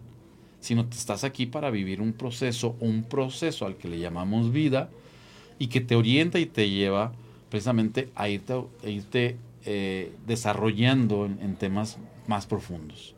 sino 0.61 0.89
que 0.89 0.97
estás 0.97 1.23
aquí 1.23 1.47
para 1.47 1.71
vivir 1.71 2.01
un 2.01 2.13
proceso, 2.13 2.77
un 2.81 3.05
proceso 3.05 3.67
al 3.67 3.77
que 3.77 3.89
le 3.89 3.99
llamamos 3.99 4.53
vida 4.53 4.89
y 5.59 5.69
que 5.69 5.81
te 5.81 5.97
orienta 5.97 6.39
y 6.39 6.47
te 6.47 6.71
lleva 6.71 7.13
precisamente 7.51 8.11
a 8.15 8.29
irte, 8.29 9.37
eh, 9.65 10.13
desarrollando 10.27 11.27
en, 11.27 11.57
temas 11.57 11.99
más 12.27 12.47
profundos. 12.47 13.15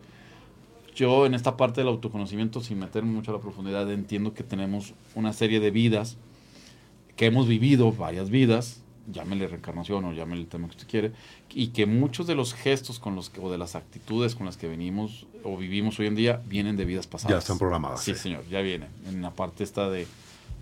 Yo 0.95 1.27
en 1.27 1.35
esta 1.35 1.57
parte 1.57 1.81
del 1.81 1.89
autoconocimiento, 1.89 2.61
sin 2.61 2.79
meterme 2.79 3.13
mucho 3.13 3.31
a 3.31 3.35
la 3.35 3.41
profundidad, 3.41 3.91
entiendo 3.91 4.35
que 4.35 4.43
tenemos 4.43 4.95
una 5.15 5.33
serie 5.33 5.61
de 5.61 5.71
vidas, 5.71 6.19
que 7.19 7.27
hemos 7.27 7.49
vivido 7.49 7.91
varias 7.93 8.31
vidas, 8.31 8.81
llámele 9.13 9.49
reencarnación 9.49 10.05
o 10.05 10.13
llámele 10.13 10.43
el 10.43 10.47
tema 10.47 10.69
que 10.69 10.77
usted 10.77 10.87
quiere, 10.87 11.13
y 11.51 11.69
que 11.69 11.85
muchos 11.85 12.29
de 12.29 12.37
los 12.37 12.55
gestos 12.55 13.01
con 13.01 13.17
los 13.17 13.29
que, 13.29 13.41
o 13.41 13.51
de 13.51 13.59
las 13.59 13.75
actitudes 13.75 14.37
con 14.37 14.47
las 14.47 14.57
que 14.57 14.69
venimos 14.69 15.27
o 15.43 15.57
vivimos 15.57 15.99
hoy 15.99 16.07
en 16.07 16.15
día 16.15 16.41
vienen 16.47 16.77
de 16.77 16.85
vidas 16.85 17.09
pasadas. 17.09 17.35
Ya 17.35 17.39
están 17.39 17.59
programadas. 17.59 18.03
Sí, 18.03 18.15
señor, 18.15 18.45
ya 18.49 18.61
vienen. 18.61 18.89
En 19.09 19.21
la 19.21 19.33
parte 19.33 19.65
esta 19.65 19.91
de, 19.91 20.07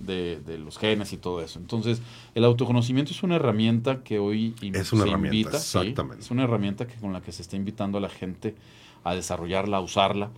de, 0.00 0.58
los 0.58 0.78
genes 0.78 1.12
y 1.12 1.18
todo 1.18 1.42
eso. 1.42 1.58
Entonces, 1.58 2.00
el 2.34 2.44
autoconocimiento 2.44 3.12
es 3.12 3.22
una 3.22 3.36
herramienta 3.36 4.02
que 4.02 4.18
hoy 4.18 4.54
es 4.62 4.94
una 4.94 5.04
herramienta, 5.04 5.58
exactamente. 5.58 6.24
es 6.24 6.30
una 6.30 6.44
herramienta 6.44 6.86
que, 6.86 6.94
con 6.94 7.12
la 7.12 7.20
que 7.20 7.32
se 7.32 7.42
está 7.42 7.56
invitando 7.56 7.98
a 7.98 8.00
la 8.00 8.08
gente 8.08 8.54
a 9.04 9.14
desarrollarla, 9.14 9.76
a 9.76 9.80
usarla 9.80 10.30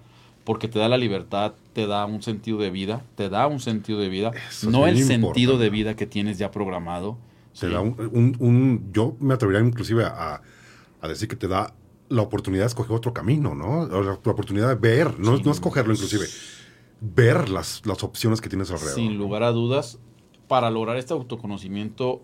porque 0.48 0.66
te 0.66 0.78
da 0.78 0.88
la 0.88 0.96
libertad, 0.96 1.52
te 1.74 1.86
da 1.86 2.06
un 2.06 2.22
sentido 2.22 2.56
de 2.56 2.70
vida, 2.70 3.04
te 3.16 3.28
da 3.28 3.46
un 3.46 3.60
sentido 3.60 4.00
de 4.00 4.08
vida, 4.08 4.30
no 4.66 4.86
el 4.86 5.04
sentido 5.04 5.58
de 5.58 5.68
vida 5.68 5.94
que 5.94 6.06
tienes 6.06 6.38
ya 6.38 6.50
programado, 6.50 7.18
te 7.60 7.68
da 7.68 7.82
un, 7.82 8.90
yo 8.90 9.14
me 9.20 9.34
atrevería 9.34 9.60
inclusive 9.60 10.06
a, 10.06 10.40
decir 11.02 11.28
que 11.28 11.36
te 11.36 11.48
da 11.48 11.74
la 12.08 12.22
oportunidad 12.22 12.62
de 12.62 12.68
escoger 12.68 12.96
otro 12.96 13.12
camino, 13.12 13.54
¿no? 13.54 13.86
la, 13.86 14.12
oportunidad 14.12 14.68
de 14.68 14.76
ver, 14.76 15.20
no, 15.20 15.36
no 15.36 15.50
escogerlo 15.50 15.92
inclusive, 15.92 16.24
ver 17.02 17.50
las, 17.50 17.84
las 17.84 18.02
opciones 18.02 18.40
que 18.40 18.48
tienes 18.48 18.70
alrededor. 18.70 18.94
Sin 18.94 19.18
lugar 19.18 19.42
a 19.42 19.52
dudas, 19.52 19.98
para 20.46 20.70
lograr 20.70 20.96
este 20.96 21.12
autoconocimiento, 21.12 22.22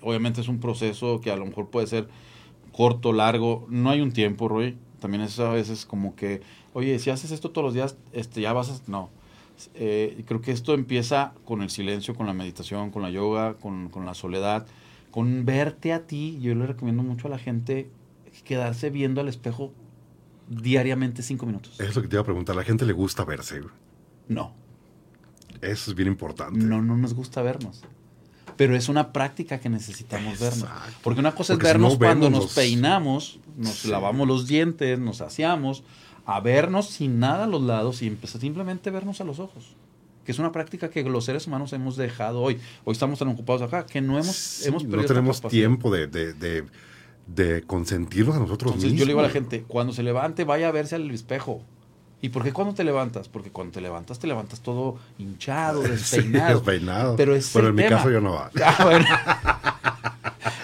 obviamente 0.00 0.40
es 0.40 0.48
un 0.48 0.58
proceso 0.58 1.20
que 1.20 1.30
a 1.30 1.36
lo 1.36 1.44
mejor 1.44 1.68
puede 1.68 1.86
ser 1.86 2.08
corto, 2.72 3.12
largo, 3.12 3.66
no 3.68 3.90
hay 3.90 4.00
un 4.00 4.12
tiempo, 4.12 4.48
Roy. 4.48 4.78
También 5.00 5.22
es 5.22 5.38
a 5.38 5.50
veces 5.50 5.86
como 5.86 6.14
que, 6.16 6.42
oye, 6.72 6.98
si 6.98 7.10
haces 7.10 7.30
esto 7.30 7.50
todos 7.50 7.64
los 7.64 7.74
días, 7.74 7.96
este, 8.12 8.40
ya 8.40 8.52
vas 8.52 8.70
a... 8.70 8.90
No, 8.90 9.10
eh, 9.74 10.22
creo 10.26 10.40
que 10.40 10.52
esto 10.52 10.74
empieza 10.74 11.32
con 11.44 11.62
el 11.62 11.70
silencio, 11.70 12.14
con 12.14 12.26
la 12.26 12.32
meditación, 12.32 12.90
con 12.90 13.02
la 13.02 13.10
yoga, 13.10 13.54
con, 13.54 13.90
la 14.04 14.14
soledad, 14.14 14.66
con 15.10 15.44
verte 15.44 15.92
a 15.92 16.06
ti. 16.06 16.38
Yo 16.40 16.54
le 16.54 16.66
recomiendo 16.66 17.02
mucho 17.02 17.26
a 17.26 17.30
la 17.30 17.38
gente 17.38 17.90
quedarse 18.44 18.90
viendo 18.90 19.20
al 19.20 19.28
espejo 19.28 19.72
diariamente 20.48 21.22
cinco 21.22 21.46
minutos. 21.46 21.78
Es 21.80 21.96
lo 21.96 22.02
que 22.02 22.08
te 22.08 22.16
iba 22.16 22.22
a 22.22 22.24
preguntar. 22.24 22.54
¿A 22.54 22.58
la 22.58 22.64
gente 22.64 22.86
le 22.86 22.92
gusta 22.92 23.24
verse? 23.24 23.62
No. 24.28 24.52
Eso 25.60 25.90
es 25.90 25.96
bien 25.96 26.08
importante. 26.08 26.58
No, 26.58 26.80
no 26.80 26.96
nos 26.96 27.14
gusta 27.14 27.42
vernos. 27.42 27.82
Pero 28.58 28.74
es 28.74 28.88
una 28.88 29.12
práctica 29.12 29.60
que 29.60 29.68
necesitamos 29.68 30.40
vernos. 30.40 30.68
Porque 31.02 31.20
una 31.20 31.32
cosa 31.32 31.52
es 31.52 31.60
vernos 31.60 31.96
cuando 31.96 32.28
nos 32.28 32.54
peinamos, 32.54 33.38
nos 33.56 33.84
lavamos 33.84 34.26
los 34.26 34.48
dientes, 34.48 34.98
nos 34.98 35.20
aseamos, 35.20 35.84
a 36.26 36.40
vernos 36.40 36.88
sin 36.88 37.20
nada 37.20 37.44
a 37.44 37.46
los 37.46 37.62
lados 37.62 38.02
y 38.02 38.08
empezar 38.08 38.40
simplemente 38.40 38.90
vernos 38.90 39.20
a 39.20 39.24
los 39.24 39.38
ojos. 39.38 39.76
Que 40.24 40.32
es 40.32 40.40
una 40.40 40.50
práctica 40.50 40.90
que 40.90 41.04
los 41.04 41.24
seres 41.24 41.46
humanos 41.46 41.72
hemos 41.72 41.96
dejado 41.96 42.42
hoy. 42.42 42.58
Hoy 42.84 42.92
estamos 42.92 43.20
tan 43.20 43.28
ocupados 43.28 43.62
acá 43.62 43.86
que 43.86 44.00
no 44.00 44.18
hemos, 44.18 44.66
hemos 44.66 44.84
No 44.84 45.04
tenemos 45.04 45.40
tiempo 45.42 45.92
de, 45.92 46.08
de, 46.08 47.62
consentirnos 47.62 48.34
a 48.34 48.40
nosotros 48.40 48.74
mismos. 48.74 48.92
Yo 48.92 49.04
le 49.04 49.12
digo 49.12 49.20
a 49.20 49.22
la 49.22 49.30
gente, 49.30 49.62
cuando 49.68 49.92
se 49.92 50.02
levante, 50.02 50.42
vaya 50.42 50.68
a 50.68 50.72
verse 50.72 50.96
al 50.96 51.08
espejo. 51.12 51.62
¿Y 52.20 52.30
por 52.30 52.42
qué 52.42 52.52
cuando 52.52 52.74
te 52.74 52.82
levantas? 52.84 53.28
Porque 53.28 53.50
cuando 53.50 53.72
te 53.72 53.80
levantas, 53.80 54.18
te 54.18 54.26
levantas 54.26 54.60
todo 54.60 54.96
hinchado, 55.18 55.82
despeinado. 55.82 56.54
despeinado. 56.54 57.16
Pero, 57.16 57.34
es 57.34 57.54
en 57.54 57.74
mi 57.74 57.84
caso 57.84 58.10
yo 58.10 58.20
no 58.20 58.32
va. 58.32 58.50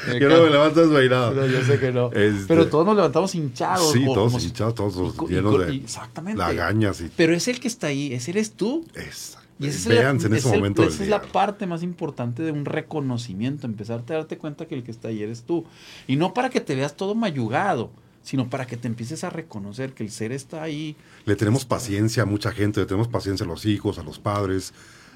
Ah, 0.07 0.19
yo 0.21 0.29
no 0.29 0.43
me 0.43 0.51
levanto 0.51 0.81
desvainado. 0.81 1.33
No, 1.33 1.47
yo 1.47 1.65
sé 1.65 1.79
que 1.79 1.91
no. 1.91 2.13
Este, 2.13 2.45
Pero 2.47 2.69
todos 2.69 2.85
nos 2.85 2.95
levantamos 2.95 3.35
hinchados. 3.35 3.93
Sí, 3.93 4.05
todos 4.05 4.45
hinchados, 4.45 4.75
todos 4.75 5.31
llenos 5.31 5.67
de 5.67 5.75
exactamente. 5.77 6.39
lagañas. 6.39 7.01
Y... 7.01 7.11
Pero 7.17 7.35
es 7.35 7.49
el 7.49 7.59
que 7.59 7.69
está 7.69 7.87
ahí, 7.89 8.13
ese 8.13 8.33
eres 8.33 8.53
tú. 8.53 8.85
Exacto. 8.95 9.45
Y 9.59 9.69
esa 9.69 10.11
es, 10.11 10.25
en 10.25 10.35
ese 10.35 10.49
momento 10.49 10.83
esa 10.83 11.05
es 11.05 11.09
la 11.09 11.23
parte 11.23 11.67
más 11.67 11.83
importante 11.83 12.43
de 12.43 12.51
un 12.51 12.65
reconocimiento, 12.65 13.67
empezarte 13.67 14.13
a 14.13 14.17
darte 14.17 14.37
cuenta 14.37 14.67
que 14.67 14.75
el 14.75 14.83
que 14.83 14.91
está 14.91 15.09
ahí 15.09 15.23
eres 15.23 15.45
tú. 15.45 15.65
Y 16.09 16.17
no 16.17 16.35
para 16.35 16.51
que 16.51 16.61
te 16.61 16.75
veas 16.75 16.97
todo 16.97 17.15
mayugado, 17.15 17.91
sino 18.25 18.51
para 18.51 18.67
que 18.67 18.77
te 18.77 18.89
empieces 18.89 19.23
a 19.23 19.31
reconocer 19.31 19.93
que 19.93 20.03
el 20.03 20.11
ser 20.11 20.33
está 20.33 20.63
ahí. 20.63 20.97
Le 21.27 21.37
tenemos 21.37 21.65
paciencia 21.65 22.25
a 22.25 22.27
mucha 22.27 22.51
gente, 22.51 22.81
le 22.81 22.87
tenemos 22.87 23.07
paciencia 23.07 23.45
a 23.45 23.49
los 23.49 23.67
hijos, 23.67 23.99
a 23.99 24.03
los 24.03 24.19
padres, 24.19 24.73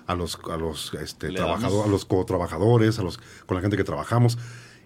a 0.06 0.14
los, 0.14 0.38
a 0.48 0.56
los, 0.56 0.94
este, 0.94 1.32
trabajadores, 1.32 1.86
a 1.86 1.90
los 1.90 2.04
co-trabajadores, 2.04 2.98
a 2.98 3.02
los, 3.02 3.18
con 3.46 3.56
la 3.56 3.62
gente 3.62 3.76
que 3.76 3.84
trabajamos 3.84 4.38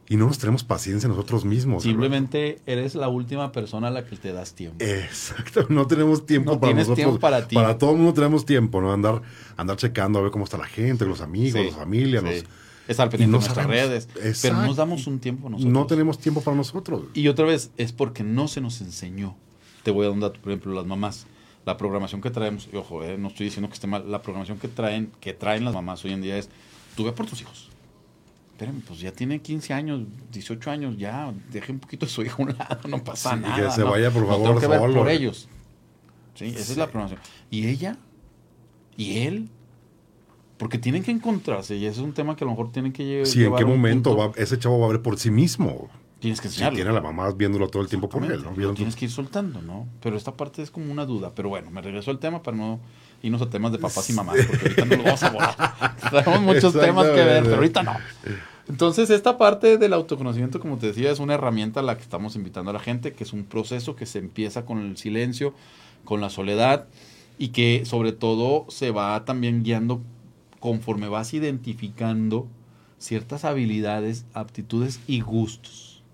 y 0.09 0.17
no 0.17 0.27
nos 0.27 0.39
tenemos 0.39 0.63
paciencia 0.63 1.09
nosotros 1.09 1.45
mismos. 1.45 1.83
Simplemente 1.83 2.61
eres 2.67 2.95
la 2.95 3.09
última 3.09 3.51
persona 3.51 3.89
a 3.89 3.91
la 3.91 4.05
que 4.05 4.17
te 4.17 4.33
das 4.33 4.55
tiempo. 4.55 4.85
Exacto, 4.85 5.67
no 5.69 5.87
tenemos 5.87 6.25
tiempo 6.27 6.61
para 6.61 6.75
nosotros. 6.75 6.97
Tiempo 6.97 7.19
para 7.19 7.49
ti. 7.49 7.55
Para 7.55 7.77
todo 7.77 7.91
el 7.91 7.97
mundo 7.97 8.15
tenemos 8.15 8.45
tiempo, 8.45 8.81
¿no? 8.81 8.93
Andar, 8.93 9.23
andar 9.57 9.77
checando 9.77 10.19
a 10.19 10.23
ver 10.23 10.31
cómo 10.31 10.45
está 10.45 10.59
la 10.59 10.67
gente, 10.67 11.07
los 11.07 11.21
amigos, 11.21 11.65
las 11.65 11.75
familias. 11.75 12.25
Sí. 12.25 12.45
Estar 12.89 13.09
pendiente 13.11 13.39
de 13.39 13.45
nuestras 13.45 13.67
redes. 13.67 14.09
Pero 14.43 14.57
no 14.57 14.67
nos 14.67 14.77
damos 14.77 15.07
un 15.07 15.19
tiempo 15.21 15.49
nosotros. 15.49 15.73
No 15.73 15.87
tenemos 15.87 16.19
tiempo 16.19 16.41
para 16.41 16.57
nosotros. 16.57 17.03
Y 17.15 17.29
otra 17.29 17.45
vez, 17.45 17.71
es 17.77 17.93
porque 17.93 18.23
no 18.25 18.49
se 18.49 18.61
nos 18.61 18.81
enseñó. 18.81 19.37
Te 19.83 19.91
voy 19.91 20.05
a 20.05 20.09
dar 20.09 20.15
un 20.15 20.21
dato, 20.21 20.41
por 20.41 20.53
ejemplo, 20.53 20.73
las 20.73 20.87
mamás. 20.87 21.27
La 21.65 21.77
programación 21.77 22.21
que 22.21 22.31
traemos, 22.31 22.69
y 22.73 22.77
ojo, 22.77 23.05
eh, 23.05 23.17
no 23.19 23.29
estoy 23.29 23.47
diciendo 23.47 23.69
que 23.69 23.75
esté 23.75 23.87
mal, 23.87 24.11
la 24.11 24.21
programación 24.21 24.59
que 24.59 24.67
traen, 24.67 25.13
que 25.21 25.33
traen 25.33 25.65
las 25.65 25.75
mamás 25.75 26.05
hoy 26.05 26.13
en 26.13 26.21
día 26.21 26.37
es, 26.37 26.49
tú 26.97 27.05
ve 27.05 27.13
por 27.13 27.27
tus 27.27 27.41
hijos 27.41 27.73
pues 28.87 29.01
ya 29.01 29.13
tiene 29.13 29.41
15 29.41 29.73
años, 29.73 30.03
18 30.31 30.71
años, 30.71 30.97
ya 30.97 31.33
deje 31.51 31.73
un 31.73 31.81
poquito 31.81 32.07
a 32.07 32.09
su 32.09 32.23
hijo 32.23 32.43
a 32.43 32.47
un 32.47 32.59
lado, 32.59 32.89
no 32.89 33.03
pasa 33.03 33.37
nada. 33.37 33.57
Que 33.57 33.71
se 33.71 33.83
vaya, 33.83 34.11
por 34.11 34.27
favor, 34.27 34.47
tengo 34.47 34.61
que 34.61 34.67
ver 34.67 34.95
por 34.95 35.09
ellos. 35.09 35.49
Sí, 36.35 36.47
esa 36.47 36.73
es 36.73 36.77
la 36.77 36.87
programación. 36.87 37.21
¿Y 37.51 37.67
ella? 37.67 37.97
¿Y 38.97 39.19
él? 39.19 39.49
Porque 40.63 40.79
tienen 40.79 41.03
que 41.03 41.11
encontrarse, 41.11 41.75
y 41.75 41.87
ese 41.87 41.99
es 41.99 42.05
un 42.07 42.13
tema 42.13 42.37
que 42.37 42.45
a 42.45 42.47
lo 42.47 42.53
mejor 42.53 42.71
tienen 42.71 42.93
que 42.93 43.05
llegar. 43.05 43.27
Sí, 43.27 43.43
¿en 43.43 43.57
qué 43.57 43.65
momento 43.65 44.17
va, 44.17 44.31
ese 44.37 44.61
chavo 44.61 44.79
va 44.79 44.87
a 44.87 44.91
ver 44.91 45.03
por 45.03 45.19
sí 45.19 45.29
mismo? 45.29 45.91
Tienes 46.21 46.41
que 46.41 46.47
enseñarlo. 46.47 46.77
tiene 46.77 46.91
a 46.91 46.93
la 46.93 47.01
mamá 47.01 47.33
viéndolo 47.33 47.67
todo 47.67 47.83
el 47.83 47.89
tiempo 47.89 48.09
por 48.09 48.23
él, 48.25 48.45
¿no? 48.45 48.73
tienes 48.75 48.95
que 48.95 49.07
ir 49.07 49.11
soltando, 49.11 49.61
¿no? 49.61 49.89
Pero 50.01 50.17
esta 50.17 50.37
parte 50.37 50.63
es 50.63 50.71
como 50.71 50.93
una 50.93 51.05
duda. 51.05 51.33
Pero 51.35 51.49
bueno, 51.49 51.73
me 51.73 51.83
regreso 51.83 52.13
al 52.13 52.21
tema 52.21 52.45
para 52.45 52.57
no 52.57 52.79
irnos 53.25 53.43
a 53.43 53.51
temas 53.51 53.73
de 53.73 53.79
papás 53.79 54.09
y 54.09 54.13
mamás, 54.13 54.37
porque 54.47 54.67
ahorita 54.67 54.85
no 54.85 54.97
lo 54.99 55.03
vamos 55.03 55.23
a 55.25 55.27
abordar. 55.27 56.01
Tenemos 56.25 56.43
muchos 56.43 56.73
temas 56.75 57.07
que 57.07 57.25
ver, 57.25 57.43
pero 57.43 57.57
ahorita 57.57 57.83
no. 57.83 57.97
Entonces, 58.69 59.11
esta 59.11 59.39
parte 59.39 59.79
del 59.79 59.93
autoconocimiento, 59.93 60.61
como 60.61 60.79
te 60.79 60.87
decía, 60.87 61.11
es 61.11 61.19
una 61.19 61.35
herramienta 61.35 61.81
a 61.81 61.83
la 61.83 61.97
que 61.97 62.03
estamos 62.03 62.37
invitando 62.37 62.71
a 62.71 62.75
la 62.75 62.79
gente, 62.79 63.15
que 63.15 63.25
es 63.25 63.33
un 63.33 63.43
proceso 63.47 63.97
que 63.97 64.07
se 64.07 64.21
empieza 64.21 64.65
con 64.65 64.79
el 64.79 64.97
silencio, 64.97 65.55
con 66.05 66.21
la 66.21 66.31
soledad, 66.31 66.87
y 67.37 67.49
que 67.49 67.85
sobre 67.85 68.13
todo 68.13 68.67
se 68.69 68.93
va 68.93 69.25
también 69.25 69.65
guiando 69.65 70.01
conforme 70.63 71.09
vas 71.09 71.35
identificando 71.35 72.47
ciertas 73.01 73.45
habilidades, 73.45 74.25
aptitudes 74.33 75.01
y 75.09 75.21
gustos. 75.21 76.05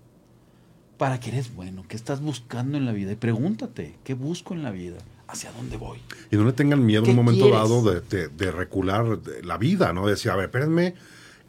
¿Para 0.97 1.19
qué 1.19 1.29
eres 1.29 1.53
bueno? 1.53 1.85
¿Qué 1.87 1.95
estás 1.95 2.19
buscando 2.19 2.75
en 2.75 2.87
la 2.87 2.91
vida? 2.91 3.11
Y 3.11 3.15
pregúntate, 3.15 3.95
¿qué 4.03 4.15
busco 4.15 4.55
en 4.55 4.63
la 4.63 4.71
vida? 4.71 4.97
¿Hacia 5.27 5.51
dónde 5.51 5.77
voy? 5.77 5.99
Y 6.31 6.35
no 6.35 6.45
le 6.45 6.53
tengan 6.53 6.83
miedo 6.83 7.03
en 7.03 7.11
un 7.11 7.17
momento 7.17 7.47
dado 7.51 7.83
de, 7.83 8.01
de, 8.01 8.27
de, 8.29 8.51
recular 8.51 9.19
la 9.43 9.59
vida, 9.59 9.93
¿no? 9.93 10.07
De 10.07 10.13
decir, 10.13 10.31
a 10.31 10.35
ver, 10.35 10.45
espérenme, 10.45 10.95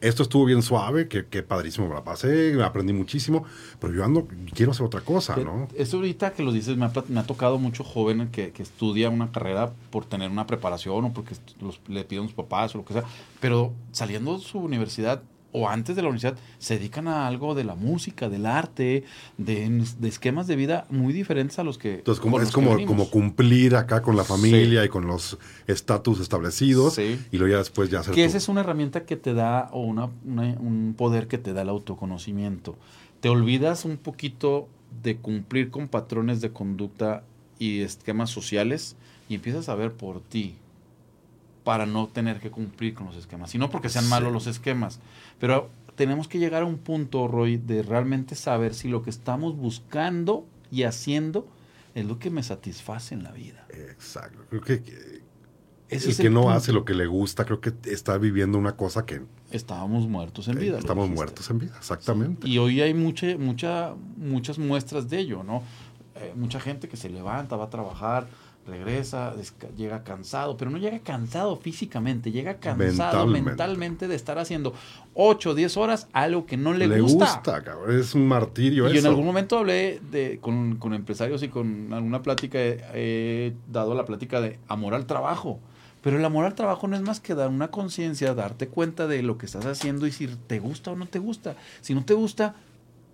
esto 0.01 0.23
estuvo 0.23 0.45
bien 0.45 0.61
suave, 0.61 1.07
que, 1.07 1.43
padrísimo 1.43 1.87
me 1.87 1.93
la 1.93 2.03
pasé, 2.03 2.61
aprendí 2.63 2.91
muchísimo, 2.91 3.45
pero 3.79 3.93
yo 3.93 4.03
ando, 4.03 4.27
quiero 4.53 4.71
hacer 4.71 4.85
otra 4.85 5.01
cosa, 5.01 5.35
¿no? 5.37 5.67
Eso 5.75 5.97
ahorita 5.97 6.33
que 6.33 6.43
lo 6.43 6.51
dices, 6.51 6.75
me 6.75 6.85
ha, 6.85 7.23
tocado 7.23 7.59
mucho 7.59 7.83
joven 7.83 8.29
que, 8.31 8.51
estudia 8.57 9.09
una 9.09 9.31
carrera 9.31 9.71
por 9.89 10.05
tener 10.05 10.29
una 10.29 10.45
preparación 10.47 11.05
o 11.05 11.13
porque 11.13 11.35
le 11.87 12.03
piden 12.03 12.25
sus 12.25 12.33
papás 12.33 12.75
o 12.75 12.79
lo 12.79 12.85
que 12.85 12.93
sea, 12.93 13.03
pero 13.39 13.73
saliendo 13.91 14.37
de 14.37 14.43
su 14.43 14.59
universidad 14.59 15.23
o 15.51 15.67
antes 15.67 15.95
de 15.95 16.01
la 16.01 16.09
universidad 16.09 16.37
se 16.59 16.77
dedican 16.77 17.07
a 17.07 17.27
algo 17.27 17.55
de 17.55 17.63
la 17.63 17.75
música, 17.75 18.29
del 18.29 18.45
arte, 18.45 19.03
de, 19.37 19.83
esquemas 20.03 20.47
de 20.47 20.55
vida 20.55 20.85
muy 20.89 21.13
diferentes 21.13 21.59
a 21.59 21.63
los 21.63 21.77
que... 21.77 21.95
Entonces 21.95 22.21
como, 22.21 22.39
es 22.39 22.51
como, 22.51 22.85
como 22.85 23.09
cumplir 23.09 23.75
acá 23.75 24.01
con 24.01 24.15
la 24.15 24.23
familia 24.23 24.85
y 24.85 24.89
con 24.89 25.07
los 25.07 25.37
estatus 25.67 26.19
establecidos 26.19 26.97
y 26.97 27.37
luego 27.37 27.51
ya 27.51 27.57
después 27.57 27.89
ya 27.89 27.99
hacer... 27.99 28.13
Que 28.13 28.25
esa 28.25 28.37
es 28.37 28.47
una 28.47 28.61
herramienta 28.61 29.05
que 29.05 29.17
te 29.17 29.33
da 29.33 29.69
o 29.71 29.81
una, 29.81 30.05
un 30.25 30.95
poder 30.97 31.27
que 31.27 31.37
te 31.37 31.53
da 31.53 31.63
el 31.63 31.69
autoconocimiento. 31.69 32.77
Te 33.19 33.29
olvidas 33.29 33.85
un 33.85 33.97
poquito 33.97 34.67
de 35.03 35.17
cumplir 35.17 35.71
con 35.71 35.87
patrones 35.87 36.41
de 36.41 36.51
conducta 36.51 37.23
y 37.59 37.81
esquemas 37.81 38.29
sociales 38.29 38.95
y 39.29 39.35
empiezas 39.35 39.69
a 39.69 39.75
ver 39.75 39.93
por 39.93 40.21
ti, 40.21 40.55
para 41.63 41.85
no 41.85 42.07
tener 42.07 42.39
que 42.39 42.51
cumplir 42.51 42.93
con 42.93 43.07
los 43.07 43.15
esquemas. 43.15 43.53
Y 43.55 43.57
no 43.57 43.69
porque 43.69 43.89
sean 43.89 44.07
malos 44.09 44.33
los 44.33 44.47
esquemas, 44.47 44.99
pero 45.39 45.69
tenemos 45.95 46.27
que 46.27 46.39
llegar 46.39 46.63
a 46.63 46.65
un 46.65 46.77
punto, 46.77 47.27
Roy, 47.27 47.57
de 47.57 47.83
realmente 47.83 48.35
saber 48.35 48.73
si 48.73 48.87
lo 48.87 49.01
que 49.03 49.09
estamos 49.09 49.55
buscando 49.55 50.45
y 50.71 50.83
haciendo 50.83 51.47
es 51.93 52.05
lo 52.05 52.19
que 52.19 52.29
me 52.29 52.41
satisface 52.43 53.13
en 53.13 53.23
la 53.23 53.31
vida. 53.31 53.65
Exacto. 53.69 54.39
Creo 54.49 54.61
que 54.61 55.21
el 55.91 56.17
que 56.17 56.29
no 56.29 56.49
hace 56.49 56.71
lo 56.71 56.85
que 56.85 56.93
le 56.93 57.05
gusta, 57.05 57.43
creo 57.45 57.59
que 57.59 57.73
está 57.85 58.17
viviendo 58.17 58.57
una 58.57 58.77
cosa 58.77 59.05
que... 59.05 59.21
Estábamos 59.51 60.07
muertos 60.07 60.47
en 60.47 60.57
vida. 60.57 60.79
Estamos 60.79 61.09
muertos 61.09 61.49
en 61.49 61.59
vida, 61.59 61.75
exactamente. 61.77 62.47
Y 62.47 62.57
hoy 62.57 62.79
hay 62.79 62.93
mucha, 62.93 63.37
mucha, 63.37 63.93
muchas 64.15 64.57
muestras 64.57 65.09
de 65.09 65.19
ello, 65.19 65.43
¿no? 65.43 65.63
Eh, 66.15 66.33
mucha 66.35 66.61
gente 66.61 66.87
que 66.87 66.95
se 66.95 67.09
levanta, 67.09 67.57
va 67.57 67.65
a 67.65 67.69
trabajar, 67.69 68.27
regresa, 68.67 69.33
llega 69.75 70.03
cansado, 70.03 70.55
pero 70.55 70.69
no 70.69 70.77
llega 70.77 70.99
cansado 70.99 71.55
físicamente, 71.57 72.31
llega 72.31 72.55
cansado 72.55 73.25
mentalmente, 73.27 74.07
de 74.07 74.15
estar 74.15 74.37
haciendo 74.37 74.73
8 75.15 75.51
o 75.51 75.55
10 75.55 75.77
horas 75.77 76.07
algo 76.13 76.45
que 76.45 76.57
no 76.57 76.73
le, 76.73 76.87
le 76.87 77.01
gusta. 77.01 77.41
es 77.89 78.13
un 78.13 78.27
martirio 78.27 78.91
y 78.93 78.97
en 78.97 79.05
algún 79.05 79.25
momento 79.25 79.57
hablé 79.57 79.99
de, 80.11 80.39
con, 80.39 80.77
empresarios 80.93 81.41
y 81.43 81.49
con 81.49 81.91
alguna 81.93 82.21
plática, 82.21 82.59
he 82.61 83.53
dado 83.71 83.95
la 83.95 84.05
plática 84.05 84.41
de 84.41 84.59
amor 84.67 84.93
al 84.93 85.05
trabajo. 85.05 85.59
Pero 86.03 86.17
el 86.17 86.25
amor 86.25 86.45
al 86.45 86.55
trabajo 86.55 86.87
no 86.87 86.95
es 86.95 87.03
más 87.03 87.19
que 87.19 87.35
dar 87.35 87.49
una 87.49 87.69
conciencia, 87.69 88.33
darte 88.33 88.67
cuenta 88.67 89.05
de 89.05 89.21
lo 89.21 89.37
que 89.37 89.45
estás 89.45 89.67
haciendo 89.67 90.07
y 90.07 90.11
si 90.11 90.27
te 90.27 90.59
gusta 90.59 90.91
o 90.91 90.95
no 90.95 91.05
te 91.05 91.19
gusta. 91.19 91.55
Si 91.81 91.93
no 91.93 92.03
te 92.03 92.15
gusta, 92.15 92.55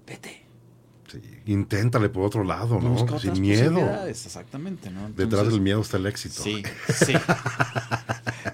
vete 0.06 0.47
Sí, 1.08 1.22
inténtale 1.46 2.10
por 2.10 2.26
otro 2.26 2.44
lado, 2.44 2.80
¿no? 2.82 3.20
Sin 3.20 3.40
miedo. 3.40 3.80
Exactamente, 4.08 4.90
¿no? 4.90 5.10
Detrás 5.16 5.50
del 5.50 5.62
miedo 5.62 5.82
está 5.82 5.98
el 5.98 6.06
éxito. 6.06 6.42
Sí, 6.42 6.64
sí. 6.88 7.14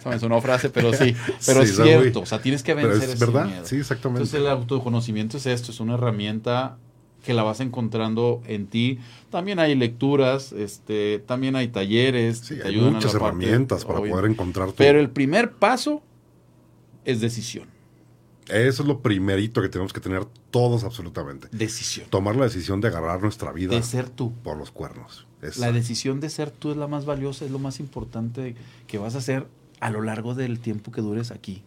Me 0.06 0.18
una 0.18 0.42
frase, 0.42 0.70
pero 0.70 0.94
sí. 0.94 1.16
Pero 1.46 1.62
es 1.62 1.76
cierto. 1.76 2.22
O 2.22 2.26
sea, 2.26 2.42
tienes 2.42 2.62
que 2.62 2.74
vencer 2.74 3.10
es 3.10 3.20
verdad. 3.20 3.50
Sí, 3.64 3.78
exactamente. 3.78 4.24
Entonces, 4.24 4.40
el 4.40 4.48
autoconocimiento 4.48 5.38
es 5.38 5.46
esto: 5.46 5.72
es 5.72 5.80
una 5.80 5.96
herramienta 5.96 6.78
que 7.24 7.34
la 7.34 7.44
vas 7.44 7.62
encontrando 7.62 8.42
en 8.46 8.68
ti. 8.68 9.00
También 9.30 9.60
hay 9.60 9.76
lecturas, 9.76 10.52
este, 10.52 11.20
también 11.20 11.56
hay 11.56 11.70
talleres. 11.70 12.40
Sí, 12.40 12.60
hay 12.64 12.76
muchas 12.76 13.16
herramientas 13.16 13.86
para 13.86 14.00
poder 14.00 14.26
encontrar 14.26 14.70
Pero 14.76 15.00
el 15.00 15.10
primer 15.10 15.54
paso 15.54 16.04
es 17.06 17.22
decisión. 17.22 17.73
Eso 18.54 18.84
es 18.84 18.88
lo 18.88 19.00
primerito 19.00 19.62
que 19.62 19.70
tenemos 19.70 19.94
que 19.94 20.00
tener 20.00 20.26
todos 20.52 20.84
absolutamente. 20.84 21.48
Decisión. 21.52 22.08
Tomar 22.10 22.36
la 22.36 22.44
decisión 22.44 22.82
de 22.82 22.90
agarrar 22.90 23.22
nuestra 23.22 23.52
vida. 23.52 23.76
De 23.76 23.84
ser 23.84 24.10
tú. 24.10 24.34
Por 24.44 24.58
los 24.58 24.72
cuernos. 24.72 25.26
La 25.58 25.72
decisión 25.72 26.20
de 26.20 26.30
ser 26.30 26.52
tú 26.52 26.72
es 26.72 26.78
la 26.78 26.88
más 26.88 27.06
valiosa, 27.06 27.44
es 27.44 27.52
lo 27.52 27.60
más 27.60 27.80
importante 27.80 28.56
que 28.88 28.98
vas 28.98 29.16
a 29.16 29.18
hacer 29.18 29.48
a 29.82 29.90
lo 29.90 30.02
largo 30.02 30.36
del 30.36 30.60
tiempo 30.60 30.92
que 30.92 31.02
dures 31.02 31.32
aquí. 31.32 31.64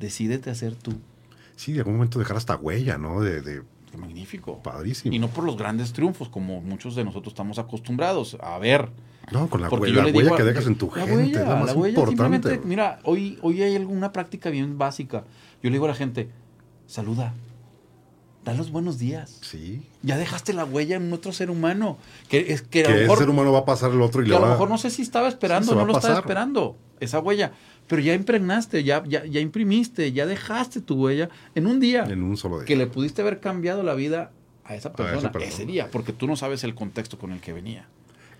Decídete 0.00 0.50
a 0.50 0.54
ser 0.54 0.74
tú. 0.74 0.94
Sí, 1.54 1.72
de 1.72 1.80
algún 1.80 1.94
momento 1.94 2.18
dejar 2.18 2.36
esta 2.36 2.56
huella, 2.56 2.98
¿no? 2.98 3.20
De, 3.20 3.40
de 3.42 3.62
magnífico. 3.96 4.62
Padrísimo. 4.62 5.14
Y 5.14 5.18
no 5.18 5.28
por 5.28 5.44
los 5.44 5.56
grandes 5.56 5.92
triunfos, 5.92 6.28
como 6.28 6.60
muchos 6.60 6.94
de 6.94 7.04
nosotros 7.04 7.32
estamos 7.32 7.58
acostumbrados 7.58 8.36
a 8.40 8.58
ver. 8.58 8.90
No, 9.32 9.48
con 9.48 9.60
la, 9.60 9.68
huella, 9.68 10.04
la 10.04 10.12
huella 10.12 10.36
que 10.36 10.44
dejas 10.44 10.66
en 10.66 10.76
tu 10.76 10.88
gente. 10.88 11.16
Huella, 11.16 11.40
es 11.40 11.66
la, 11.66 11.74
huella 11.74 11.98
importante. 11.98 12.60
Mira, 12.64 13.00
hoy, 13.02 13.38
hoy 13.42 13.62
hay 13.62 13.74
alguna 13.74 14.12
práctica 14.12 14.50
bien 14.50 14.78
básica. 14.78 15.24
Yo 15.66 15.70
le 15.70 15.78
digo 15.78 15.86
a 15.86 15.88
la 15.88 15.96
gente, 15.96 16.28
saluda, 16.86 17.34
da 18.44 18.54
los 18.54 18.70
buenos 18.70 19.00
días. 19.00 19.40
Sí. 19.42 19.82
Ya 20.00 20.16
dejaste 20.16 20.52
la 20.52 20.64
huella 20.64 20.94
en 20.94 21.12
otro 21.12 21.32
ser 21.32 21.50
humano. 21.50 21.98
Que, 22.28 22.52
es, 22.52 22.62
que, 22.62 22.84
a 22.86 22.96
ese 22.96 23.16
ser 23.16 23.28
humano 23.28 23.50
va 23.50 23.58
a 23.58 23.64
pasar 23.64 23.90
el 23.90 24.00
otro 24.00 24.22
y 24.22 24.28
le 24.28 24.36
a 24.36 24.38
lo 24.38 24.46
mejor 24.46 24.70
no 24.70 24.78
sé 24.78 24.90
si 24.90 25.02
estaba 25.02 25.26
esperando 25.26 25.72
o 25.72 25.74
no 25.74 25.84
lo 25.84 25.96
estaba 25.96 26.20
esperando, 26.20 26.76
esa 27.00 27.18
huella. 27.18 27.50
Pero 27.88 28.00
ya 28.00 28.14
impregnaste, 28.14 28.84
ya, 28.84 29.02
ya, 29.08 29.24
ya 29.24 29.40
imprimiste, 29.40 30.12
ya 30.12 30.24
dejaste 30.24 30.82
tu 30.82 31.02
huella 31.02 31.30
en 31.56 31.66
un 31.66 31.80
día. 31.80 32.04
En 32.04 32.22
un 32.22 32.36
solo 32.36 32.58
día. 32.58 32.66
Que 32.66 32.76
le 32.76 32.86
pudiste 32.86 33.22
haber 33.22 33.40
cambiado 33.40 33.82
la 33.82 33.94
vida 33.94 34.30
a 34.62 34.76
esa 34.76 34.92
persona, 34.92 35.32
ese 35.40 35.66
día, 35.66 35.88
porque 35.90 36.12
tú 36.12 36.28
no 36.28 36.36
sabes 36.36 36.62
el 36.62 36.76
contexto 36.76 37.18
con 37.18 37.32
el 37.32 37.40
que 37.40 37.52
venía. 37.52 37.88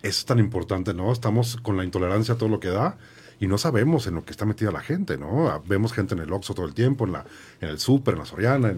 Eso 0.03 0.21
es 0.21 0.27
tan 0.27 0.39
importante, 0.39 0.95
¿no? 0.95 1.11
Estamos 1.11 1.57
con 1.57 1.77
la 1.77 1.83
intolerancia 1.83 2.35
a 2.35 2.39
todo 2.39 2.51
lo 2.51 2.61
que 2.61 2.69
da 2.69 2.97
y 3.39 3.47
no 3.47 3.59
sabemos 3.59 4.07
en 4.07 4.15
lo 4.15 4.25
que 4.25 4.31
está 4.31 4.47
metida 4.47 4.71
la 4.71 4.81
gente, 4.81 5.19
¿no? 5.19 5.63
Vemos 5.67 5.93
gente 5.93 6.15
en 6.15 6.21
el 6.21 6.33
Oxxo 6.33 6.55
todo 6.55 6.67
el 6.67 6.75
tiempo, 6.75 7.05
en, 7.05 7.13
la, 7.13 7.25
en 7.61 7.69
el 7.69 7.79
súper, 7.79 8.15
en 8.15 8.21
la 8.21 8.27
Soriana, 8.27 8.75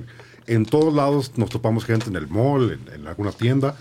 en, 0.47 0.67
todos 0.67 0.93
lados 0.93 1.33
nos 1.37 1.51
topamos 1.51 1.85
gente 1.85 2.09
en 2.09 2.17
el 2.17 2.27
mall, 2.27 2.79
en, 2.93 3.07
alguna 3.07 3.33
tienda, 3.33 3.77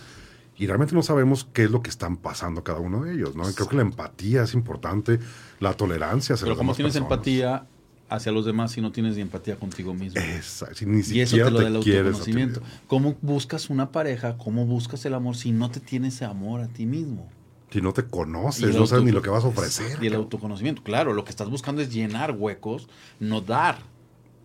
y 0.57 0.67
realmente 0.67 0.93
no 0.93 1.03
sabemos 1.03 1.47
qué 1.53 1.63
es 1.63 1.71
lo 1.71 1.81
que 1.81 1.89
están 1.89 2.17
pasando 2.17 2.63
cada 2.63 2.79
uno 2.79 3.03
de 3.03 3.13
ellos, 3.13 3.35
¿no? 3.35 3.43
Creo 3.43 3.67
que 3.67 3.75
la 3.75 3.83
empatía 3.83 4.43
es 4.43 4.53
importante, 4.53 5.19
la 5.59 5.73
tolerancia. 5.73 6.35
Pero 6.39 6.55
como 6.55 6.73
tienes 6.73 6.95
empatía 6.95 7.65
hacia 8.09 8.31
los 8.31 8.45
demás 8.45 8.71
si 8.71 8.81
no 8.81 8.91
tienes 8.91 9.15
ni 9.15 9.21
empatía 9.21 9.57
contigo 9.57 9.93
mismo. 9.93 10.19
Exacto. 10.19 10.85
ni 10.85 11.01
y 11.01 11.21
eso 11.21 11.35
te 11.37 11.51
lo 11.51 11.59
da 11.59 11.67
el 11.67 11.75
autoconocimiento. 11.75 12.61
¿Cómo 12.87 13.15
buscas 13.21 13.69
una 13.69 13.91
pareja? 13.91 14.37
¿Cómo 14.37 14.65
buscas 14.65 15.05
el 15.05 15.13
amor 15.13 15.35
si 15.35 15.51
no 15.51 15.69
te 15.69 15.79
tienes 15.79 16.21
amor 16.21 16.61
a 16.61 16.67
ti 16.67 16.85
mismo? 16.85 17.29
Si 17.71 17.81
no 17.81 17.93
te 17.93 18.03
conoces, 18.03 18.75
no 18.75 18.87
sabes 18.87 19.03
ni 19.03 19.11
lo 19.11 19.21
que 19.21 19.29
vas 19.29 19.43
a 19.43 19.47
ofrecer. 19.47 20.01
Y 20.01 20.07
el 20.07 20.15
autoconocimiento. 20.15 20.83
Claro, 20.83 21.13
lo 21.13 21.23
que 21.25 21.31
estás 21.31 21.49
buscando 21.49 21.81
es 21.81 21.93
llenar 21.93 22.31
huecos, 22.31 22.87
no 23.19 23.41
dar. 23.41 23.79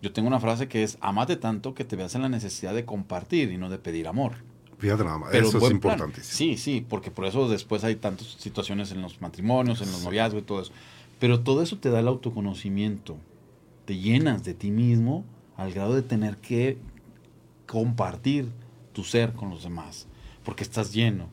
Yo 0.01 0.11
tengo 0.11 0.27
una 0.27 0.41
frase 0.41 0.67
que 0.67 0.83
es, 0.83 0.97
amate 0.99 1.37
tanto 1.37 1.73
que 1.73 1.85
te 1.85 1.95
veas 1.95 2.13
en 2.15 2.23
la 2.23 2.29
necesidad 2.29 2.73
de 2.73 2.83
compartir 2.83 3.51
y 3.51 3.57
no 3.57 3.69
de 3.69 3.77
pedir 3.77 4.07
amor. 4.07 4.33
Fíjate 4.77 5.05
nada 5.05 5.17
más, 5.17 5.33
eso 5.33 5.57
es 5.65 5.71
importantísimo. 5.71 6.35
Sí, 6.35 6.57
sí, 6.57 6.85
porque 6.87 7.09
por 7.09 7.25
eso 7.25 7.47
después 7.47 7.85
hay 7.85 7.95
tantas 7.95 8.27
situaciones 8.37 8.91
en 8.91 9.01
los 9.01 9.21
matrimonios, 9.21 9.81
en 9.81 9.89
los 9.89 10.03
noviazgos 10.03 10.41
y 10.41 10.45
todo 10.45 10.61
eso. 10.61 10.73
Pero 11.19 11.39
todo 11.39 11.61
eso 11.61 11.77
te 11.77 11.89
da 11.89 12.01
el 12.01 12.09
autoconocimiento. 12.09 13.15
Te 13.85 13.97
llenas 13.97 14.43
de 14.43 14.53
ti 14.53 14.71
mismo 14.71 15.23
al 15.55 15.71
grado 15.71 15.95
de 15.95 16.01
tener 16.01 16.35
que 16.35 16.77
compartir 17.65 18.49
tu 18.91 19.05
ser 19.05 19.31
con 19.31 19.49
los 19.49 19.63
demás, 19.63 20.07
porque 20.43 20.63
estás 20.63 20.91
lleno. 20.93 21.29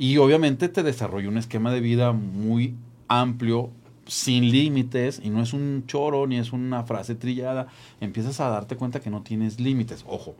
Y 0.00 0.16
obviamente 0.16 0.70
te 0.70 0.82
desarrolla 0.82 1.28
un 1.28 1.36
esquema 1.36 1.70
de 1.70 1.80
vida 1.80 2.12
muy 2.12 2.74
amplio, 3.06 3.68
sin 4.06 4.50
límites, 4.50 5.20
y 5.22 5.28
no 5.28 5.42
es 5.42 5.52
un 5.52 5.84
choro 5.86 6.26
ni 6.26 6.38
es 6.38 6.54
una 6.54 6.84
frase 6.84 7.14
trillada. 7.14 7.66
Empiezas 8.00 8.40
a 8.40 8.48
darte 8.48 8.76
cuenta 8.76 9.00
que 9.00 9.10
no 9.10 9.20
tienes 9.20 9.60
límites. 9.60 10.06
Ojo, 10.08 10.36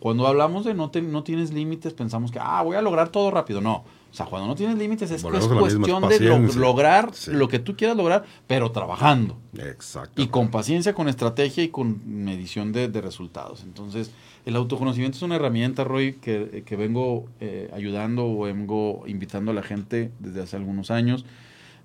cuando 0.00 0.26
hablamos 0.26 0.66
de 0.66 0.74
no, 0.74 0.90
no 1.02 1.22
tienes 1.22 1.50
límites, 1.54 1.94
pensamos 1.94 2.30
que, 2.30 2.38
ah, 2.38 2.60
voy 2.60 2.76
a 2.76 2.82
lograr 2.82 3.08
todo 3.08 3.30
rápido. 3.30 3.62
No. 3.62 3.84
O 4.14 4.16
sea, 4.16 4.26
cuando 4.26 4.46
no 4.46 4.54
tienes 4.54 4.78
límites 4.78 5.10
es, 5.10 5.24
cuestión 5.24 6.08
de 6.08 6.54
lograr 6.54 7.10
lo 7.26 7.48
que 7.48 7.58
tú 7.58 7.76
quieras 7.76 7.96
lograr, 7.96 8.24
pero 8.46 8.70
trabajando. 8.70 9.40
Exacto. 9.58 10.22
Y 10.22 10.28
con 10.28 10.52
paciencia, 10.52 10.94
con 10.94 11.08
estrategia 11.08 11.64
y 11.64 11.68
con 11.68 12.00
medición 12.24 12.70
de, 12.70 12.86
resultados. 13.00 13.64
Entonces, 13.64 14.12
el 14.46 14.54
autoconocimiento 14.54 15.16
es 15.16 15.22
una 15.22 15.34
herramienta, 15.34 15.82
Roy, 15.82 16.12
que, 16.12 16.76
vengo 16.78 17.26
eh, 17.40 17.68
ayudando 17.74 18.24
o 18.24 18.44
vengo 18.44 19.02
invitando 19.08 19.50
a 19.50 19.54
la 19.54 19.64
gente 19.64 20.12
desde 20.20 20.42
hace 20.42 20.54
algunos 20.54 20.92
años. 20.92 21.24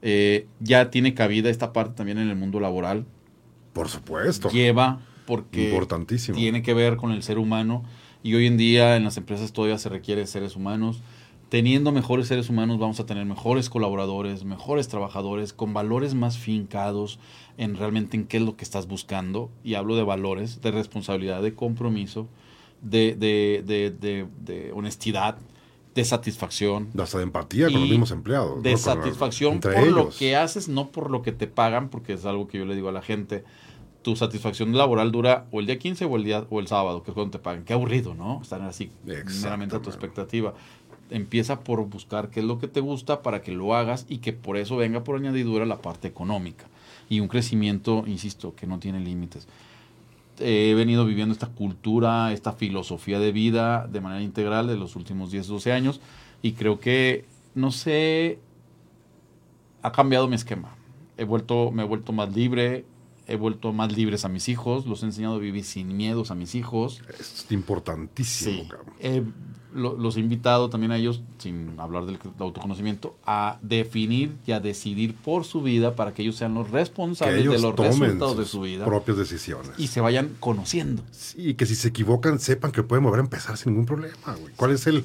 Eh, 0.04 0.46
ya 0.60 0.92
tiene 0.92 1.16
cabida 1.16 1.50
esta 1.50 1.74
parte 1.74 1.96
también 1.96 2.20
en 2.20 2.30
el 2.30 2.36
mundo 2.36 2.60
laboral. 2.60 3.06
Por 3.74 3.90
supuesto. 3.90 4.52
Lleva, 4.52 5.00
porque 5.26 5.70
Importantísimo. 5.70 6.38
tiene 6.38 6.62
que 6.62 6.76
ver 6.76 6.96
con 6.96 7.12
el 7.12 7.24
ser 7.24 7.40
humano. 7.40 7.84
Y 8.22 8.36
hoy 8.36 8.46
en 8.46 8.58
día 8.58 8.98
en 8.98 9.04
las 9.04 9.18
empresas 9.18 9.52
todavía 9.52 9.80
se 9.80 9.90
requiere 9.90 10.28
seres 10.28 10.56
humanos 10.56 11.02
teniendo 11.50 11.92
mejores 11.92 12.28
seres 12.28 12.50
humanos 12.50 12.80
vamos 12.80 13.00
a 13.00 13.06
tener 13.06 13.26
mejores 13.26 13.70
colaboradores, 13.70 14.46
mejores 14.46 14.88
trabajadores, 14.88 15.52
con 15.52 15.74
valores 15.74 16.14
más 16.14 16.38
fincados 16.38 17.20
en 17.58 17.76
realmente 17.76 18.16
en 18.16 18.26
qué 18.26 18.38
es 18.38 18.44
lo 18.44 18.56
que 18.56 18.64
estás 18.64 18.88
buscando. 18.88 19.50
Y 19.64 19.74
hablo 19.74 19.96
de 19.96 20.04
valores, 20.04 20.62
de 20.62 20.72
responsabilidad, 20.72 21.42
de 21.42 21.56
compromiso, 21.56 22.28
de, 22.82 23.16
de, 23.16 24.72
honestidad, 24.74 25.38
de 25.96 26.06
satisfacción. 26.06 26.90
Hasta 26.98 27.18
de 27.18 27.24
empatía 27.24 27.66
con 27.66 27.82
los 27.82 27.90
mismos 27.90 28.12
empleados. 28.12 28.62
De 28.62 28.78
satisfacción 28.78 29.60
por 29.60 29.88
lo 29.88 30.10
que 30.10 30.36
haces, 30.36 30.70
no 30.70 30.92
por 30.92 31.10
lo 31.10 31.24
que 31.24 31.32
te 31.32 31.48
pagan, 31.48 31.90
porque 31.90 32.14
es 32.14 32.26
algo 32.26 32.48
que 32.48 32.60
yo 32.60 32.66
le 32.66 32.76
digo 32.76 32.90
a 32.90 32.94
la 32.94 33.02
gente. 33.02 33.44
Tu 34.04 34.16
satisfacción 34.16 34.78
laboral 34.78 35.12
dura 35.12 35.48
o 35.52 35.60
el 35.60 35.66
día 35.66 35.78
15 35.78 36.06
o 36.06 36.16
el 36.16 36.24
día 36.24 36.46
o 36.50 36.62
el 36.62 36.68
sábado, 36.68 37.04
que 37.04 37.12
es 37.12 37.16
cuando 37.16 37.32
te 37.32 37.40
pagan. 37.40 37.66
Qué 37.66 37.74
aburrido, 37.74 38.14
¿no? 38.14 38.40
Estar 38.42 38.62
así 38.62 38.92
meramente 39.04 39.76
a 39.76 39.82
tu 39.82 39.90
expectativa 39.90 40.54
empieza 41.10 41.62
por 41.62 41.86
buscar 41.88 42.30
qué 42.30 42.40
es 42.40 42.46
lo 42.46 42.60
que 42.60 42.68
te 42.68 42.80
gusta 42.80 43.22
para 43.22 43.42
que 43.42 43.52
lo 43.52 43.76
hagas 43.76 44.06
y 44.10 44.20
que 44.20 44.34
por 44.34 44.58
eso 44.58 44.78
venga 44.78 45.04
por 45.04 45.16
añadidura 45.16 45.66
la 45.66 45.82
parte 45.82 46.08
económica 46.08 46.66
y 47.10 47.20
un 47.20 47.28
crecimiento, 47.28 48.04
insisto, 48.08 48.56
que 48.56 48.68
no 48.68 48.80
tiene 48.80 49.00
límites. 49.00 49.48
He 50.40 50.74
venido 50.74 51.06
viviendo 51.06 51.34
esta 51.34 51.48
cultura, 51.48 52.32
esta 52.32 52.54
filosofía 52.54 53.20
de 53.20 53.32
vida 53.32 53.88
de 53.88 54.00
manera 54.00 54.22
integral 54.22 54.68
de 54.68 54.78
los 54.78 54.96
últimos 54.96 55.32
10, 55.32 55.48
12 55.48 55.72
años 55.72 56.00
y 56.42 56.54
creo 56.54 56.80
que, 56.80 57.26
no 57.56 57.72
sé, 57.72 58.40
ha 59.82 59.92
cambiado 59.92 60.28
mi 60.28 60.36
esquema. 60.36 60.76
He 61.18 61.26
vuelto, 61.26 61.72
me 61.72 61.84
he 61.84 61.86
vuelto 61.86 62.14
más 62.14 62.34
libre, 62.34 62.86
he 63.28 63.36
vuelto 63.36 63.74
más 63.74 63.92
libres 63.92 64.24
a 64.24 64.30
mis 64.30 64.48
hijos, 64.48 64.86
los 64.86 65.04
he 65.04 65.08
enseñado 65.08 65.36
a 65.36 65.40
vivir 65.40 65.66
sin 65.66 65.98
miedos 65.98 66.32
a 66.32 66.36
mis 66.36 66.56
hijos. 66.56 67.02
Es 67.20 67.52
importantísimo. 67.52 68.64
Sí 69.02 69.22
los 69.74 70.18
he 70.18 70.20
invitado 70.20 70.70
también 70.70 70.92
a 70.92 70.98
ellos, 70.98 71.22
sin 71.38 71.80
hablar 71.80 72.06
del 72.06 72.18
autoconocimiento, 72.40 73.16
a 73.26 73.60
definir 73.62 74.32
y 74.46 74.52
a 74.52 74.60
decidir 74.60 75.16
por 75.16 75.46
su 75.46 75.62
vida 75.62 75.96
para 75.96 76.14
que 76.14 76.22
ellos 76.24 76.36
sean 76.36 76.54
los 76.54 76.72
responsables 76.72 77.38
de 77.38 77.60
los 77.60 77.76
resultados 77.76 78.38
de 78.38 78.46
su 78.46 78.62
vida. 78.62 78.86
propias 78.86 79.18
decisiones. 79.18 79.72
Y 79.78 79.88
se 79.88 80.02
vayan 80.02 80.36
conociendo. 80.40 81.04
Sí, 81.12 81.50
y 81.50 81.54
que 81.54 81.66
si 81.66 81.76
se 81.76 81.90
equivocan 81.90 82.40
sepan 82.40 82.72
que 82.72 82.84
pueden 82.84 83.04
volver 83.04 83.20
a 83.20 83.24
empezar 83.24 83.58
sin 83.58 83.74
ningún 83.74 83.86
problema. 83.86 84.16
¿Cuál 84.56 84.72
es 84.72 84.88
el 84.88 85.04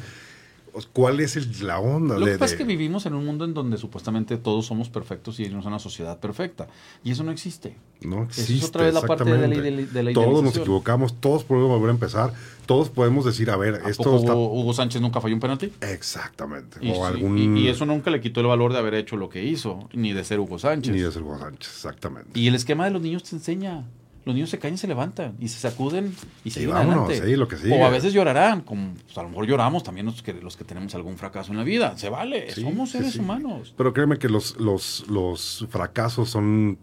¿Cuál 0.93 1.21
es 1.21 1.63
la 1.63 1.79
onda? 1.79 2.19
Lo 2.19 2.27
que 2.27 2.39
pasa 2.39 2.55
es 2.55 2.59
que 2.59 2.65
vivimos 2.65 3.07
en 3.07 3.15
un 3.15 3.25
mundo 3.25 3.45
en 3.45 3.55
donde 3.55 3.77
supuestamente 3.77 4.37
todos 4.37 4.67
somos 4.67 4.89
perfectos 4.89 5.39
y 5.39 5.45
vivimos 5.45 5.65
en 5.65 5.69
una 5.69 5.79
sociedad 5.79 6.19
perfecta. 6.19 6.69
Y 7.03 7.13
eso 7.13 7.23
no 7.23 7.31
existe. 7.31 7.77
No 8.01 8.25
existe. 8.25 8.53
Eso 8.53 8.65
es 8.65 8.69
otra 8.69 8.85
vez 8.85 8.95
la 8.95 9.03
parte 9.03 9.25
de 9.25 10.03
la, 10.03 10.13
Todos 10.13 10.43
nos 10.43 10.57
equivocamos, 10.57 11.21
todos 11.21 11.45
podemos 11.45 11.71
volver 11.71 11.91
a 11.91 11.93
empezar, 11.93 12.33
todos 12.67 12.91
podemos 12.91 13.25
decir, 13.25 13.51
a 13.51 13.57
ver, 13.57 13.83
esto 13.87 14.17
está... 14.17 14.35
Hugo, 14.35 14.73
Sánchez 14.73 15.01
nunca 15.01 15.21
falló 15.21 15.35
un 15.35 15.41
penalti? 15.41 15.73
Exactamente. 15.81 16.79
Y, 16.81 16.91
o 16.91 17.05
algún... 17.05 17.57
y, 17.57 17.69
eso 17.69 17.87
nunca 17.87 18.11
le 18.11 18.21
quitó 18.21 18.41
el 18.41 18.47
valor 18.47 18.73
de 18.73 18.79
haber 18.79 18.95
hecho 18.95 19.17
lo 19.17 19.29
que 19.29 19.45
hizo, 19.45 19.89
ni 19.93 20.13
de 20.13 20.25
ser 20.25 20.41
Hugo 20.41 20.59
Sánchez. 20.59 20.93
Ni 20.93 21.01
de 21.01 21.13
ser 21.13 21.23
Hugo 21.23 21.39
Sánchez, 21.39 21.73
exactamente. 21.73 22.39
Y 22.39 22.49
el 22.49 22.55
esquema 22.55 22.85
de 22.85 22.91
los 22.91 23.03
niños 23.03 23.23
te 23.25 23.37
enseña 23.37 23.85
los 24.25 24.35
niños 24.35 24.51
se 24.51 24.59
caen 24.59 24.75
y 24.75 24.79
se 24.79 24.87
levantan 24.87 25.37
y 25.39 25.49
se 25.49 25.59
sacuden 25.61 26.15
y 26.45 26.51
siguen 26.51 26.73
adelante. 26.73 27.37
lo 27.37 27.47
que 27.47 27.57
o 27.71 27.85
a 27.85 27.91
veces 27.91 28.13
llorarán, 28.13 28.63
como 28.63 28.95
pues, 28.95 29.19
a 29.19 29.23
lo 29.23 29.29
mejor 29.29 29.47
lloramos 29.47 29.83
también 29.83 30.07
los 30.07 30.23
que, 30.23 30.33
los 30.33 30.57
que 30.57 30.65
tenemos 30.65 30.95
algún 30.95 31.17
fracaso 31.17 31.53
en 31.53 31.59
la 31.59 31.65
vida. 31.65 31.97
Se 31.99 32.09
vale, 32.09 32.53
somos 32.55 32.91
seres 32.91 33.17
humanos. 33.17 33.75
Pero 33.77 33.93
créeme 33.93 34.19
que 34.19 34.29
los, 34.29 34.59
los, 34.59 35.05
los 35.09 35.67
fracasos 35.71 36.31
son 36.31 36.79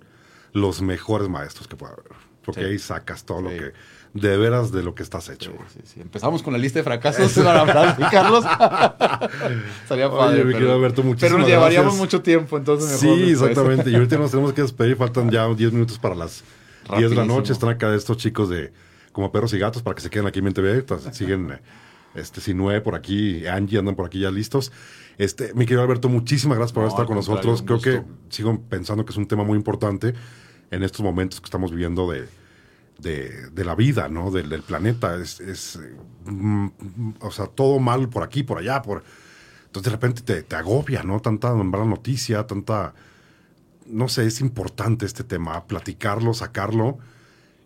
los 0.53 0.81
mejores 0.81 1.29
maestros 1.29 1.67
que 1.67 1.75
puede 1.75 1.93
haber. 1.93 2.11
Porque 2.43 2.65
ahí 2.65 2.79
sacas 2.79 3.23
todo 3.23 3.41
lo 3.41 3.49
que 3.49 3.71
de 4.13 4.37
veras 4.37 4.71
de 4.71 4.83
lo 4.83 4.93
que 4.93 5.03
estás 5.03 5.29
hecho. 5.29 5.53
Empezamos 5.95 6.43
con 6.43 6.53
la 6.53 6.59
lista 6.59 6.79
de 6.79 6.83
fracasos 6.83 7.31
para 7.33 7.95
Carlos. 8.11 8.45
Estaría 9.83 10.09
padre. 10.09 10.43
Oye, 10.43 10.53
pero, 10.53 11.15
pero 11.19 11.47
llevaríamos 11.47 11.95
mucho 11.97 12.21
tiempo, 12.21 12.57
entonces. 12.57 12.99
Sí, 12.99 13.31
exactamente. 13.31 13.89
y 13.89 13.95
ahorita 13.95 14.17
nos 14.19 14.31
tenemos 14.31 14.53
que 14.53 14.61
despedir. 14.63 14.97
Faltan 14.97 15.29
ya 15.29 15.47
10 15.47 15.71
minutos 15.71 15.97
para 15.97 16.15
las 16.15 16.43
10 16.97 17.09
de 17.09 17.15
la 17.15 17.25
noche 17.25 17.53
están 17.53 17.69
acá 17.69 17.93
estos 17.93 18.17
chicos 18.17 18.49
de 18.49 18.73
como 19.11 19.31
perros 19.31 19.53
y 19.53 19.59
gatos 19.59 19.81
para 19.81 19.95
que 19.95 20.01
se 20.01 20.09
queden 20.09 20.27
aquí 20.27 20.39
en 20.39 20.45
MTV. 20.45 20.85
siguen 21.13 21.59
este 22.15 22.41
Sinue 22.41 22.81
por 22.81 22.95
aquí, 22.95 23.47
Angie 23.47 23.79
andan 23.79 23.95
por 23.95 24.05
aquí 24.05 24.19
ya 24.19 24.31
listos. 24.31 24.71
Este, 25.17 25.53
mi 25.53 25.65
querido 25.65 25.83
Alberto, 25.83 26.09
muchísimas 26.09 26.57
gracias 26.57 26.73
por 26.73 26.87
estar 26.87 27.05
con 27.05 27.15
nosotros. 27.15 27.61
Creo 27.61 27.79
que 27.79 28.03
sigo 28.29 28.61
pensando 28.69 29.05
que 29.05 29.11
es 29.11 29.17
un 29.17 29.27
tema 29.27 29.43
muy 29.43 29.57
importante 29.57 30.13
en 30.71 30.83
estos 30.83 31.01
momentos 31.01 31.39
que 31.39 31.45
estamos 31.45 31.71
viviendo 31.71 32.09
de, 32.09 32.27
de, 32.99 33.65
la 33.65 33.75
vida, 33.75 34.09
¿no? 34.09 34.31
Del, 34.31 34.49
del 34.49 34.61
planeta. 34.61 35.15
Es, 35.15 35.79
mm, 36.25 36.67
o 37.19 37.31
sea, 37.31 37.47
todo 37.47 37.79
mal 37.79 38.09
por 38.09 38.23
aquí, 38.23 38.43
por 38.43 38.57
allá, 38.57 38.81
por. 38.81 39.03
Entonces 39.65 39.91
de 39.91 39.95
repente 39.95 40.21
te, 40.21 40.43
te 40.43 40.55
agobia, 40.55 41.03
¿no? 41.03 41.19
Tanta 41.19 41.53
mala 41.53 41.85
noticia, 41.85 42.45
tanta 42.45 42.93
no 43.91 44.07
sé, 44.07 44.25
es 44.25 44.41
importante 44.41 45.05
este 45.05 45.23
tema, 45.23 45.65
platicarlo, 45.67 46.33
sacarlo 46.33 46.97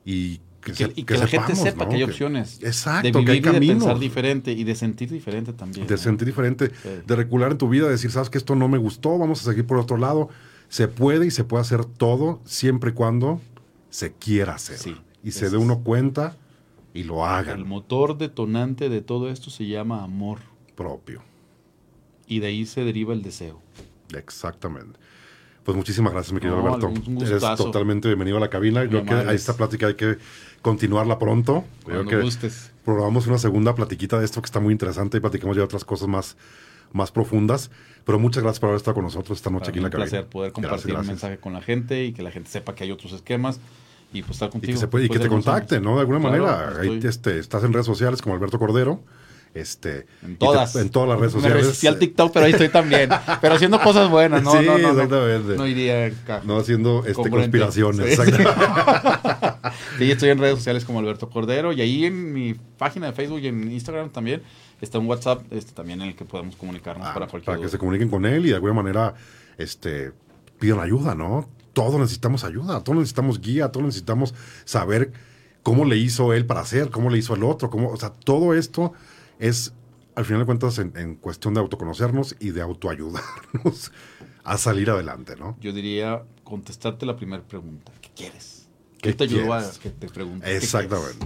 y 0.03 0.41
que, 0.73 1.17
la 1.17 1.27
gente 1.27 1.55
sepa 1.55 1.87
que 1.87 1.95
hay 1.95 2.03
opciones. 2.03 2.59
exacto, 2.63 3.07
de 3.07 3.11
vivir 3.11 3.43
que 3.43 3.49
hay 3.49 3.57
y 3.57 3.59
de 3.59 3.67
pensar 3.67 3.99
diferente 3.99 4.51
y 4.51 4.63
de 4.63 4.75
sentir 4.75 5.11
diferente 5.11 5.53
también. 5.53 5.85
De 5.85 5.97
sentir 5.97 6.25
diferente, 6.25 6.71
de 7.05 7.15
recular 7.15 7.51
en 7.51 7.57
tu 7.57 7.69
vida, 7.69 7.87
decir, 7.87 8.09
sabes 8.11 8.29
que 8.29 8.37
esto 8.37 8.55
no 8.55 8.67
me 8.67 8.77
gustó, 8.77 9.17
vamos 9.17 9.41
a 9.41 9.51
seguir 9.51 9.65
por 9.65 9.77
otro 9.77 9.97
lado. 9.97 10.29
Se 10.67 10.87
puede 10.87 11.27
y 11.27 11.31
se 11.31 11.43
puede 11.43 11.61
hacer 11.61 11.85
todo 11.85 12.41
siempre 12.45 12.89
y 12.91 12.93
cuando 12.93 13.39
se 13.91 14.13
quiera 14.13 14.55
hacer. 14.55 14.79
y 15.23 15.31
se 15.31 15.49
dé 15.49 15.57
uno 15.57 15.81
cuenta 15.81 16.35
y 16.93 17.03
lo 17.03 17.25
haga. 17.25 17.53
El 17.53 17.65
motor 17.65 18.17
detonante 18.17 18.89
de 18.89 19.01
todo 19.01 19.29
esto 19.29 19.51
se 19.51 19.67
llama 19.67 20.03
amor. 20.03 20.39
Propio. 20.75 21.21
Y 22.27 22.39
de 22.39 22.47
ahí 22.47 22.65
se 22.65 22.83
deriva 22.83 23.13
el 23.13 23.21
deseo. 23.21 23.61
Exactamente. 24.13 24.99
Pues 25.65 25.75
muchísimas 25.75 26.13
gracias, 26.13 26.31
mi 26.31 26.39
querido 26.39 26.59
Alberto. 26.59 26.93
Eres 27.25 27.41
totalmente 27.57 28.07
bienvenido 28.07 28.37
a 28.37 28.39
la 28.39 28.51
cabina. 28.51 28.83
Yo 28.83 29.03
creo 29.03 29.23
que 29.23 29.29
a 29.31 29.33
esta 29.33 29.53
plática 29.53 29.87
hay 29.87 29.95
que 29.95 30.19
continuarla 30.61 31.17
pronto. 31.17 31.65
Cuando 31.83 32.05
que 32.05 32.21
gustes. 32.21 32.71
Programamos 32.85 33.25
una 33.25 33.39
segunda 33.39 33.73
platiquita 33.73 34.19
de 34.19 34.25
esto 34.25 34.43
que 34.43 34.45
está 34.45 34.59
muy 34.59 34.71
interesante 34.71 35.17
y 35.17 35.19
platicamos 35.21 35.57
ya 35.57 35.63
otras 35.63 35.83
cosas 35.83 36.07
más, 36.07 36.37
más 36.93 37.11
profundas. 37.11 37.71
Pero 38.05 38.19
muchas 38.19 38.43
gracias 38.43 38.59
por 38.59 38.69
haber 38.69 38.77
estado 38.77 38.93
con 38.93 39.05
nosotros 39.05 39.39
esta 39.39 39.49
noche 39.49 39.71
aquí 39.71 39.79
en 39.79 39.85
la 39.85 39.89
cabina. 39.89 40.05
Un 40.05 40.09
placer 40.11 40.27
poder 40.27 40.51
compartir 40.51 40.95
un 40.95 41.07
mensaje 41.07 41.37
con 41.39 41.53
la 41.53 41.61
gente 41.61 42.05
y 42.05 42.13
que 42.13 42.21
la 42.21 42.29
gente 42.29 42.51
sepa 42.51 42.75
que 42.75 42.83
hay 42.83 42.91
otros 42.91 43.13
esquemas 43.13 43.59
y 44.13 44.21
pues 44.21 44.35
estar 44.35 44.51
contigo. 44.51 44.79
Y 44.99 45.09
que, 45.09 45.17
te 45.17 45.27
contacten, 45.27 45.81
¿no? 45.81 45.95
De 45.95 46.01
alguna 46.01 46.19
manera. 46.19 46.79
Ahí, 46.79 46.99
este, 47.03 47.39
estás 47.39 47.63
en 47.63 47.73
redes 47.73 47.87
sociales 47.87 48.21
como 48.21 48.35
Alberto 48.35 48.59
Cordero. 48.59 49.01
Este, 49.55 50.05
en 50.21 50.35
todas. 50.35 50.75
en 50.75 50.89
todas 50.89 51.07
las 51.07 51.17
redes 51.17 51.31
sociales. 51.31 51.55
Me 51.55 51.63
resistí 51.63 51.87
al 51.87 51.97
TikTok, 51.97 52.33
pero 52.33 52.45
ahí 52.45 52.51
estoy 52.51 52.67
también. 52.67 53.09
pero 53.41 53.55
haciendo 53.55 53.79
cosas 53.79 54.09
buenas, 54.09 54.43
¿no? 54.43 54.51
Sí, 54.51 54.65
no, 54.65 54.77
no, 54.77 54.91
exactamente. 54.91 55.55
No, 55.55 55.65
iría 55.65 56.11
No 56.43 56.57
haciendo 56.57 57.05
este, 57.07 57.29
conspiraciones. 57.29 58.19
Sí. 58.19 58.31
sí, 59.97 60.11
estoy 60.11 60.29
en 60.31 60.39
redes 60.39 60.57
sociales 60.57 60.83
como 60.83 60.99
Alberto 60.99 61.29
Cordero 61.29 61.71
y 61.71 61.79
ahí 61.79 62.03
en 62.03 62.33
mi 62.33 62.53
página 62.77 63.07
de 63.07 63.13
Facebook 63.13 63.39
y 63.39 63.47
en 63.47 63.71
Instagram 63.71 64.09
también 64.09 64.41
está 64.81 64.99
un 64.99 65.07
WhatsApp 65.07 65.41
este, 65.51 65.71
también 65.71 66.01
en 66.01 66.09
el 66.09 66.15
que 66.17 66.25
podemos 66.25 66.57
comunicarnos 66.57 67.07
ah, 67.07 67.13
para 67.13 67.27
cualquier 67.27 67.55
Para 67.55 67.65
que 67.65 67.71
se 67.71 67.77
comuniquen 67.77 68.09
con 68.09 68.25
él 68.25 68.45
y 68.45 68.49
de 68.49 68.55
alguna 68.55 68.73
manera 68.73 69.13
este, 69.57 70.11
pidan 70.59 70.81
ayuda, 70.81 71.15
¿no? 71.15 71.47
Todos 71.71 71.97
necesitamos 71.97 72.43
ayuda, 72.43 72.83
todos 72.83 72.99
necesitamos 72.99 73.39
guía, 73.39 73.69
todos 73.69 73.85
necesitamos 73.85 74.33
saber 74.65 75.13
cómo 75.63 75.85
le 75.85 75.95
hizo 75.95 76.33
él 76.33 76.45
para 76.45 76.59
hacer, 76.59 76.89
cómo 76.89 77.09
le 77.09 77.19
hizo 77.19 77.35
el 77.35 77.43
otro, 77.43 77.69
cómo, 77.69 77.89
o 77.89 77.97
sea, 77.97 78.09
todo 78.09 78.53
esto 78.53 78.91
es, 79.39 79.73
al 80.15 80.25
final 80.25 80.41
de 80.41 80.45
cuentas, 80.45 80.79
en, 80.79 81.15
cuestión 81.15 81.53
de 81.53 81.59
autoconocernos 81.59 82.35
y 82.39 82.51
de 82.51 82.61
autoayudarnos 82.61 83.91
a 84.43 84.57
salir 84.57 84.89
adelante, 84.89 85.35
¿no? 85.35 85.57
Yo 85.59 85.73
diría 85.73 86.23
contestarte 86.43 87.05
la 87.05 87.15
primera 87.15 87.43
pregunta. 87.43 87.91
¿Qué 88.01 88.09
quieres? 88.15 88.67
¿Qué, 89.01 89.13
te 89.13 89.25
ayudó 89.25 89.53
a 89.53 89.63
que 89.81 89.89
te 89.89 90.07
preguntes? 90.07 90.49
Exactamente. 90.49 91.25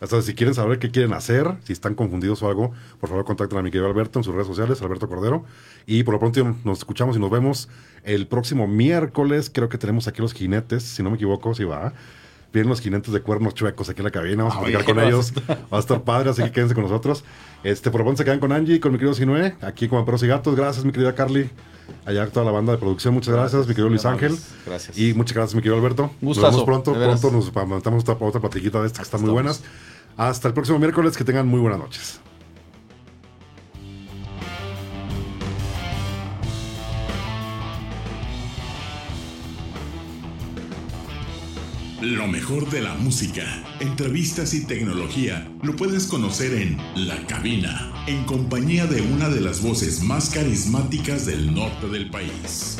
Entonces, 0.00 0.26
si 0.26 0.34
quieren 0.34 0.54
saber 0.54 0.78
qué 0.78 0.90
quieren 0.90 1.14
hacer, 1.14 1.56
si 1.64 1.72
están 1.72 1.94
confundidos 1.94 2.42
o 2.42 2.48
algo, 2.48 2.72
por 3.00 3.08
favor 3.08 3.24
contacten 3.24 3.58
a 3.58 3.62
mi 3.62 3.70
querido 3.70 3.86
Alberto 3.86 4.18
en 4.18 4.24
sus 4.24 4.34
redes 4.34 4.46
sociales, 4.46 4.82
Alberto 4.82 5.08
Cordero. 5.08 5.44
Y 5.86 6.02
por 6.02 6.14
lo 6.14 6.20
pronto 6.20 6.56
nos 6.64 6.78
escuchamos 6.78 7.16
y 7.16 7.18
nos 7.18 7.30
vemos 7.30 7.68
el 8.04 8.26
próximo 8.26 8.66
miércoles. 8.66 9.50
Creo 9.52 9.68
que 9.68 9.78
tenemos 9.78 10.06
aquí 10.06 10.20
los 10.20 10.34
jinetes, 10.34 10.82
si 10.82 11.02
no 11.02 11.10
me 11.10 11.16
equivoco, 11.16 11.54
si 11.54 11.64
va. 11.64 11.94
Vienen 12.52 12.70
los 12.70 12.80
jinetes 12.80 13.12
de 13.12 13.20
cuernos 13.20 13.54
chuecos 13.54 13.88
aquí 13.88 14.00
en 14.00 14.04
la 14.04 14.10
cabina. 14.10 14.44
Vamos 14.44 14.56
a 14.56 14.60
platicar 14.60 14.84
con 14.84 15.00
ellos. 15.00 15.32
Va 15.72 15.76
a 15.76 15.80
estar 15.80 16.02
padre, 16.02 16.30
así 16.30 16.42
que 16.42 16.52
quédense 16.52 16.74
con 16.74 16.84
nosotros. 16.84 17.24
Este, 17.64 17.90
por 17.90 18.00
lo 18.00 18.04
pronto 18.04 18.18
se 18.18 18.24
quedan 18.24 18.38
con 18.38 18.52
Angie, 18.52 18.80
con 18.80 18.92
mi 18.92 18.98
querido 18.98 19.14
Sinue, 19.14 19.56
aquí 19.60 19.88
con 19.88 20.04
Perros 20.04 20.22
y 20.22 20.28
Gatos. 20.28 20.54
Gracias, 20.56 20.84
mi 20.84 20.92
querida 20.92 21.14
Carly. 21.14 21.50
Allá 22.04 22.26
toda 22.28 22.46
la 22.46 22.52
banda 22.52 22.72
de 22.72 22.78
producción, 22.78 23.14
muchas 23.14 23.34
gracias, 23.34 23.62
mi 23.66 23.74
querido 23.74 23.88
Luis 23.88 24.04
Ángel. 24.04 24.36
Gracias. 24.64 24.98
Y 24.98 25.14
muchas 25.14 25.34
gracias, 25.34 25.54
mi 25.54 25.60
querido 25.62 25.76
Alberto. 25.76 26.10
Gustazo, 26.20 26.46
nos 26.46 26.66
vemos 26.66 26.82
pronto, 26.84 26.92
pronto 26.92 27.30
nos 27.30 27.68
montamos 27.68 28.02
otra, 28.08 28.26
otra 28.26 28.40
platiquita 28.40 28.80
de 28.80 28.86
estas 28.86 29.00
que 29.00 29.04
están 29.04 29.22
muy 29.22 29.30
buenas. 29.30 29.62
Hasta 30.16 30.48
el 30.48 30.54
próximo 30.54 30.78
miércoles, 30.78 31.16
que 31.16 31.24
tengan 31.24 31.46
muy 31.46 31.60
buenas 31.60 31.78
noches. 31.78 32.20
Lo 42.06 42.26
mejor 42.28 42.70
de 42.70 42.80
la 42.82 42.94
música, 42.94 43.64
entrevistas 43.80 44.54
y 44.54 44.64
tecnología 44.64 45.50
lo 45.64 45.74
puedes 45.74 46.06
conocer 46.06 46.54
en 46.54 46.76
La 46.94 47.26
Cabina, 47.26 47.92
en 48.06 48.22
compañía 48.22 48.86
de 48.86 49.02
una 49.02 49.28
de 49.28 49.40
las 49.40 49.60
voces 49.60 50.04
más 50.04 50.30
carismáticas 50.30 51.26
del 51.26 51.52
norte 51.52 51.88
del 51.88 52.08
país. 52.08 52.78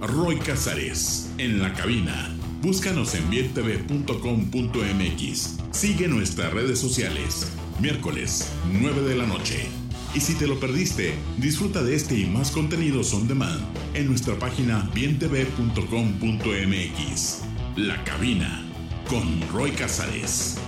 Roy 0.00 0.40
Casares, 0.40 1.30
en 1.38 1.62
La 1.62 1.72
Cabina. 1.74 2.36
Búscanos 2.60 3.14
en 3.14 3.30
vientv.com.mx. 3.30 5.58
Sigue 5.70 6.08
nuestras 6.08 6.52
redes 6.52 6.80
sociales. 6.80 7.46
Miércoles, 7.80 8.48
9 8.72 9.02
de 9.02 9.14
la 9.14 9.26
noche. 9.26 9.68
Y 10.12 10.18
si 10.18 10.34
te 10.34 10.48
lo 10.48 10.58
perdiste, 10.58 11.14
disfruta 11.36 11.84
de 11.84 11.94
este 11.94 12.18
y 12.18 12.26
más 12.26 12.50
contenidos 12.50 13.14
on 13.14 13.28
demand 13.28 13.62
en 13.94 14.08
nuestra 14.08 14.36
página 14.40 14.90
vientv.com.mx. 14.92 17.48
La 17.78 17.96
cabina 18.02 18.60
con 19.08 19.40
Roy 19.52 19.70
Casares. 19.70 20.58